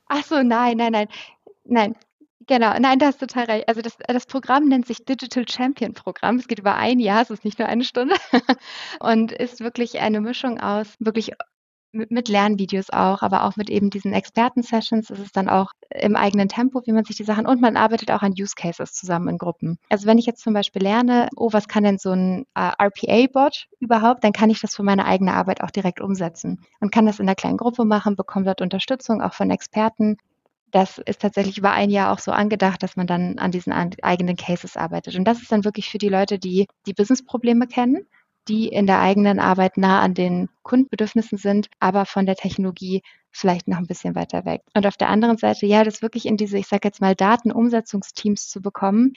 Ach 0.06 0.24
so, 0.24 0.42
nein, 0.42 0.76
nein, 0.78 0.92
nein. 0.92 1.08
Nein, 1.70 1.94
Genau, 2.48 2.78
nein, 2.78 2.98
da 2.98 3.06
hast 3.06 3.20
du 3.20 3.26
total 3.26 3.44
recht. 3.44 3.68
Also 3.68 3.82
das, 3.82 3.98
das 4.08 4.24
Programm 4.24 4.68
nennt 4.68 4.86
sich 4.86 5.04
Digital 5.04 5.46
Champion 5.46 5.92
Programm. 5.92 6.36
Es 6.36 6.48
geht 6.48 6.58
über 6.58 6.76
ein 6.76 6.98
Jahr, 6.98 7.20
es 7.20 7.30
ist 7.30 7.44
nicht 7.44 7.58
nur 7.58 7.68
eine 7.68 7.84
Stunde 7.84 8.16
und 9.00 9.32
ist 9.32 9.60
wirklich 9.60 10.00
eine 10.00 10.22
Mischung 10.22 10.58
aus 10.58 10.94
wirklich 10.98 11.32
mit, 11.92 12.28
Lernvideos 12.28 12.90
auch, 12.90 13.22
aber 13.22 13.44
auch 13.44 13.56
mit 13.56 13.68
eben 13.68 13.90
diesen 13.90 14.14
Experten-Sessions. 14.14 15.10
Es 15.10 15.18
ist 15.18 15.36
dann 15.36 15.48
auch 15.48 15.72
im 15.90 16.16
eigenen 16.16 16.48
Tempo, 16.48 16.80
wie 16.86 16.92
man 16.92 17.04
sich 17.04 17.16
die 17.16 17.24
Sachen 17.24 17.46
und 17.46 17.60
man 17.60 17.76
arbeitet 17.76 18.10
auch 18.10 18.22
an 18.22 18.32
Use 18.38 18.54
Cases 18.56 18.92
zusammen 18.92 19.28
in 19.28 19.38
Gruppen. 19.38 19.78
Also 19.90 20.06
wenn 20.06 20.18
ich 20.18 20.26
jetzt 20.26 20.42
zum 20.42 20.54
Beispiel 20.54 20.82
lerne, 20.82 21.28
oh, 21.36 21.52
was 21.52 21.68
kann 21.68 21.84
denn 21.84 21.98
so 21.98 22.12
ein 22.12 22.44
äh, 22.54 22.70
RPA-Bot 22.78 23.66
überhaupt, 23.80 24.24
dann 24.24 24.32
kann 24.32 24.50
ich 24.50 24.60
das 24.60 24.74
für 24.74 24.82
meine 24.82 25.04
eigene 25.04 25.34
Arbeit 25.34 25.62
auch 25.62 25.70
direkt 25.70 26.00
umsetzen 26.00 26.60
und 26.80 26.92
kann 26.92 27.06
das 27.06 27.18
in 27.20 27.26
einer 27.26 27.34
kleinen 27.36 27.58
Gruppe 27.58 27.84
machen, 27.84 28.16
bekomme 28.16 28.46
dort 28.46 28.62
Unterstützung 28.62 29.20
auch 29.20 29.34
von 29.34 29.50
Experten 29.50 30.16
das 30.70 30.98
ist 30.98 31.20
tatsächlich 31.20 31.58
über 31.58 31.72
ein 31.72 31.90
Jahr 31.90 32.12
auch 32.12 32.18
so 32.18 32.32
angedacht, 32.32 32.82
dass 32.82 32.96
man 32.96 33.06
dann 33.06 33.38
an 33.38 33.50
diesen 33.50 33.72
eigenen 33.72 34.36
Cases 34.36 34.76
arbeitet. 34.76 35.16
Und 35.16 35.24
das 35.24 35.40
ist 35.40 35.50
dann 35.50 35.64
wirklich 35.64 35.88
für 35.88 35.98
die 35.98 36.08
Leute, 36.08 36.38
die 36.38 36.66
die 36.86 36.94
Businessprobleme 36.94 37.66
kennen, 37.66 38.06
die 38.48 38.68
in 38.68 38.86
der 38.86 39.00
eigenen 39.00 39.40
Arbeit 39.40 39.76
nah 39.76 40.00
an 40.00 40.14
den 40.14 40.48
Kundenbedürfnissen 40.62 41.38
sind, 41.38 41.68
aber 41.80 42.06
von 42.06 42.26
der 42.26 42.36
Technologie 42.36 43.02
vielleicht 43.30 43.68
noch 43.68 43.78
ein 43.78 43.86
bisschen 43.86 44.14
weiter 44.14 44.44
weg. 44.44 44.62
Und 44.74 44.86
auf 44.86 44.96
der 44.96 45.10
anderen 45.10 45.36
Seite, 45.36 45.66
ja, 45.66 45.84
das 45.84 46.02
wirklich 46.02 46.26
in 46.26 46.36
diese, 46.36 46.58
ich 46.58 46.66
sage 46.66 46.88
jetzt 46.88 47.00
mal, 47.00 47.14
Datenumsetzungsteams 47.14 48.48
zu 48.48 48.60
bekommen, 48.62 49.12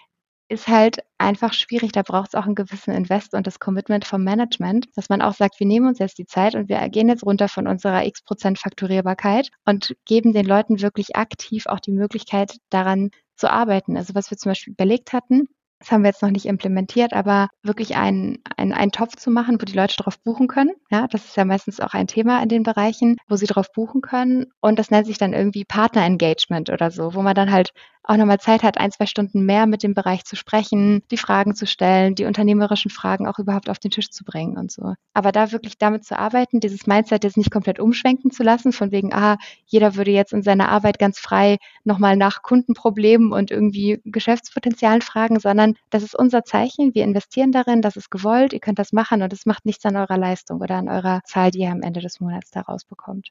ist 0.52 0.68
halt 0.68 1.00
einfach 1.18 1.54
schwierig. 1.54 1.94
Da 1.94 2.02
braucht 2.02 2.30
es 2.30 2.36
auch 2.36 2.46
einen 2.46 2.56
gewissen 2.56 2.94
Invest 2.94 3.34
und 3.34 3.48
das 3.48 3.60
Commitment 3.60 4.06
vom 4.06 4.24
Management, 4.24 4.88
dass 4.96 5.08
man 5.08 5.22
auch 5.22 5.34
sagt, 5.34 5.60
wir 5.60 5.68
nehmen 5.68 5.88
uns 5.88 6.00
jetzt 6.00 6.18
die 6.18 6.26
Zeit 6.26 6.56
und 6.56 6.68
wir 6.68 6.78
gehen 6.90 7.08
jetzt 7.08 7.26
runter 7.26 7.48
von 7.48 7.68
unserer 7.68 8.06
x 8.06 8.22
Prozent 8.22 8.60
Fakturierbarkeit 8.60 9.50
und 9.66 9.96
geben 10.06 10.34
den 10.34 10.46
Leuten 10.46 10.82
wirklich 10.82 11.16
aktiv 11.16 11.68
auch 11.68 11.80
die 11.80 11.94
Möglichkeit, 11.94 12.58
daran 12.70 13.12
zu 13.38 13.50
arbeiten. 13.50 13.96
Also 13.96 14.14
was 14.14 14.30
wir 14.30 14.38
zum 14.38 14.52
Beispiel 14.52 14.74
überlegt 14.74 15.14
hatten, 15.14 15.48
das 15.82 15.92
haben 15.92 16.04
wir 16.04 16.10
jetzt 16.10 16.22
noch 16.22 16.30
nicht 16.30 16.46
implementiert, 16.46 17.12
aber 17.12 17.48
wirklich 17.64 17.96
einen, 17.96 18.38
einen, 18.56 18.92
Topf 18.92 19.16
zu 19.16 19.32
machen, 19.32 19.60
wo 19.60 19.66
die 19.66 19.74
Leute 19.74 19.96
drauf 19.98 20.20
buchen 20.20 20.48
können. 20.48 20.72
Ja, 20.92 21.08
das 21.08 21.26
ist 21.26 21.36
ja 21.36 21.44
meistens 21.44 21.80
auch 21.80 21.94
ein 21.94 22.06
Thema 22.06 22.42
in 22.44 22.50
den 22.50 22.62
Bereichen, 22.62 23.18
wo 23.28 23.36
sie 23.36 23.48
drauf 23.48 23.72
buchen 23.74 24.02
können. 24.02 24.46
Und 24.60 24.78
das 24.78 24.92
nennt 24.92 25.08
sich 25.08 25.18
dann 25.18 25.34
irgendwie 25.34 25.66
Partner 25.66 26.06
Engagement 26.06 26.70
oder 26.70 26.92
so, 26.92 27.16
wo 27.16 27.24
man 27.24 27.34
dann 27.34 27.52
halt 27.52 27.72
auch 28.04 28.18
nochmal 28.18 28.40
Zeit 28.40 28.64
hat, 28.64 28.78
ein, 28.78 28.92
zwei 28.92 29.06
Stunden 29.06 29.46
mehr 29.46 29.68
mit 29.68 29.84
dem 29.84 29.94
Bereich 29.94 30.24
zu 30.24 30.36
sprechen, 30.36 31.04
die 31.12 31.18
Fragen 31.18 31.54
zu 31.56 31.68
stellen, 31.68 32.16
die 32.16 32.26
unternehmerischen 32.26 32.90
Fragen 32.90 33.28
auch 33.28 33.38
überhaupt 33.38 33.70
auf 33.70 33.80
den 33.80 33.92
Tisch 33.92 34.10
zu 34.10 34.24
bringen 34.24 34.58
und 34.58 34.72
so. 34.72 34.96
Aber 35.14 35.32
da 35.32 35.52
wirklich 35.52 35.78
damit 35.78 36.04
zu 36.04 36.18
arbeiten, 36.18 36.60
dieses 36.60 36.88
Mindset 36.88 37.24
jetzt 37.24 37.38
nicht 37.38 37.52
komplett 37.52 37.80
umschwenken 37.80 38.32
zu 38.32 38.44
lassen, 38.44 38.74
von 38.74 38.92
wegen, 38.92 39.14
ah, 39.14 39.38
jeder 39.66 39.96
würde 39.96 40.12
jetzt 40.12 40.34
in 40.34 40.42
seiner 40.42 40.70
Arbeit 40.70 40.98
ganz 41.00 41.20
frei 41.20 41.58
nochmal 41.84 42.18
nach 42.18 42.42
Kundenproblemen 42.42 43.32
und 43.32 43.52
irgendwie 43.52 44.02
Geschäftspotenzialen 44.04 45.02
fragen, 45.02 45.40
sondern 45.40 45.71
das 45.90 46.04
ist 46.04 46.16
unser 46.18 46.44
Zeichen, 46.44 46.94
wir 46.94 47.04
investieren 47.04 47.52
darin, 47.52 47.82
das 47.82 47.96
ist 47.96 48.10
gewollt, 48.10 48.54
ihr 48.54 48.60
könnt 48.60 48.80
das 48.80 48.94
machen 48.94 49.22
und 49.22 49.34
es 49.34 49.46
macht 49.46 49.66
nichts 49.66 49.86
an 49.86 49.96
eurer 49.96 50.18
Leistung 50.18 50.62
oder 50.62 50.76
an 50.76 50.90
eurer 50.90 51.22
Zahl, 51.26 51.52
die 51.52 51.60
ihr 51.60 51.72
am 51.72 51.82
Ende 51.82 52.02
des 52.02 52.20
Monats 52.20 52.52
daraus 52.52 52.86
bekommt. 52.86 53.30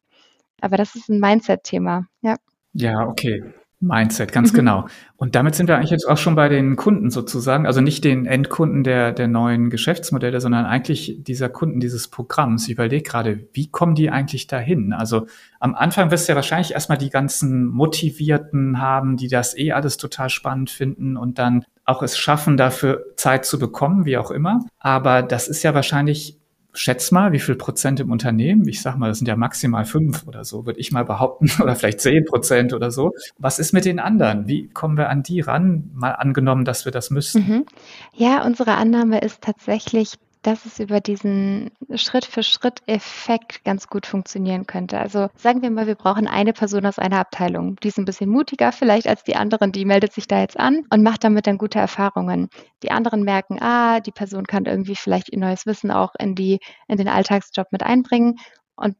Aber 0.61 0.77
das 0.77 0.95
ist 0.95 1.09
ein 1.09 1.21
Mindset-Thema, 1.21 2.07
ja. 2.23 2.37
Ja, 2.73 3.07
okay. 3.07 3.43
Mindset, 3.83 4.31
ganz 4.31 4.53
mhm. 4.53 4.57
genau. 4.57 4.89
Und 5.17 5.35
damit 5.35 5.55
sind 5.55 5.67
wir 5.67 5.77
eigentlich 5.77 5.91
jetzt 5.91 6.07
auch 6.07 6.19
schon 6.19 6.35
bei 6.35 6.51
den 6.51 6.77
Kunden 6.77 7.11
sozusagen, 7.11 7.67
also 7.67 7.81
nicht 7.81 8.05
den 8.05 8.27
Endkunden 8.27 8.85
der, 8.85 9.13
der 9.13 9.27
neuen 9.27 9.71
Geschäftsmodelle, 9.71 10.41
sondern 10.41 10.67
eigentlich 10.67 11.17
dieser 11.21 11.49
Kunden 11.49 11.81
dieses 11.81 12.09
Programms. 12.09 12.65
Ich 12.65 12.73
überlege 12.75 13.03
gerade, 13.03 13.49
wie 13.53 13.71
kommen 13.71 13.95
die 13.95 14.11
eigentlich 14.11 14.47
dahin? 14.47 14.93
Also 14.93 15.27
am 15.61 15.75
Anfang 15.75 16.11
wirst 16.11 16.29
du 16.29 16.33
ja 16.33 16.37
wahrscheinlich 16.37 16.73
erstmal 16.73 16.99
die 16.99 17.11
ganzen 17.11 17.67
Motivierten 17.67 18.81
haben, 18.81 19.17
die 19.17 19.29
das 19.29 19.57
eh 19.57 19.73
alles 19.73 19.97
total 19.97 20.29
spannend 20.29 20.69
finden 20.69 21.17
und 21.17 21.39
dann 21.39 21.65
auch 21.87 22.03
es 22.03 22.19
schaffen, 22.19 22.57
dafür 22.57 23.05
Zeit 23.17 23.45
zu 23.47 23.59
bekommen, 23.59 24.05
wie 24.05 24.19
auch 24.19 24.31
immer. 24.31 24.61
Aber 24.79 25.23
das 25.23 25.49
ist 25.49 25.63
ja 25.63 25.75
wahrscheinlich 25.75 26.40
schätz 26.73 27.11
mal, 27.11 27.33
wie 27.33 27.41
viel 27.41 27.57
Prozent 27.57 28.01
im 28.01 28.11
Unternehmen? 28.11 28.67
Ich 28.69 28.83
sag 28.83 28.97
mal, 28.97 29.09
das 29.09 29.19
sind 29.19 29.27
ja 29.27 29.37
maximal 29.37 29.85
fünf 29.85 30.27
oder 30.27 30.45
so, 30.45 30.67
würde 30.67 30.81
ich 30.81 30.93
mal 30.93 31.05
behaupten, 31.05 31.51
oder 31.63 31.75
vielleicht 31.75 32.01
zehn 32.01 32.25
Prozent 32.25 32.73
oder 32.73 32.91
so. 32.91 33.13
Was 33.39 33.59
ist 33.59 33.73
mit 33.73 33.85
den 33.85 33.99
anderen? 33.99 34.47
Wie 34.47 34.69
kommen 34.69 34.97
wir 34.97 35.09
an 35.09 35.23
die 35.23 35.41
ran? 35.41 35.91
Mal 35.95 36.13
angenommen, 36.13 36.65
dass 36.65 36.85
wir 36.85 36.93
das 36.93 37.11
müssten. 37.11 37.39
Mhm. 37.41 37.67
Ja, 38.15 38.45
unsere 38.45 38.73
Annahme 38.73 39.21
ist 39.21 39.43
tatsächlich, 39.43 40.15
dass 40.43 40.65
es 40.65 40.79
über 40.79 41.01
diesen 41.01 41.71
Schritt-für-Schritt-Effekt 41.95 43.63
ganz 43.65 43.89
gut 43.89 44.07
funktionieren 44.07 44.67
könnte. 44.67 44.99
Also 44.99 45.29
sagen 45.37 45.61
wir 45.61 45.71
mal, 45.71 45.87
wir 45.87 45.97
brauchen 45.97 46.27
eine 46.27 46.55
Person 46.55 46.87
aus 46.87 46.99
einer 46.99 47.19
Abteilung. 47.19 47.77
Die 47.77 47.89
ist 47.89 47.99
ein 47.99 48.07
bisschen 48.07 48.31
mutiger 48.31 48.73
vielleicht 48.73 49.07
als 49.07 49.23
die 49.23 49.37
anderen, 49.37 49.71
die 49.71 49.85
meldet 49.85 50.15
sich 50.15 50.27
da 50.27 50.41
jetzt 50.41 50.59
an 50.59 50.87
und 50.91 51.03
macht 51.03 51.25
damit 51.25 51.47
dann 51.47 51.59
gute 51.59 51.79
Erfahrungen. 51.79 52.49
Die 52.83 52.91
anderen 52.91 53.23
merken, 53.23 53.59
ah, 53.61 54.01
die 54.01 54.13
Person 54.13 54.47
kann 54.47 54.65
irgendwie 54.65 54.97
vielleicht 54.97 55.31
ihr 55.31 55.39
neues 55.39 55.67
Wissen 55.67 55.91
auch 55.91 56.15
in, 56.19 56.35
die, 56.35 56.61
in 56.89 56.97
den 56.97 57.09
Alltagsjob 57.09 57.71
mit 57.71 57.83
einbringen. 57.83 58.37
Und 58.77 58.97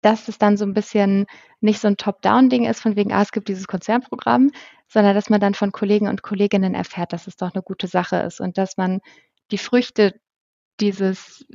dass 0.00 0.26
es 0.26 0.38
dann 0.38 0.56
so 0.56 0.64
ein 0.64 0.74
bisschen 0.74 1.26
nicht 1.60 1.80
so 1.80 1.86
ein 1.86 1.96
Top-Down-Ding 1.96 2.64
ist, 2.64 2.80
von 2.80 2.96
wegen, 2.96 3.12
ah, 3.12 3.22
es 3.22 3.30
gibt 3.30 3.46
dieses 3.46 3.68
Konzernprogramm, 3.68 4.50
sondern 4.88 5.14
dass 5.14 5.30
man 5.30 5.40
dann 5.40 5.54
von 5.54 5.70
Kollegen 5.70 6.08
und 6.08 6.22
Kolleginnen 6.22 6.74
erfährt, 6.74 7.12
dass 7.12 7.28
es 7.28 7.36
doch 7.36 7.54
eine 7.54 7.62
gute 7.62 7.86
Sache 7.86 8.16
ist 8.16 8.40
und 8.40 8.58
dass 8.58 8.76
man 8.76 8.98
die 9.52 9.58
Früchte 9.58 10.14
dieses 10.80 11.46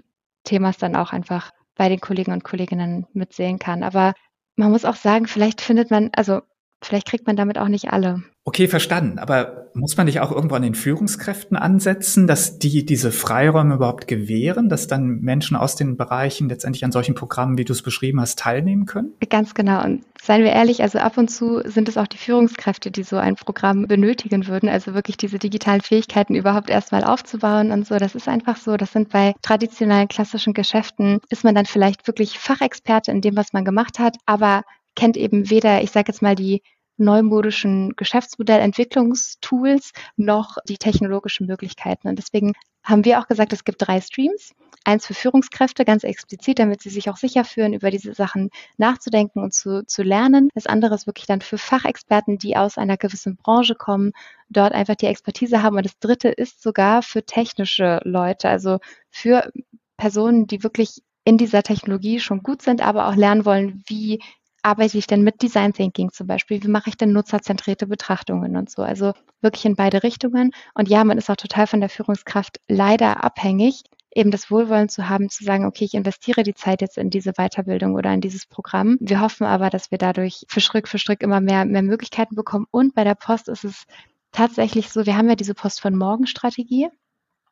Themas 0.43 0.77
dann 0.77 0.95
auch 0.95 1.11
einfach 1.11 1.51
bei 1.75 1.89
den 1.89 1.99
Kollegen 1.99 2.31
und 2.31 2.43
Kolleginnen 2.43 3.05
mitsehen 3.13 3.59
kann. 3.59 3.83
Aber 3.83 4.13
man 4.55 4.71
muss 4.71 4.85
auch 4.85 4.95
sagen, 4.95 5.27
vielleicht 5.27 5.61
findet 5.61 5.91
man, 5.91 6.09
also 6.15 6.41
vielleicht 6.81 7.07
kriegt 7.07 7.27
man 7.27 7.35
damit 7.35 7.57
auch 7.57 7.67
nicht 7.67 7.91
alle. 7.91 8.23
Okay, 8.47 8.69
verstanden. 8.69 9.19
Aber 9.19 9.67
muss 9.73 9.97
man 9.97 10.05
nicht 10.05 10.21
auch 10.21 10.31
irgendwo 10.31 10.55
an 10.55 10.61
den 10.61 10.73
Führungskräften 10.73 11.57
ansetzen, 11.57 12.27
dass 12.27 12.59
die 12.59 12.85
diese 12.85 13.11
Freiräume 13.11 13.75
überhaupt 13.75 14.07
gewähren, 14.07 14.69
dass 14.69 14.87
dann 14.87 15.19
Menschen 15.19 15.57
aus 15.57 15.75
den 15.75 15.97
Bereichen 15.97 16.47
letztendlich 16.47 16.85
an 16.85 16.93
solchen 16.93 17.13
Programmen, 17.13 17.57
wie 17.57 17.65
du 17.65 17.73
es 17.73 17.81
beschrieben 17.81 18.21
hast, 18.21 18.39
teilnehmen 18.39 18.85
können? 18.85 19.11
Ganz 19.29 19.53
genau. 19.53 19.83
Und 19.83 20.05
seien 20.21 20.45
wir 20.45 20.53
ehrlich, 20.53 20.81
also 20.81 20.97
ab 20.99 21.17
und 21.17 21.27
zu 21.27 21.61
sind 21.65 21.89
es 21.89 21.97
auch 21.97 22.07
die 22.07 22.17
Führungskräfte, 22.17 22.89
die 22.89 23.03
so 23.03 23.17
ein 23.17 23.35
Programm 23.35 23.85
benötigen 23.85 24.47
würden. 24.47 24.69
Also 24.69 24.93
wirklich 24.93 25.17
diese 25.17 25.39
digitalen 25.39 25.81
Fähigkeiten 25.81 26.33
überhaupt 26.33 26.69
erstmal 26.69 27.03
aufzubauen 27.03 27.71
und 27.71 27.85
so. 27.85 27.97
Das 27.97 28.15
ist 28.15 28.29
einfach 28.29 28.55
so. 28.55 28.77
Das 28.77 28.93
sind 28.93 29.09
bei 29.09 29.33
traditionellen 29.41 30.07
klassischen 30.07 30.53
Geschäften, 30.53 31.19
ist 31.29 31.43
man 31.43 31.53
dann 31.53 31.65
vielleicht 31.65 32.07
wirklich 32.07 32.39
Fachexperte 32.39 33.11
in 33.11 33.19
dem, 33.19 33.35
was 33.35 33.51
man 33.51 33.65
gemacht 33.65 33.99
hat, 33.99 34.15
aber 34.25 34.63
kennt 34.95 35.17
eben 35.17 35.49
weder, 35.49 35.83
ich 35.83 35.91
sage 35.91 36.13
jetzt 36.13 36.21
mal, 36.21 36.35
die 36.35 36.61
neumodischen 36.97 37.95
Geschäftsmodellentwicklungstools 37.95 39.91
noch 40.15 40.57
die 40.67 40.77
technologischen 40.77 41.47
Möglichkeiten. 41.47 42.07
Und 42.07 42.17
deswegen 42.17 42.53
haben 42.83 43.05
wir 43.05 43.19
auch 43.19 43.27
gesagt, 43.27 43.53
es 43.53 43.63
gibt 43.63 43.85
drei 43.85 44.01
Streams. 44.01 44.53
Eins 44.83 45.05
für 45.05 45.13
Führungskräfte, 45.13 45.83
ganz 45.83 46.05
explizit, 46.05 46.59
damit 46.59 46.81
sie 46.81 46.89
sich 46.89 47.09
auch 47.09 47.17
sicher 47.17 47.43
fühlen, 47.43 47.73
über 47.73 47.91
diese 47.91 48.13
Sachen 48.13 48.49
nachzudenken 48.77 49.43
und 49.43 49.53
zu, 49.53 49.85
zu 49.85 50.01
lernen. 50.01 50.49
Das 50.55 50.65
andere 50.65 50.95
ist 50.95 51.07
wirklich 51.07 51.25
dann 51.25 51.41
für 51.41 51.57
Fachexperten, 51.57 52.37
die 52.37 52.55
aus 52.55 52.77
einer 52.77 52.95
gewissen 52.95 53.35
Branche 53.35 53.75
kommen, 53.75 54.13
dort 54.49 54.71
einfach 54.71 54.95
die 54.95 55.07
Expertise 55.07 55.61
haben. 55.61 55.75
Und 55.75 55.85
das 55.85 55.99
dritte 55.99 56.29
ist 56.29 56.63
sogar 56.63 57.03
für 57.03 57.23
technische 57.23 57.99
Leute, 58.05 58.47
also 58.47 58.79
für 59.09 59.51
Personen, 59.97 60.47
die 60.47 60.63
wirklich 60.63 61.01
in 61.25 61.37
dieser 61.37 61.63
Technologie 61.63 62.21
schon 62.21 62.41
gut 62.41 62.61
sind, 62.61 62.81
aber 62.81 63.09
auch 63.09 63.15
lernen 63.15 63.43
wollen, 63.43 63.83
wie 63.87 64.21
arbeite 64.67 64.97
ich 64.97 65.07
denn 65.07 65.23
mit 65.23 65.41
Design 65.41 65.71
Thinking 65.71 66.11
zum 66.11 66.27
Beispiel? 66.27 66.61
Wie 66.61 66.67
mache 66.67 66.89
ich 66.89 66.97
denn 66.97 67.13
nutzerzentrierte 67.13 67.87
Betrachtungen 67.87 68.57
und 68.57 68.69
so? 68.69 68.81
Also 68.81 69.13
wirklich 69.41 69.65
in 69.65 69.75
beide 69.75 70.03
Richtungen. 70.03 70.51
Und 70.73 70.89
ja, 70.89 71.03
man 71.05 71.17
ist 71.17 71.29
auch 71.29 71.37
total 71.37 71.67
von 71.67 71.79
der 71.79 71.89
Führungskraft 71.89 72.59
leider 72.67 73.23
abhängig, 73.23 73.83
eben 74.13 74.29
das 74.29 74.51
Wohlwollen 74.51 74.89
zu 74.89 75.07
haben, 75.07 75.29
zu 75.29 75.45
sagen, 75.45 75.65
okay, 75.65 75.85
ich 75.85 75.93
investiere 75.93 76.43
die 76.43 76.53
Zeit 76.53 76.81
jetzt 76.81 76.97
in 76.97 77.09
diese 77.09 77.33
Weiterbildung 77.33 77.95
oder 77.95 78.13
in 78.13 78.19
dieses 78.19 78.45
Programm. 78.45 78.97
Wir 78.99 79.21
hoffen 79.21 79.45
aber, 79.45 79.69
dass 79.69 79.89
wir 79.89 79.97
dadurch 79.97 80.43
für 80.49 80.59
Schritt 80.59 80.89
für 80.89 80.99
Schritt 80.99 81.21
immer 81.21 81.39
mehr, 81.39 81.63
mehr 81.63 81.83
Möglichkeiten 81.83 82.35
bekommen. 82.35 82.65
Und 82.69 82.93
bei 82.93 83.05
der 83.05 83.15
Post 83.15 83.47
ist 83.47 83.63
es 83.63 83.85
tatsächlich 84.33 84.89
so, 84.89 85.05
wir 85.05 85.15
haben 85.15 85.29
ja 85.29 85.35
diese 85.35 85.53
Post 85.53 85.79
von 85.79 85.95
Morgen 85.95 86.27
Strategie. 86.27 86.89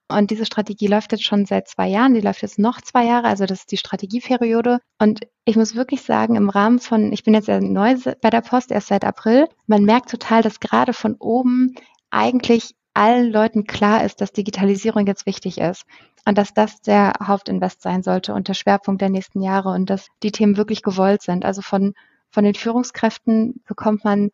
Und 0.07 0.29
diese 0.29 0.45
Strategie 0.45 0.87
läuft 0.87 1.11
jetzt 1.11 1.23
schon 1.23 1.45
seit 1.45 1.67
zwei 1.67 1.87
Jahren. 1.87 2.13
Die 2.13 2.21
läuft 2.21 2.43
jetzt 2.43 2.59
noch 2.59 2.79
zwei 2.81 3.05
Jahre. 3.05 3.27
Also 3.27 3.45
das 3.45 3.61
ist 3.61 3.71
die 3.71 3.77
Strategieperiode. 3.77 4.79
Und 4.99 5.21
ich 5.45 5.55
muss 5.55 5.75
wirklich 5.75 6.03
sagen, 6.03 6.35
im 6.35 6.49
Rahmen 6.49 6.79
von, 6.79 7.11
ich 7.11 7.23
bin 7.23 7.33
jetzt 7.33 7.47
ja 7.47 7.59
neu 7.59 7.95
bei 8.21 8.29
der 8.29 8.41
Post, 8.41 8.71
erst 8.71 8.87
seit 8.87 9.03
April, 9.03 9.47
man 9.65 9.83
merkt 9.83 10.11
total, 10.11 10.43
dass 10.43 10.59
gerade 10.59 10.93
von 10.93 11.15
oben 11.15 11.75
eigentlich 12.11 12.75
allen 12.93 13.31
Leuten 13.31 13.65
klar 13.65 14.03
ist, 14.05 14.21
dass 14.21 14.31
Digitalisierung 14.31 15.05
jetzt 15.05 15.25
wichtig 15.25 15.57
ist 15.59 15.85
und 16.25 16.37
dass 16.37 16.53
das 16.53 16.81
der 16.81 17.13
Hauptinvest 17.21 17.81
sein 17.81 18.03
sollte 18.03 18.33
und 18.33 18.47
der 18.47 18.53
Schwerpunkt 18.53 19.01
der 19.01 19.09
nächsten 19.09 19.41
Jahre 19.41 19.69
und 19.69 19.89
dass 19.89 20.07
die 20.23 20.31
Themen 20.31 20.55
wirklich 20.55 20.81
gewollt 20.81 21.21
sind. 21.21 21.45
Also 21.45 21.61
von, 21.61 21.93
von 22.29 22.43
den 22.43 22.55
Führungskräften 22.55 23.61
bekommt 23.67 24.05
man 24.05 24.29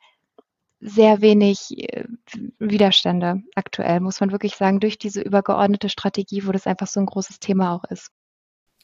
sehr 0.82 1.22
wenig 1.22 1.78
äh, 1.78 2.06
Widerstände 2.60 3.44
aktuell, 3.56 4.00
muss 4.00 4.20
man 4.20 4.32
wirklich 4.32 4.56
sagen, 4.56 4.80
durch 4.80 4.98
diese 4.98 5.22
übergeordnete 5.22 5.90
Strategie, 5.90 6.46
wo 6.46 6.52
das 6.52 6.68
einfach 6.68 6.88
so 6.88 7.00
ein 7.00 7.06
großes 7.06 7.40
Thema 7.40 7.74
auch 7.74 7.84
ist. 7.86 8.10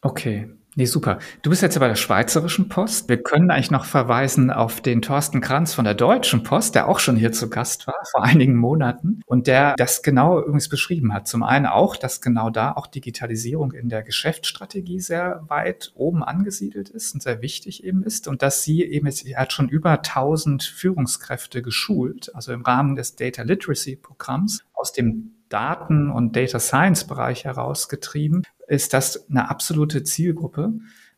Okay, 0.03 0.47
nee, 0.77 0.85
super. 0.85 1.19
Du 1.41 1.49
bist 1.49 1.61
jetzt 1.61 1.73
ja 1.73 1.79
bei 1.79 1.87
der 1.87 1.95
Schweizerischen 1.95 2.69
Post. 2.69 3.09
Wir 3.09 3.21
können 3.21 3.51
eigentlich 3.51 3.71
noch 3.71 3.83
verweisen 3.83 4.51
auf 4.51 4.79
den 4.79 5.01
Thorsten 5.01 5.41
Kranz 5.41 5.73
von 5.73 5.83
der 5.83 5.95
Deutschen 5.95 6.43
Post, 6.43 6.75
der 6.75 6.87
auch 6.87 6.99
schon 6.99 7.17
hier 7.17 7.31
zu 7.31 7.49
Gast 7.49 7.87
war 7.87 7.95
vor 8.11 8.23
einigen 8.23 8.55
Monaten 8.55 9.21
und 9.25 9.47
der 9.47 9.75
das 9.75 10.03
genau 10.03 10.39
übrigens 10.39 10.69
beschrieben 10.69 11.13
hat. 11.13 11.27
Zum 11.27 11.43
einen 11.43 11.65
auch, 11.65 11.97
dass 11.97 12.21
genau 12.21 12.49
da 12.49 12.71
auch 12.71 12.87
Digitalisierung 12.87 13.73
in 13.73 13.89
der 13.89 14.03
Geschäftsstrategie 14.03 14.99
sehr 14.99 15.43
weit 15.47 15.91
oben 15.95 16.23
angesiedelt 16.23 16.89
ist 16.89 17.13
und 17.13 17.23
sehr 17.23 17.41
wichtig 17.41 17.83
eben 17.83 18.03
ist 18.03 18.27
und 18.27 18.41
dass 18.41 18.63
sie 18.63 18.83
eben, 18.83 19.07
jetzt, 19.07 19.25
er 19.25 19.39
hat 19.39 19.53
schon 19.53 19.69
über 19.69 19.91
1000 19.91 20.63
Führungskräfte 20.63 21.61
geschult, 21.63 22.33
also 22.35 22.53
im 22.53 22.61
Rahmen 22.61 22.95
des 22.95 23.15
Data 23.15 23.41
Literacy 23.41 23.95
Programms 23.95 24.63
aus 24.73 24.93
dem 24.93 25.31
Daten- 25.49 26.11
und 26.11 26.35
Data 26.35 26.59
Science-Bereich 26.59 27.45
herausgetrieben, 27.45 28.43
ist 28.67 28.93
das 28.93 29.29
eine 29.29 29.49
absolute 29.49 30.03
Zielgruppe, 30.03 30.73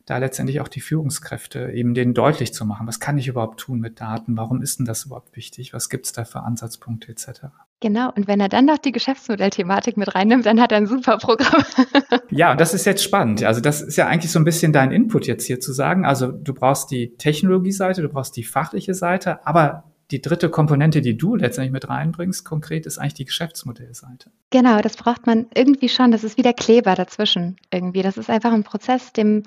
da 0.10 0.18
letztendlich 0.18 0.60
auch 0.60 0.68
die 0.68 0.82
Führungskräfte 0.82 1.72
eben 1.72 1.94
denen 1.94 2.16
deutlich 2.16 2.52
zu 2.52 2.66
machen, 2.66 2.88
was 2.88 3.00
kann 3.00 3.20
ich 3.20 3.28
überhaupt 3.28 3.60
tun 3.60 3.80
mit 3.80 4.02
Daten, 4.02 4.38
warum 4.38 4.64
ist 4.64 4.80
denn 4.80 4.86
das 4.86 5.06
überhaupt 5.06 5.36
wichtig, 5.36 5.72
was 5.72 5.88
gibt 5.88 6.08
es 6.08 6.14
da 6.14 6.26
für 6.26 6.42
Ansatzpunkte 6.42 7.12
etc. 7.12 7.42
Genau, 7.80 8.12
und 8.16 8.28
wenn 8.28 8.40
er 8.40 8.50
dann 8.50 8.66
noch 8.66 8.80
die 8.80 8.92
Geschäftsmodellthematik 8.92 9.98
mit 9.98 10.16
reinnimmt, 10.16 10.48
dann 10.48 10.60
hat 10.60 10.72
er 10.72 10.80
ein 10.80 10.88
super 10.88 11.20
Programm. 11.20 11.64
ja, 12.32 12.52
und 12.52 12.60
das 12.60 12.74
ist 12.74 12.86
jetzt 12.86 13.04
spannend. 13.04 13.44
Also 13.44 13.62
das 13.62 13.82
ist 13.82 13.98
ja 13.98 14.08
eigentlich 14.08 14.32
so 14.32 14.40
ein 14.40 14.46
bisschen 14.46 14.74
dein 14.74 14.92
Input 14.92 15.28
jetzt 15.28 15.46
hier 15.46 15.60
zu 15.60 15.74
sagen. 15.74 16.06
Also 16.06 16.32
du 16.32 16.56
brauchst 16.56 16.90
die 16.90 17.16
Technologie-Seite, 17.18 18.02
du 18.02 18.10
brauchst 18.10 18.36
die 18.36 18.44
fachliche 18.44 18.96
Seite, 18.96 19.46
aber 19.46 19.89
die 20.12 20.22
dritte 20.22 20.50
Komponente, 20.50 21.02
die 21.02 21.18
du 21.18 21.36
letztendlich 21.36 21.72
mit 21.72 21.88
reinbringst, 21.88 22.44
konkret, 22.44 22.86
ist 22.86 22.98
eigentlich 22.98 23.14
die 23.16 23.26
Geschäftsmodellseite. 23.26 24.32
Genau, 24.50 24.82
das 24.82 24.98
braucht 24.98 25.28
man 25.28 25.48
irgendwie 25.54 25.90
schon. 25.90 26.12
Das 26.12 26.24
ist 26.24 26.38
wie 26.38 26.42
der 26.42 26.54
Kleber 26.54 26.96
dazwischen 26.96 27.58
irgendwie. 27.72 28.02
Das 28.02 28.18
ist 28.18 28.30
einfach 28.30 28.52
ein 28.52 28.64
Prozess, 28.64 29.14
dem, 29.14 29.44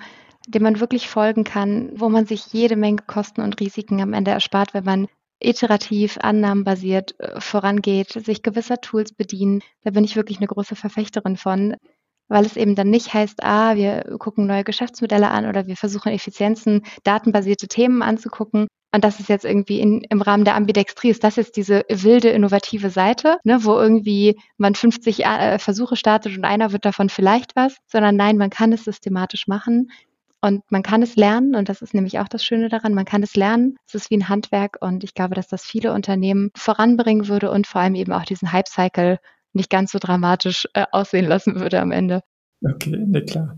dem 0.47 0.63
man 0.63 0.79
wirklich 0.79 1.09
folgen 1.09 1.43
kann, 1.43 1.91
wo 1.95 2.09
man 2.09 2.25
sich 2.25 2.53
jede 2.53 2.75
Menge 2.75 3.03
Kosten 3.05 3.41
und 3.41 3.59
Risiken 3.59 4.01
am 4.01 4.13
Ende 4.13 4.31
erspart, 4.31 4.73
wenn 4.73 4.85
man 4.85 5.07
iterativ, 5.39 6.17
annahmenbasiert 6.21 7.19
äh, 7.19 7.41
vorangeht, 7.41 8.11
sich 8.11 8.43
gewisser 8.43 8.77
Tools 8.79 9.11
bedienen. 9.11 9.61
Da 9.83 9.91
bin 9.91 10.05
ich 10.05 10.15
wirklich 10.15 10.37
eine 10.37 10.47
große 10.47 10.75
Verfechterin 10.75 11.35
von 11.35 11.75
weil 12.29 12.45
es 12.45 12.57
eben 12.57 12.73
dann 12.73 12.89
nicht 12.89 13.13
heißt, 13.13 13.43
ah, 13.43 13.75
wir 13.75 14.17
gucken 14.17 14.47
neue 14.47 14.63
Geschäftsmodelle 14.63 15.29
an 15.29 15.45
oder 15.45 15.67
wir 15.67 15.75
versuchen 15.75 16.11
Effizienzen, 16.11 16.83
datenbasierte 17.03 17.67
Themen 17.67 18.01
anzugucken, 18.01 18.67
und 18.93 19.03
das 19.03 19.19
ist 19.19 19.27
jetzt 19.27 19.43
irgendwie 19.43 19.79
in, 19.79 20.01
im 20.01 20.21
Rahmen 20.21 20.45
der 20.45 20.55
Ambidextrie, 20.55 21.09
ist 21.09 21.23
das 21.23 21.35
jetzt 21.35 21.57
diese 21.57 21.83
wilde, 21.89 22.29
innovative 22.29 22.91
Seite, 22.91 23.37
ne, 23.43 23.63
wo 23.63 23.75
irgendwie 23.75 24.39
man 24.57 24.75
50 24.75 25.25
äh, 25.25 25.57
Versuche 25.57 25.95
startet 25.95 26.37
und 26.37 26.45
einer 26.45 26.71
wird 26.71 26.85
davon 26.85 27.09
vielleicht 27.09 27.55
was, 27.55 27.77
sondern 27.87 28.15
nein, 28.15 28.37
man 28.37 28.51
kann 28.51 28.71
es 28.71 28.83
systematisch 28.83 29.47
machen 29.47 29.89
und 30.41 30.61
man 30.69 30.83
kann 30.83 31.01
es 31.01 31.15
lernen 31.15 31.55
und 31.55 31.69
das 31.69 31.81
ist 31.81 31.95
nämlich 31.95 32.19
auch 32.19 32.27
das 32.27 32.45
Schöne 32.45 32.69
daran, 32.69 32.93
man 32.93 33.05
kann 33.05 33.23
es 33.23 33.35
lernen. 33.35 33.77
Es 33.87 33.95
ist 33.95 34.11
wie 34.11 34.17
ein 34.17 34.29
Handwerk 34.29 34.77
und 34.79 35.03
ich 35.03 35.15
glaube, 35.15 35.33
dass 35.33 35.47
das 35.47 35.63
viele 35.63 35.91
Unternehmen 35.91 36.51
voranbringen 36.55 37.27
würde 37.27 37.49
und 37.49 37.65
vor 37.65 37.81
allem 37.81 37.95
eben 37.95 38.13
auch 38.13 38.25
diesen 38.25 38.51
Hype-Cycle 38.51 39.17
nicht 39.53 39.71
ganz 39.71 39.91
so 39.91 39.97
dramatisch 39.99 40.67
äh, 40.73 40.85
aussehen 40.91 41.25
lassen 41.25 41.59
würde 41.59 41.81
am 41.81 41.91
Ende. 41.91 42.21
Okay, 42.61 42.95
ne 42.95 43.23
klar. 43.23 43.57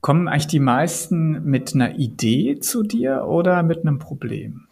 Kommen 0.00 0.28
eigentlich 0.28 0.46
die 0.46 0.60
meisten 0.60 1.42
mit 1.42 1.74
einer 1.74 1.98
Idee 1.98 2.60
zu 2.60 2.84
dir 2.84 3.24
oder 3.26 3.64
mit 3.64 3.80
einem 3.80 3.98
Problem? 3.98 4.67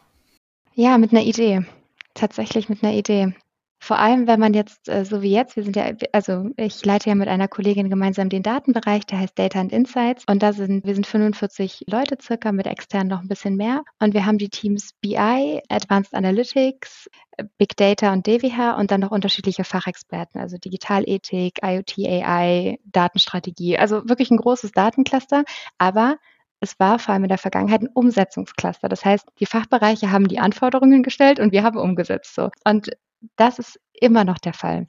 Ja, 0.79 0.99
mit 0.99 1.11
einer 1.13 1.23
Idee. 1.23 1.65
Tatsächlich 2.13 2.69
mit 2.69 2.85
einer 2.85 2.93
Idee. 2.93 3.33
Vor 3.81 3.99
allem, 3.99 4.27
wenn 4.27 4.39
man 4.39 4.53
jetzt, 4.53 4.91
äh, 4.91 5.07
so 5.07 5.23
wie 5.23 5.33
jetzt, 5.33 5.57
wir 5.57 5.63
sind 5.63 5.75
ja, 5.75 5.91
also 6.13 6.51
ich 6.59 6.85
leite 6.85 7.09
ja 7.09 7.15
mit 7.15 7.29
einer 7.29 7.49
Kollegin 7.49 7.89
gemeinsam 7.89 8.29
den 8.29 8.43
Datenbereich, 8.43 9.07
der 9.07 9.21
heißt 9.21 9.39
Data 9.39 9.59
and 9.59 9.73
Insights. 9.73 10.25
Und 10.29 10.43
da 10.43 10.53
sind, 10.53 10.85
wir 10.85 10.95
sind 10.95 11.07
45 11.07 11.85
Leute 11.87 12.19
circa, 12.21 12.53
mit 12.53 12.67
extern 12.67 13.07
noch 13.07 13.21
ein 13.21 13.29
bisschen 13.29 13.57
mehr. 13.57 13.85
Und 14.01 14.13
wir 14.13 14.27
haben 14.27 14.37
die 14.37 14.51
Teams 14.51 14.91
BI, 15.01 15.63
Advanced 15.71 16.13
Analytics, 16.15 17.09
Big 17.57 17.75
Data 17.79 18.13
und 18.13 18.27
DWH 18.27 18.77
und 18.77 18.91
dann 18.91 19.01
noch 19.01 19.13
unterschiedliche 19.13 19.65
Fachexperten, 19.65 20.43
also 20.43 20.59
Digitalethik, 20.59 21.61
IoT, 21.63 21.99
AI, 22.01 22.79
Datenstrategie. 22.85 23.79
Also 23.79 24.07
wirklich 24.07 24.31
ein 24.31 24.37
großes 24.37 24.73
Datencluster. 24.73 25.45
Aber 25.79 26.17
es 26.61 26.79
war 26.79 26.99
vor 26.99 27.15
allem 27.15 27.25
in 27.25 27.29
der 27.29 27.39
Vergangenheit 27.39 27.83
ein 27.83 27.89
Umsetzungscluster. 27.89 28.89
Das 28.89 29.05
heißt, 29.05 29.27
die 29.41 29.47
Fachbereiche 29.47 30.11
haben 30.11 30.29
die 30.29 30.39
Anforderungen 30.39 31.03
gestellt 31.03 31.39
und 31.41 31.53
wir 31.53 31.63
haben 31.63 31.79
umgesetzt 31.79 32.35
so. 32.35 32.51
Und 32.65 32.91
das 33.37 33.59
ist 33.59 33.81
immer 33.93 34.25
noch 34.25 34.39
der 34.39 34.55
Fall. 34.55 34.87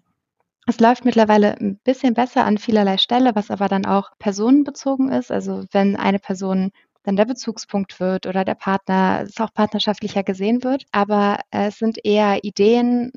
Es 0.65 0.79
läuft 0.79 1.05
mittlerweile 1.05 1.57
ein 1.57 1.79
bisschen 1.83 2.13
besser 2.13 2.43
an 2.43 2.57
vielerlei 2.57 2.97
Stelle, 2.97 3.35
was 3.35 3.51
aber 3.51 3.69
dann 3.69 3.85
auch 3.85 4.11
personenbezogen 4.19 5.09
ist. 5.09 5.31
Also 5.31 5.63
wenn 5.71 5.95
eine 5.95 6.19
Person 6.19 6.71
dann 7.03 7.15
der 7.15 7.25
Bezugspunkt 7.25 8.01
wird 8.01 8.27
oder 8.27 8.43
der 8.43 8.55
Partner, 8.55 9.23
es 9.23 9.39
auch 9.39 9.53
partnerschaftlicher 9.53 10.23
gesehen 10.23 10.65
wird. 10.65 10.83
Aber 10.91 11.39
es 11.51 11.77
sind 11.79 12.03
eher 12.03 12.43
Ideen, 12.43 13.13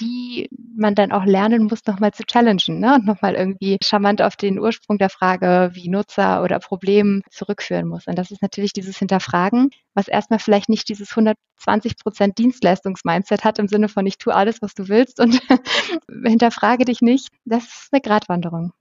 die 0.00 0.48
man 0.76 0.94
dann 0.94 1.12
auch 1.12 1.24
lernen 1.24 1.64
muss, 1.64 1.84
nochmal 1.86 2.12
zu 2.12 2.24
challengen 2.24 2.78
ne? 2.78 2.94
und 2.94 3.06
nochmal 3.06 3.34
irgendwie 3.34 3.78
charmant 3.82 4.22
auf 4.22 4.36
den 4.36 4.58
Ursprung 4.58 4.98
der 4.98 5.10
Frage, 5.10 5.70
wie 5.72 5.88
Nutzer 5.88 6.42
oder 6.42 6.58
Problem 6.58 7.22
zurückführen 7.30 7.88
muss. 7.88 8.06
Und 8.06 8.16
das 8.16 8.30
ist 8.30 8.42
natürlich 8.42 8.72
dieses 8.72 8.98
Hinterfragen, 8.98 9.70
was 9.94 10.08
erstmal 10.08 10.38
vielleicht 10.38 10.68
nicht 10.68 10.88
dieses 10.88 11.10
120 11.10 11.96
Prozent 11.96 12.38
Dienstleistungs-Mindset 12.38 13.44
hat 13.44 13.58
im 13.58 13.68
Sinne 13.68 13.88
von 13.88 14.06
ich 14.06 14.18
tue 14.18 14.34
alles, 14.34 14.62
was 14.62 14.74
du 14.74 14.88
willst 14.88 15.20
und 15.20 15.40
hinterfrage 16.24 16.84
dich 16.84 17.00
nicht. 17.00 17.28
Das 17.44 17.64
ist 17.64 17.88
eine 17.92 18.00
Gratwanderung. 18.00 18.72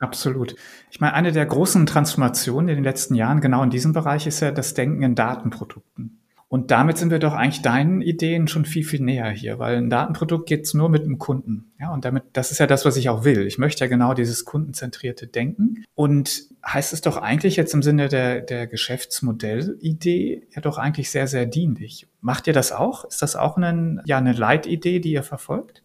Absolut. 0.00 0.56
Ich 0.90 0.98
meine, 1.00 1.12
eine 1.12 1.30
der 1.30 1.44
großen 1.44 1.84
Transformationen 1.84 2.70
in 2.70 2.76
den 2.76 2.84
letzten 2.84 3.14
Jahren 3.14 3.42
genau 3.42 3.62
in 3.62 3.68
diesem 3.68 3.92
Bereich 3.92 4.26
ist 4.26 4.40
ja 4.40 4.50
das 4.50 4.72
Denken 4.72 5.02
in 5.02 5.14
Datenprodukten. 5.14 6.19
Und 6.52 6.72
damit 6.72 6.98
sind 6.98 7.12
wir 7.12 7.20
doch 7.20 7.32
eigentlich 7.32 7.62
deinen 7.62 8.02
Ideen 8.02 8.48
schon 8.48 8.64
viel, 8.64 8.82
viel 8.82 9.00
näher 9.00 9.30
hier, 9.30 9.60
weil 9.60 9.76
ein 9.76 9.88
Datenprodukt 9.88 10.48
geht's 10.48 10.74
nur 10.74 10.88
mit 10.88 11.04
dem 11.04 11.16
Kunden. 11.18 11.70
Ja, 11.78 11.92
und 11.92 12.04
damit, 12.04 12.24
das 12.32 12.50
ist 12.50 12.58
ja 12.58 12.66
das, 12.66 12.84
was 12.84 12.96
ich 12.96 13.08
auch 13.08 13.22
will. 13.22 13.46
Ich 13.46 13.56
möchte 13.56 13.84
ja 13.84 13.88
genau 13.88 14.14
dieses 14.14 14.44
kundenzentrierte 14.44 15.28
Denken. 15.28 15.84
Und 15.94 16.42
heißt 16.66 16.92
es 16.92 17.02
doch 17.02 17.18
eigentlich 17.18 17.54
jetzt 17.54 17.72
im 17.72 17.82
Sinne 17.82 18.08
der, 18.08 18.40
der 18.40 18.66
Geschäftsmodellidee 18.66 20.48
ja 20.50 20.60
doch 20.60 20.76
eigentlich 20.76 21.12
sehr, 21.12 21.28
sehr 21.28 21.46
dienlich. 21.46 22.08
Macht 22.20 22.48
ihr 22.48 22.52
das 22.52 22.72
auch? 22.72 23.04
Ist 23.04 23.22
das 23.22 23.36
auch 23.36 23.56
eine, 23.56 24.02
ja, 24.04 24.18
eine 24.18 24.32
Leitidee, 24.32 24.98
die 24.98 25.12
ihr 25.12 25.22
verfolgt? 25.22 25.84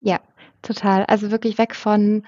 Ja, 0.00 0.20
total. 0.62 1.04
Also 1.04 1.30
wirklich 1.30 1.58
weg 1.58 1.74
von 1.74 2.24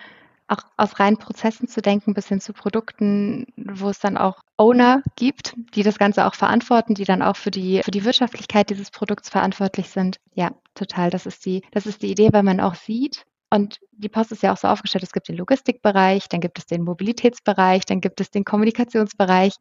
auch 0.51 0.65
aus 0.77 0.99
reinen 0.99 1.17
Prozessen 1.17 1.69
zu 1.69 1.81
denken, 1.81 2.15
bis 2.15 2.29
hin 2.29 2.41
zu 2.41 2.53
Produkten, 2.53 3.47
wo 3.57 3.89
es 3.89 3.99
dann 4.01 4.17
auch 4.17 4.41
Owner 4.57 5.03
gibt, 5.17 5.55
die 5.75 5.83
das 5.83 5.99
Ganze 5.99 6.27
auch 6.27 6.35
verantworten, 6.35 6.95
die 6.95 7.05
dann 7.05 7.23
auch 7.23 7.37
für 7.37 7.51
die, 7.51 7.81
für 7.83 7.91
die 7.91 8.05
Wirtschaftlichkeit 8.05 8.71
dieses 8.71 8.91
Produkts 8.91 9.29
verantwortlich 9.29 9.89
sind. 9.91 10.19
Ja, 10.35 10.51
total. 10.75 11.11
Das 11.11 11.27
ist 11.27 11.47
die, 11.47 11.63
das 11.73 11.87
ist 11.87 12.03
die 12.03 12.11
Idee, 12.11 12.31
weil 12.33 12.43
man 12.43 12.61
auch 12.61 12.75
sieht, 12.75 13.25
und 13.53 13.81
die 13.91 14.09
Post 14.09 14.31
ist 14.33 14.43
ja 14.45 14.53
auch 14.53 14.57
so 14.57 14.69
aufgestellt, 14.69 15.03
es 15.03 15.13
gibt 15.13 15.29
den 15.29 15.37
Logistikbereich, 15.37 16.29
dann 16.29 16.41
gibt 16.41 16.59
es 16.59 16.67
den 16.67 16.85
Mobilitätsbereich, 16.85 17.85
dann 17.85 18.01
gibt 18.01 18.21
es 18.21 18.31
den 18.31 18.45
Kommunikationsbereich. 18.45 19.55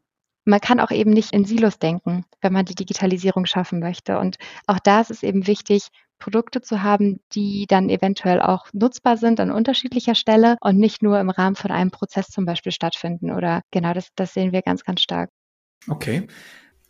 Man 0.46 0.62
kann 0.62 0.80
auch 0.80 0.92
eben 0.92 1.12
nicht 1.12 1.34
in 1.34 1.46
Silos 1.46 1.80
denken, 1.80 2.26
wenn 2.42 2.54
man 2.54 2.66
die 2.66 2.76
Digitalisierung 2.76 3.46
schaffen 3.46 3.80
möchte. 3.80 4.20
Und 4.20 4.38
auch 4.68 4.80
da 4.80 5.02
ist 5.02 5.12
es 5.12 5.24
eben 5.24 5.48
wichtig, 5.48 5.90
Produkte 6.20 6.62
zu 6.62 6.84
haben, 6.84 7.22
die 7.34 7.66
dann 7.68 7.90
eventuell 7.90 8.42
auch 8.42 8.68
nutzbar 8.74 9.18
sind 9.18 9.40
an 9.40 9.52
unterschiedlicher 9.52 10.16
Stelle 10.16 10.58
und 10.62 10.78
nicht 10.78 11.02
nur 11.02 11.20
im 11.20 11.30
Rahmen 11.30 11.56
von 11.56 11.72
einem 11.72 11.92
Prozess 11.92 12.28
zum 12.28 12.46
Beispiel 12.46 12.72
stattfinden. 12.72 13.32
Oder 13.32 13.62
genau, 13.72 13.94
das, 13.94 14.10
das 14.16 14.34
sehen 14.34 14.52
wir 14.52 14.62
ganz, 14.62 14.84
ganz 14.84 15.02
stark. 15.02 15.30
Okay. 15.88 16.28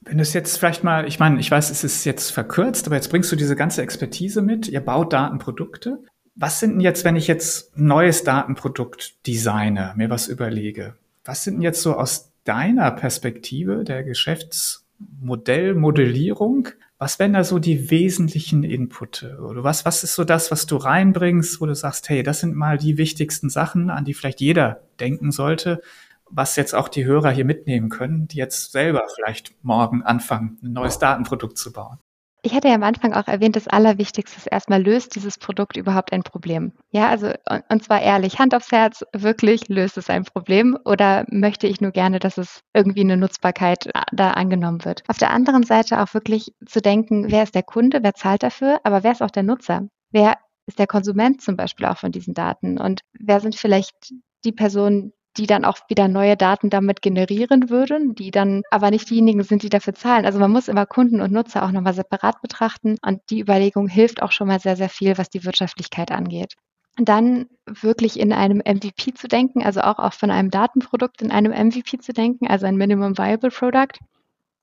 Wenn 0.01 0.17
du 0.17 0.23
es 0.23 0.33
jetzt 0.33 0.57
vielleicht 0.57 0.83
mal, 0.83 1.07
ich 1.07 1.19
meine, 1.19 1.39
ich 1.39 1.51
weiß, 1.51 1.69
es 1.69 1.83
ist 1.83 2.05
jetzt 2.05 2.31
verkürzt, 2.31 2.87
aber 2.87 2.95
jetzt 2.95 3.09
bringst 3.09 3.31
du 3.31 3.35
diese 3.35 3.55
ganze 3.55 3.81
Expertise 3.81 4.41
mit. 4.41 4.67
Ihr 4.67 4.81
baut 4.81 5.13
Datenprodukte. 5.13 6.03
Was 6.35 6.59
sind 6.59 6.71
denn 6.73 6.79
jetzt, 6.79 7.03
wenn 7.03 7.15
ich 7.15 7.27
jetzt 7.27 7.77
ein 7.77 7.87
neues 7.87 8.23
Datenprodukt 8.23 9.27
designe, 9.27 9.93
mir 9.97 10.09
was 10.09 10.27
überlege? 10.27 10.95
Was 11.25 11.43
sind 11.43 11.55
denn 11.55 11.61
jetzt 11.63 11.81
so 11.81 11.95
aus 11.95 12.28
deiner 12.43 12.91
Perspektive 12.91 13.83
der 13.83 14.03
Geschäftsmodellmodellierung 14.03 16.69
was 16.99 17.17
wären 17.17 17.31
da 17.31 17.45
so 17.45 17.59
die 17.59 17.89
wesentlichen 17.89 18.63
Inputte? 18.63 19.39
Oder 19.39 19.63
was, 19.63 19.85
was 19.85 20.03
ist 20.03 20.15
so 20.15 20.25
das, 20.25 20.51
was 20.51 20.65
du 20.65 20.75
reinbringst, 20.75 21.61
wo 21.61 21.65
du 21.65 21.73
sagst, 21.73 22.09
hey, 22.09 22.23
das 22.23 22.41
sind 22.41 22.55
mal 22.55 22.77
die 22.77 22.97
wichtigsten 22.97 23.49
Sachen, 23.49 23.89
an 23.89 24.03
die 24.03 24.13
vielleicht 24.13 24.41
jeder 24.41 24.81
denken 24.99 25.31
sollte, 25.31 25.81
was 26.29 26.57
jetzt 26.57 26.75
auch 26.75 26.89
die 26.89 27.05
Hörer 27.05 27.31
hier 27.31 27.45
mitnehmen 27.45 27.87
können, 27.87 28.27
die 28.27 28.37
jetzt 28.37 28.73
selber 28.73 29.07
vielleicht 29.15 29.55
morgen 29.63 30.03
anfangen, 30.03 30.59
ein 30.61 30.73
neues 30.73 30.99
Datenprodukt 30.99 31.57
zu 31.57 31.71
bauen? 31.71 31.99
Ich 32.41 32.53
hatte 32.53 32.69
ja 32.69 32.75
am 32.75 32.83
Anfang 32.83 33.13
auch 33.13 33.27
erwähnt, 33.27 33.55
das 33.55 33.67
Allerwichtigste 33.67 34.37
ist 34.37 34.47
erstmal, 34.47 34.81
löst 34.81 35.15
dieses 35.15 35.37
Produkt 35.37 35.75
überhaupt 35.75 36.13
ein 36.13 36.23
Problem? 36.23 36.71
Ja, 36.91 37.09
also, 37.09 37.33
und 37.69 37.83
zwar 37.83 38.01
ehrlich, 38.01 38.39
Hand 38.39 38.55
aufs 38.55 38.71
Herz, 38.71 39.03
wirklich 39.13 39.67
löst 39.67 39.97
es 39.97 40.09
ein 40.09 40.23
Problem 40.23 40.77
oder 40.85 41.25
möchte 41.29 41.67
ich 41.67 41.81
nur 41.81 41.91
gerne, 41.91 42.19
dass 42.19 42.37
es 42.37 42.61
irgendwie 42.73 43.01
eine 43.01 43.17
Nutzbarkeit 43.17 43.87
äh, 43.87 44.01
da 44.13 44.31
angenommen 44.31 44.85
wird? 44.85 45.03
Auf 45.07 45.17
der 45.17 45.31
anderen 45.31 45.63
Seite 45.63 46.01
auch 46.01 46.13
wirklich 46.13 46.53
zu 46.65 46.81
denken, 46.81 47.29
wer 47.29 47.43
ist 47.43 47.55
der 47.55 47.63
Kunde, 47.63 47.99
wer 48.03 48.13
zahlt 48.13 48.43
dafür, 48.43 48.79
aber 48.83 49.03
wer 49.03 49.11
ist 49.11 49.21
auch 49.21 49.31
der 49.31 49.43
Nutzer? 49.43 49.89
Wer 50.11 50.37
ist 50.65 50.79
der 50.79 50.87
Konsument 50.87 51.41
zum 51.41 51.57
Beispiel 51.57 51.87
auch 51.87 51.97
von 51.97 52.11
diesen 52.11 52.33
Daten? 52.33 52.79
Und 52.79 53.01
wer 53.19 53.41
sind 53.41 53.55
vielleicht 53.55 54.13
die 54.45 54.53
Personen, 54.53 55.11
die 55.39 55.47
dann 55.47 55.63
auch 55.63 55.77
wieder 55.87 56.09
neue 56.09 56.35
Daten 56.35 56.69
damit 56.69 57.01
generieren 57.01 57.69
würden, 57.69 58.13
die 58.13 58.29
dann 58.29 58.63
aber 58.71 58.91
nicht 58.91 59.09
diejenigen 59.09 59.43
sind, 59.43 59.63
die 59.63 59.69
dafür 59.69 59.93
zahlen. 59.93 60.25
Also 60.25 60.37
man 60.37 60.51
muss 60.51 60.67
immer 60.67 60.85
Kunden 60.85 61.21
und 61.21 61.31
Nutzer 61.31 61.63
auch 61.63 61.71
nochmal 61.71 61.93
separat 61.93 62.41
betrachten 62.41 62.97
und 63.01 63.21
die 63.29 63.39
Überlegung 63.39 63.87
hilft 63.87 64.21
auch 64.21 64.33
schon 64.33 64.49
mal 64.49 64.59
sehr, 64.59 64.75
sehr 64.75 64.89
viel, 64.89 65.17
was 65.17 65.29
die 65.29 65.45
Wirtschaftlichkeit 65.45 66.11
angeht. 66.11 66.55
Dann 66.97 67.45
wirklich 67.65 68.19
in 68.19 68.33
einem 68.33 68.57
MVP 68.57 69.13
zu 69.13 69.29
denken, 69.29 69.63
also 69.63 69.79
auch, 69.79 69.99
auch 69.99 70.11
von 70.11 70.29
einem 70.29 70.51
Datenprodukt 70.51 71.21
in 71.21 71.31
einem 71.31 71.53
MVP 71.53 71.99
zu 71.99 72.11
denken, 72.11 72.47
also 72.47 72.65
ein 72.65 72.75
Minimum 72.75 73.17
Viable 73.17 73.51
Product. 73.51 73.97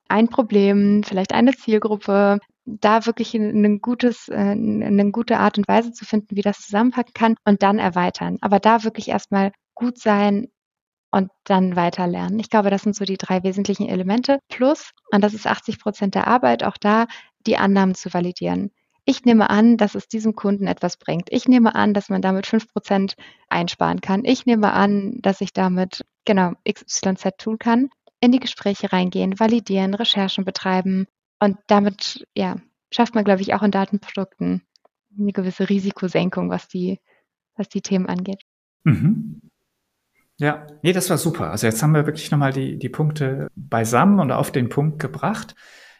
Ein 0.09 0.27
Problem, 0.27 1.01
vielleicht 1.03 1.33
eine 1.33 1.53
Zielgruppe, 1.53 2.37
da 2.65 3.05
wirklich 3.07 3.33
ein 3.33 3.79
gutes, 3.81 4.29
äh, 4.29 4.35
eine 4.35 5.11
gute 5.11 5.39
Art 5.39 5.57
und 5.57 5.67
Weise 5.67 5.91
zu 5.91 6.05
finden, 6.05 6.35
wie 6.35 6.41
das 6.41 6.59
zusammenpacken 6.59 7.13
kann 7.13 7.35
und 7.45 7.63
dann 7.63 7.79
erweitern. 7.79 8.37
Aber 8.41 8.59
da 8.59 8.83
wirklich 8.83 9.07
erstmal 9.09 9.51
gut 9.73 9.97
sein 9.97 10.47
und 11.17 11.31
dann 11.45 11.75
weiter 11.75 12.05
lernen. 12.05 12.39
Ich 12.39 12.51
glaube, 12.51 12.69
das 12.69 12.83
sind 12.83 12.95
so 12.95 13.03
die 13.03 13.17
drei 13.17 13.41
wesentlichen 13.41 13.89
Elemente. 13.89 14.37
Plus, 14.49 14.91
und 15.11 15.23
das 15.23 15.33
ist 15.33 15.47
80 15.47 15.79
Prozent 15.79 16.13
der 16.13 16.27
Arbeit, 16.27 16.63
auch 16.63 16.77
da 16.77 17.07
die 17.47 17.57
Annahmen 17.57 17.95
zu 17.95 18.13
validieren. 18.13 18.69
Ich 19.03 19.25
nehme 19.25 19.49
an, 19.49 19.77
dass 19.77 19.95
es 19.95 20.07
diesem 20.07 20.35
Kunden 20.35 20.67
etwas 20.67 20.97
bringt. 20.97 21.29
Ich 21.31 21.47
nehme 21.47 21.73
an, 21.73 21.95
dass 21.95 22.09
man 22.09 22.21
damit 22.21 22.45
5 22.45 22.71
Prozent 22.71 23.15
einsparen 23.49 23.99
kann. 23.99 24.25
Ich 24.25 24.45
nehme 24.45 24.73
an, 24.73 25.17
dass 25.21 25.41
ich 25.41 25.53
damit 25.53 26.05
genau 26.25 26.53
XYZ 26.69 27.29
tun 27.39 27.57
kann. 27.57 27.89
In 28.19 28.31
die 28.31 28.39
Gespräche 28.39 28.93
reingehen, 28.93 29.39
validieren, 29.39 29.95
Recherchen 29.95 30.45
betreiben. 30.45 31.07
Und 31.39 31.57
damit, 31.65 32.27
ja, 32.35 32.57
schafft 32.91 33.15
man, 33.15 33.23
glaube 33.23 33.41
ich, 33.41 33.55
auch 33.55 33.63
in 33.63 33.71
Datenprodukten 33.71 34.61
eine 35.17 35.31
gewisse 35.31 35.67
Risikosenkung, 35.67 36.51
was 36.51 36.67
die, 36.67 36.99
was 37.55 37.69
die 37.69 37.81
Themen 37.81 38.05
angeht. 38.05 38.43
Mhm. 38.83 39.41
Ja, 40.39 40.67
nee, 40.83 40.93
das 40.93 41.09
war 41.09 41.17
super. 41.17 41.49
Also 41.49 41.65
jetzt 41.65 41.81
haben 41.81 41.93
wir 41.93 42.05
wirklich 42.05 42.29
nochmal 42.29 42.53
die, 42.53 42.77
die 42.77 42.89
Punkte 42.89 43.47
beisammen 43.55 44.19
und 44.19 44.31
auf 44.31 44.51
den 44.51 44.69
Punkt 44.69 44.99
gebracht. 44.99 45.55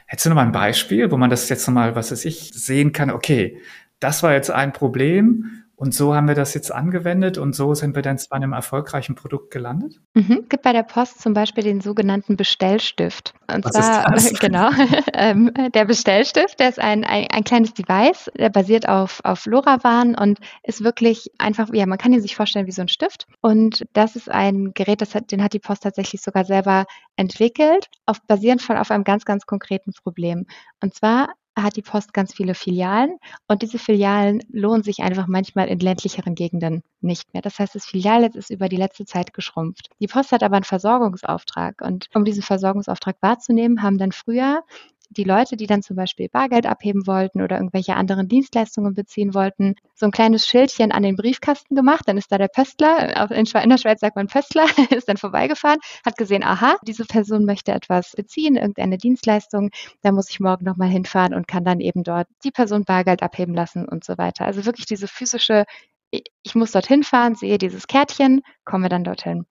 Hättest 0.06 0.26
du 0.26 0.30
nochmal 0.30 0.46
ein 0.46 0.52
Beispiel, 0.52 1.12
wo 1.12 1.18
man 1.18 1.30
das 1.30 1.50
jetzt 1.50 1.68
nochmal, 1.68 1.96
was 1.96 2.12
weiß 2.12 2.24
ich, 2.26 2.52
sehen 2.54 2.94
kann, 2.94 3.10
okay, 3.10 3.60
das 4.00 4.22
war 4.22 4.34
jetzt 4.34 4.52
ein 4.52 4.74
Problem 4.74 5.64
und 5.80 5.94
so 5.94 6.16
haben 6.16 6.28
wir 6.28 6.34
das 6.34 6.56
jetzt 6.56 6.72
angewendet 6.72 7.38
und 7.38 7.54
so 7.54 7.76
sind 7.76 7.96
wir 7.96 8.02
dann 8.02 8.18
zu 8.18 8.32
einem 8.32 8.52
erfolgreichen 8.52 9.14
Produkt 9.14 9.52
gelandet? 9.52 10.02
Mhm. 10.16 10.46
Gibt 10.50 10.64
bei 10.64 10.74
der 10.74 10.82
Post 10.82 11.22
zum 11.22 11.36
Beispiel 11.36 11.64
den 11.64 11.82
sogenannten 11.82 12.36
Bestellstift. 12.36 13.36
Und 13.54 13.64
Was 13.64 13.74
zwar, 13.74 14.16
ist 14.16 14.32
das? 14.32 14.40
genau, 14.40 14.72
ähm, 15.14 15.52
der 15.76 15.86
Bestellstift, 15.86 16.60
der 16.60 16.70
ist 16.70 16.80
ein, 16.80 17.04
ein, 17.04 17.28
ein, 17.32 17.44
kleines 17.44 17.76
Device, 17.76 18.32
der 18.36 18.50
basiert 18.50 18.90
auf, 18.90 19.22
auf 19.24 19.46
LoRaWAN 19.46 20.16
und 20.16 20.40
ist 20.64 20.84
wirklich 20.84 21.30
einfach, 21.38 21.70
ja, 21.72 21.86
man 21.86 22.00
kann 22.00 22.12
ihn 22.12 22.22
sich 22.22 22.36
vorstellen 22.36 22.66
wie 22.66 22.72
so 22.72 22.82
ein 22.82 22.88
Stift. 22.88 23.28
Und 23.42 23.86
das 23.94 24.16
ist 24.16 24.32
ein 24.32 24.74
Gerät, 24.74 25.02
das 25.02 25.14
hat, 25.14 25.32
den 25.32 25.44
hat 25.44 25.54
die 25.54 25.60
Post 25.60 25.84
tatsächlich 25.84 26.24
sogar 26.24 26.44
selber 26.44 26.86
entwickelt, 27.18 27.88
auf, 28.08 28.20
basierend 28.26 28.64
von 28.64 28.78
auf 28.78 28.90
einem 28.90 29.04
ganz, 29.04 29.26
ganz 29.26 29.46
konkreten 29.46 29.92
Problem. 29.94 30.48
Und 30.82 30.96
zwar 30.96 31.30
hat 31.64 31.76
die 31.76 31.82
Post 31.82 32.14
ganz 32.14 32.34
viele 32.34 32.54
Filialen 32.54 33.18
und 33.48 33.62
diese 33.62 33.80
Filialen 33.80 34.42
lohnen 34.52 34.84
sich 34.84 35.00
einfach 35.00 35.28
manchmal 35.28 35.68
in 35.68 35.80
ländlicheren 35.80 36.36
Gegenden 36.36 36.84
nicht 37.02 37.34
mehr. 37.34 37.42
Das 37.42 37.60
heißt, 37.60 37.76
das 37.76 37.86
Filialnetz 37.86 38.36
ist 38.36 38.50
über 38.50 38.70
die 38.70 38.78
letzte 38.78 39.06
Zeit 39.06 39.34
geschrumpft. 39.34 39.90
Die 40.00 40.08
Post 40.08 40.32
hat 40.32 40.44
aber 40.44 40.58
einen 40.58 40.64
Versorgungsauftrag 40.64 41.82
und 41.82 42.08
um 42.14 42.26
diesen 42.26 42.44
Versorgungsauftrag 42.44 43.18
wahrzunehmen, 43.22 43.82
haben 43.82 43.98
dann 43.98 44.12
früher 44.12 44.64
die 45.10 45.24
Leute, 45.24 45.58
die 45.58 45.68
dann 45.68 45.82
zum 45.82 45.96
Beispiel 45.96 46.30
Bargeld 46.30 46.66
abheben 46.66 47.08
wollten 47.08 47.42
oder 47.42 47.58
irgendwelche 47.58 47.96
anderen 47.96 48.28
Dienstleistungen 48.28 48.94
beziehen 48.94 49.34
wollten, 49.34 49.76
so 49.96 50.06
ein 50.06 50.12
kleines 50.12 50.48
Schildchen 50.48 50.92
an 50.92 51.04
den 51.04 51.16
Briefkasten 51.16 51.76
gemacht. 51.76 52.04
Dann 52.06 52.18
ist 52.18 52.32
da 52.32 52.38
der 52.38 52.50
Pöstler, 52.50 53.30
in 53.32 53.70
der 53.70 53.78
Schweiz 53.78 54.00
sagt 54.02 54.16
man 54.16 54.28
Pöstler, 54.28 54.66
ist 54.92 55.08
dann 55.08 55.18
vorbeigefahren, 55.18 55.80
hat 56.06 56.18
gesehen, 56.18 56.44
aha, 56.44 56.78
diese 56.86 57.06
Person 57.06 57.46
möchte 57.46 57.72
etwas 57.72 58.14
beziehen, 58.16 58.56
irgendeine 58.56 58.98
Dienstleistung. 58.98 59.70
Da 60.02 60.12
muss 60.12 60.30
ich 60.30 60.40
morgen 60.40 60.66
nochmal 60.66 60.90
hinfahren 60.90 61.34
und 61.34 61.48
kann 61.48 61.64
dann 61.64 61.80
eben 61.80 62.04
dort 62.04 62.28
die 62.44 62.52
Person 62.52 62.84
Bargeld 62.84 63.24
abheben 63.24 63.54
lassen 63.54 63.88
und 63.88 64.04
so 64.04 64.18
weiter. 64.18 64.46
Also 64.46 64.66
wirklich 64.66 64.86
diese 64.86 65.08
physische, 65.08 65.66
ich 66.12 66.56
muss 66.56 66.72
dorthin 66.72 67.04
fahren, 67.04 67.36
sehe 67.36 67.58
dieses 67.58 67.88
Kärtchen, 67.88 68.42
komme 68.66 68.90
dann 68.90 69.04
dorthin. 69.04 69.46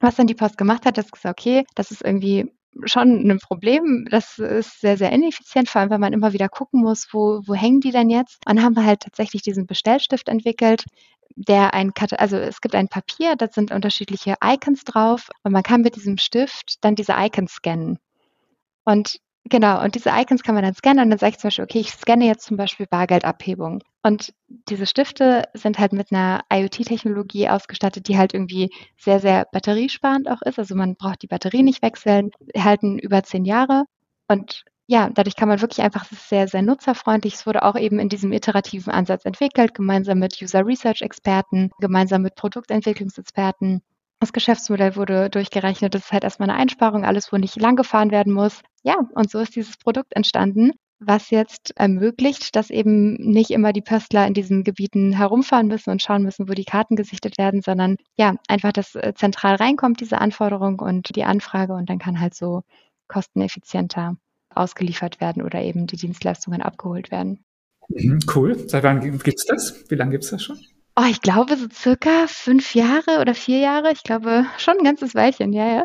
Was 0.00 0.16
dann 0.16 0.26
die 0.26 0.34
Post 0.34 0.58
gemacht 0.58 0.86
hat, 0.86 0.98
ist 0.98 1.12
okay, 1.24 1.64
das 1.74 1.90
ist 1.90 2.02
irgendwie 2.02 2.52
schon 2.84 3.30
ein 3.30 3.38
Problem. 3.38 4.06
Das 4.10 4.38
ist 4.38 4.80
sehr, 4.80 4.96
sehr 4.96 5.12
ineffizient, 5.12 5.68
vor 5.68 5.80
allem, 5.80 5.90
wenn 5.90 6.00
man 6.00 6.12
immer 6.12 6.32
wieder 6.32 6.48
gucken 6.48 6.80
muss, 6.80 7.08
wo, 7.12 7.42
wo 7.46 7.54
hängen 7.54 7.80
die 7.80 7.90
denn 7.90 8.10
jetzt? 8.10 8.46
Und 8.46 8.56
dann 8.56 8.64
haben 8.64 8.76
wir 8.76 8.84
halt 8.84 9.00
tatsächlich 9.00 9.42
diesen 9.42 9.66
Bestellstift 9.66 10.28
entwickelt, 10.28 10.84
der 11.36 11.74
ein, 11.74 11.92
also 12.18 12.36
es 12.36 12.60
gibt 12.60 12.74
ein 12.74 12.88
Papier, 12.88 13.36
da 13.36 13.48
sind 13.48 13.72
unterschiedliche 13.72 14.36
Icons 14.42 14.84
drauf 14.84 15.30
und 15.42 15.52
man 15.52 15.62
kann 15.62 15.82
mit 15.82 15.96
diesem 15.96 16.18
Stift 16.18 16.84
dann 16.84 16.94
diese 16.94 17.14
Icons 17.16 17.52
scannen. 17.52 17.98
Und 18.84 19.18
Genau, 19.50 19.82
und 19.82 19.94
diese 19.94 20.08
Icons 20.10 20.42
kann 20.42 20.54
man 20.54 20.64
dann 20.64 20.74
scannen 20.74 21.04
und 21.04 21.10
dann 21.10 21.18
sage 21.18 21.32
ich 21.32 21.38
zum 21.38 21.48
Beispiel, 21.48 21.64
okay, 21.64 21.80
ich 21.80 21.90
scanne 21.90 22.24
jetzt 22.26 22.46
zum 22.46 22.56
Beispiel 22.56 22.86
Bargeldabhebung. 22.86 23.82
Und 24.02 24.32
diese 24.48 24.86
Stifte 24.86 25.44
sind 25.52 25.78
halt 25.78 25.92
mit 25.92 26.10
einer 26.12 26.40
IoT-Technologie 26.50 27.48
ausgestattet, 27.50 28.08
die 28.08 28.16
halt 28.16 28.32
irgendwie 28.32 28.70
sehr, 28.96 29.20
sehr 29.20 29.46
batteriesparend 29.52 30.30
auch 30.30 30.40
ist. 30.42 30.58
Also 30.58 30.74
man 30.74 30.96
braucht 30.96 31.22
die 31.22 31.26
Batterie 31.26 31.62
nicht 31.62 31.82
wechseln, 31.82 32.30
halten 32.56 32.98
über 32.98 33.22
zehn 33.22 33.44
Jahre. 33.44 33.84
Und 34.28 34.64
ja, 34.86 35.10
dadurch 35.10 35.36
kann 35.36 35.48
man 35.48 35.60
wirklich 35.60 35.82
einfach, 35.84 36.04
es 36.06 36.12
ist 36.12 36.28
sehr, 36.30 36.48
sehr 36.48 36.62
nutzerfreundlich. 36.62 37.34
Es 37.34 37.46
wurde 37.46 37.62
auch 37.64 37.76
eben 37.76 37.98
in 37.98 38.08
diesem 38.08 38.32
iterativen 38.32 38.92
Ansatz 38.92 39.24
entwickelt, 39.26 39.74
gemeinsam 39.74 40.18
mit 40.20 40.40
User 40.40 40.64
Research 40.66 41.02
Experten, 41.02 41.70
gemeinsam 41.80 42.22
mit 42.22 42.34
Produktentwicklungsexperten. 42.34 43.82
Das 44.24 44.32
Geschäftsmodell 44.32 44.96
wurde 44.96 45.28
durchgerechnet. 45.28 45.94
Das 45.94 46.06
ist 46.06 46.12
halt 46.12 46.24
erstmal 46.24 46.48
eine 46.48 46.58
Einsparung, 46.58 47.04
alles, 47.04 47.30
wo 47.30 47.36
nicht 47.36 47.60
lang 47.60 47.76
gefahren 47.76 48.10
werden 48.10 48.32
muss. 48.32 48.62
Ja, 48.82 48.96
und 49.14 49.30
so 49.30 49.38
ist 49.38 49.54
dieses 49.54 49.76
Produkt 49.76 50.16
entstanden, 50.16 50.70
was 50.98 51.28
jetzt 51.28 51.76
ermöglicht, 51.76 52.56
dass 52.56 52.70
eben 52.70 53.16
nicht 53.16 53.50
immer 53.50 53.74
die 53.74 53.82
Pöstler 53.82 54.26
in 54.26 54.32
diesen 54.32 54.64
Gebieten 54.64 55.12
herumfahren 55.12 55.66
müssen 55.66 55.90
und 55.90 56.00
schauen 56.00 56.22
müssen, 56.22 56.48
wo 56.48 56.54
die 56.54 56.64
Karten 56.64 56.96
gesichtet 56.96 57.36
werden, 57.36 57.60
sondern 57.60 57.98
ja, 58.16 58.36
einfach, 58.48 58.72
dass 58.72 58.94
äh, 58.94 59.12
zentral 59.14 59.56
reinkommt, 59.56 60.00
diese 60.00 60.18
Anforderung 60.22 60.78
und 60.78 61.14
die 61.16 61.24
Anfrage 61.24 61.74
und 61.74 61.90
dann 61.90 61.98
kann 61.98 62.18
halt 62.18 62.34
so 62.34 62.62
kosteneffizienter 63.08 64.16
ausgeliefert 64.48 65.20
werden 65.20 65.42
oder 65.42 65.60
eben 65.60 65.86
die 65.86 65.98
Dienstleistungen 65.98 66.62
abgeholt 66.62 67.10
werden. 67.10 67.44
Mhm, 67.90 68.20
cool. 68.34 68.66
Seit 68.70 68.84
wann 68.84 69.02
gibt 69.02 69.38
es 69.38 69.44
das? 69.44 69.84
Wie 69.90 69.96
lange 69.96 70.12
gibt 70.12 70.24
es 70.24 70.30
das 70.30 70.42
schon? 70.42 70.56
Oh, 70.96 71.04
ich 71.10 71.20
glaube 71.20 71.56
so 71.56 71.66
circa 71.72 72.26
fünf 72.28 72.74
Jahre 72.74 73.20
oder 73.20 73.34
vier 73.34 73.58
Jahre. 73.58 73.90
Ich 73.92 74.04
glaube 74.04 74.46
schon 74.58 74.78
ein 74.78 74.84
ganzes 74.84 75.14
Weilchen, 75.14 75.52
ja, 75.52 75.66
ja. 75.66 75.84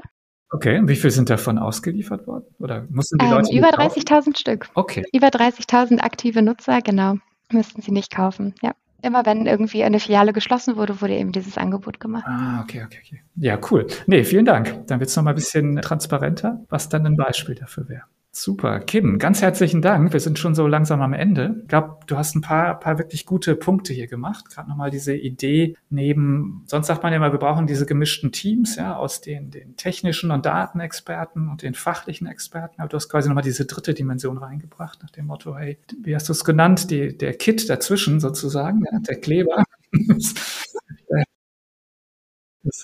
Okay, 0.52 0.78
und 0.78 0.88
wie 0.88 0.96
viel 0.96 1.12
sind 1.12 1.30
davon 1.30 1.58
ausgeliefert 1.58 2.28
worden? 2.28 2.46
Oder 2.60 2.86
mussten 2.90 3.18
die 3.18 3.26
ähm, 3.26 3.32
Leute 3.32 3.56
Über 3.56 3.70
30.000 3.70 4.38
Stück. 4.38 4.70
Okay. 4.74 5.04
Über 5.14 5.28
30.000 5.28 6.00
aktive 6.00 6.42
Nutzer, 6.42 6.82
genau, 6.82 7.16
müssten 7.52 7.82
sie 7.82 7.92
nicht 7.92 8.12
kaufen, 8.12 8.56
ja. 8.62 8.74
Immer 9.02 9.26
wenn 9.26 9.46
irgendwie 9.46 9.84
eine 9.84 10.00
Filiale 10.00 10.34
geschlossen 10.34 10.76
wurde, 10.76 11.00
wurde 11.02 11.14
eben 11.14 11.32
dieses 11.32 11.58
Angebot 11.58 12.00
gemacht. 12.02 12.26
Ah, 12.28 12.62
okay, 12.62 12.84
okay, 12.86 13.00
okay. 13.02 13.22
Ja, 13.36 13.58
cool. 13.72 13.88
Nee, 14.08 14.26
vielen 14.26 14.44
Dank. 14.44 14.88
Dann 14.88 15.00
wird 15.00 15.10
es 15.10 15.16
nochmal 15.16 15.34
ein 15.34 15.38
bisschen 15.38 15.78
transparenter, 15.78 16.66
was 16.68 16.90
dann 16.90 17.06
ein 17.06 17.16
Beispiel 17.16 17.56
dafür 17.56 17.88
wäre. 17.88 18.04
Super. 18.42 18.80
Kim, 18.80 19.20
ganz 19.20 19.42
herzlichen 19.42 19.82
Dank. 19.82 20.14
Wir 20.14 20.22
sind 20.22 20.40
schon 20.40 20.56
so 20.56 20.66
langsam 20.66 21.02
am 21.02 21.12
Ende. 21.12 21.58
Ich 21.62 21.68
glaube, 21.68 21.98
du 22.08 22.16
hast 22.16 22.38
ein 22.38 22.42
paar, 22.42 22.80
paar 22.80 22.98
wirklich 22.98 23.26
gute 23.26 23.54
Punkte 23.54 23.92
hier 23.92 24.08
gemacht. 24.08 24.50
Gerade 24.50 24.70
nochmal 24.70 24.92
diese 24.92 25.14
Idee 25.14 25.76
neben, 25.90 26.64
sonst 26.66 26.88
sagt 26.88 27.04
man 27.04 27.12
ja 27.12 27.18
immer, 27.18 27.34
wir 27.34 27.40
brauchen 27.40 27.68
diese 27.68 27.86
gemischten 27.86 28.32
Teams, 28.32 28.78
ja, 28.78 28.96
aus 28.96 29.20
den, 29.20 29.52
den 29.52 29.76
technischen 29.76 30.32
und 30.32 30.46
Datenexperten 30.46 31.50
und 31.50 31.64
den 31.64 31.74
fachlichen 31.74 32.28
Experten. 32.28 32.80
Aber 32.80 32.88
du 32.88 32.96
hast 32.96 33.10
quasi 33.10 33.28
nochmal 33.28 33.44
diese 33.44 33.66
dritte 33.66 33.94
Dimension 33.94 34.38
reingebracht, 34.38 35.04
nach 35.04 35.12
dem 35.12 35.26
Motto, 35.26 35.58
hey, 35.58 35.78
wie 36.02 36.16
hast 36.16 36.30
du 36.30 36.32
es 36.32 36.46
genannt? 36.46 36.92
Die, 36.92 37.18
der 37.18 37.34
Kit 37.34 37.70
dazwischen 37.70 38.22
sozusagen, 38.22 38.86
ja, 38.90 39.00
der 39.00 39.20
Kleber. 39.20 39.66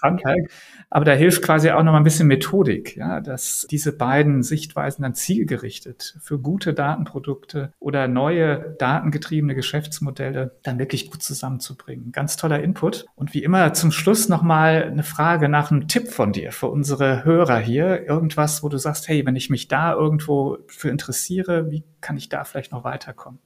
Handwerk. 0.02 0.50
Aber 0.90 1.06
da 1.06 1.14
hilft 1.14 1.42
quasi 1.44 1.70
auch 1.72 1.84
noch 1.84 1.92
mal 1.92 2.00
ein 2.00 2.04
bisschen 2.04 2.28
Methodik, 2.28 2.96
ja, 2.96 3.22
dass 3.22 3.68
diese 3.70 3.96
beiden 3.96 4.44
Sichtweisen 4.44 5.04
dann 5.04 5.16
zielgerichtet 5.16 6.18
für 6.22 6.40
gute 6.40 6.74
Datenprodukte 6.74 7.72
oder 7.80 8.08
neue 8.08 8.76
datengetriebene 8.80 9.56
Geschäftsmodelle 9.56 10.58
dann 10.64 10.80
wirklich 10.80 11.12
gut 11.12 11.24
zusammenzubringen. 11.24 12.12
Ganz 12.12 12.38
toller 12.38 12.62
Input. 12.62 13.06
Und 13.16 13.34
wie 13.34 13.44
immer 13.44 13.74
zum 13.74 13.92
Schluss 13.92 14.30
noch 14.30 14.42
mal 14.42 14.84
eine 14.84 15.04
Frage 15.04 15.50
nach 15.50 15.72
einem 15.72 15.88
Tipp 15.88 16.10
von 16.10 16.32
dir 16.32 16.52
für 16.52 16.68
unsere 16.68 17.26
Hörer 17.26 17.60
hier. 17.60 18.06
Irgendwas, 18.08 18.64
wo 18.64 18.70
du 18.70 18.78
sagst, 18.78 19.08
hey, 19.08 19.26
wenn 19.26 19.36
ich 19.36 19.50
mich 19.50 19.68
da 19.68 19.94
irgendwo 19.94 20.58
für 20.68 20.90
interessiere, 20.90 21.72
wie 21.72 21.84
kann 22.02 22.18
ich 22.18 22.30
da 22.30 22.44
vielleicht 22.44 22.72
noch 22.72 22.84
weiterkommen? 22.84 23.40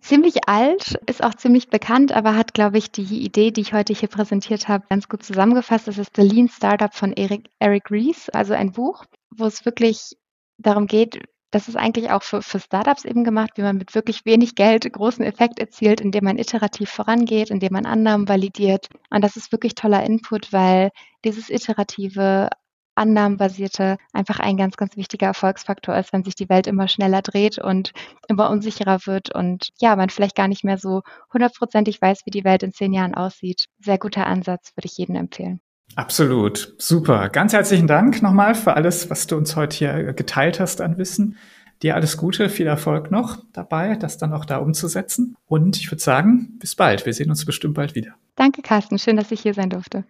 Ziemlich 0.00 0.48
alt, 0.48 0.94
ist 1.06 1.22
auch 1.22 1.34
ziemlich 1.34 1.68
bekannt, 1.68 2.12
aber 2.12 2.34
hat, 2.36 2.54
glaube 2.54 2.78
ich, 2.78 2.90
die 2.90 3.22
Idee, 3.24 3.50
die 3.50 3.60
ich 3.60 3.72
heute 3.72 3.92
hier 3.92 4.08
präsentiert 4.08 4.68
habe, 4.68 4.86
ganz 4.88 5.08
gut 5.08 5.22
zusammengefasst. 5.22 5.88
Das 5.88 5.98
ist 5.98 6.16
The 6.16 6.22
Lean 6.22 6.48
Startup 6.48 6.94
von 6.94 7.12
Eric, 7.12 7.50
Eric 7.58 7.90
Ries, 7.90 8.28
also 8.30 8.54
ein 8.54 8.72
Buch, 8.72 9.04
wo 9.30 9.46
es 9.46 9.64
wirklich 9.64 10.16
darum 10.58 10.86
geht, 10.86 11.20
das 11.50 11.68
ist 11.68 11.76
eigentlich 11.76 12.10
auch 12.10 12.22
für, 12.22 12.42
für 12.42 12.60
Startups 12.60 13.04
eben 13.04 13.24
gemacht, 13.24 13.52
wie 13.56 13.62
man 13.62 13.78
mit 13.78 13.94
wirklich 13.94 14.26
wenig 14.26 14.54
Geld 14.54 14.90
großen 14.92 15.24
Effekt 15.24 15.58
erzielt, 15.58 16.00
indem 16.00 16.24
man 16.24 16.38
iterativ 16.38 16.90
vorangeht, 16.90 17.50
indem 17.50 17.72
man 17.72 17.86
Annahmen 17.86 18.28
validiert. 18.28 18.88
Und 19.10 19.24
das 19.24 19.36
ist 19.36 19.50
wirklich 19.50 19.74
toller 19.74 20.04
Input, 20.04 20.52
weil 20.52 20.90
dieses 21.24 21.48
iterative 21.48 22.50
annahmenbasierte 22.98 23.96
einfach 24.12 24.40
ein 24.40 24.56
ganz, 24.56 24.76
ganz 24.76 24.96
wichtiger 24.96 25.28
Erfolgsfaktor 25.28 25.96
ist, 25.96 26.12
wenn 26.12 26.24
sich 26.24 26.34
die 26.34 26.48
Welt 26.48 26.66
immer 26.66 26.88
schneller 26.88 27.22
dreht 27.22 27.58
und 27.58 27.92
immer 28.28 28.50
unsicherer 28.50 29.06
wird 29.06 29.34
und 29.34 29.70
ja, 29.78 29.96
man 29.96 30.10
vielleicht 30.10 30.36
gar 30.36 30.48
nicht 30.48 30.64
mehr 30.64 30.78
so 30.78 31.02
hundertprozentig 31.32 32.02
weiß, 32.02 32.26
wie 32.26 32.30
die 32.30 32.44
Welt 32.44 32.62
in 32.62 32.72
zehn 32.72 32.92
Jahren 32.92 33.14
aussieht. 33.14 33.66
Sehr 33.78 33.98
guter 33.98 34.26
Ansatz, 34.26 34.72
würde 34.76 34.86
ich 34.86 34.98
jedem 34.98 35.14
empfehlen. 35.14 35.60
Absolut. 35.94 36.74
Super. 36.78 37.28
Ganz 37.28 37.52
herzlichen 37.52 37.86
Dank 37.86 38.22
nochmal 38.22 38.54
für 38.54 38.74
alles, 38.74 39.10
was 39.10 39.26
du 39.26 39.36
uns 39.36 39.56
heute 39.56 39.76
hier 39.76 40.12
geteilt 40.12 40.60
hast 40.60 40.80
an 40.80 40.98
Wissen. 40.98 41.36
Dir 41.82 41.94
alles 41.94 42.16
Gute, 42.16 42.48
viel 42.48 42.66
Erfolg 42.66 43.10
noch 43.10 43.38
dabei, 43.52 43.94
das 43.94 44.18
dann 44.18 44.32
auch 44.32 44.44
da 44.44 44.58
umzusetzen. 44.58 45.36
Und 45.46 45.76
ich 45.76 45.90
würde 45.90 46.02
sagen, 46.02 46.58
bis 46.58 46.74
bald. 46.74 47.06
Wir 47.06 47.14
sehen 47.14 47.30
uns 47.30 47.44
bestimmt 47.44 47.74
bald 47.74 47.94
wieder. 47.94 48.14
Danke, 48.34 48.62
Carsten. 48.62 48.98
Schön, 48.98 49.16
dass 49.16 49.30
ich 49.30 49.40
hier 49.40 49.54
sein 49.54 49.70
durfte. 49.70 50.04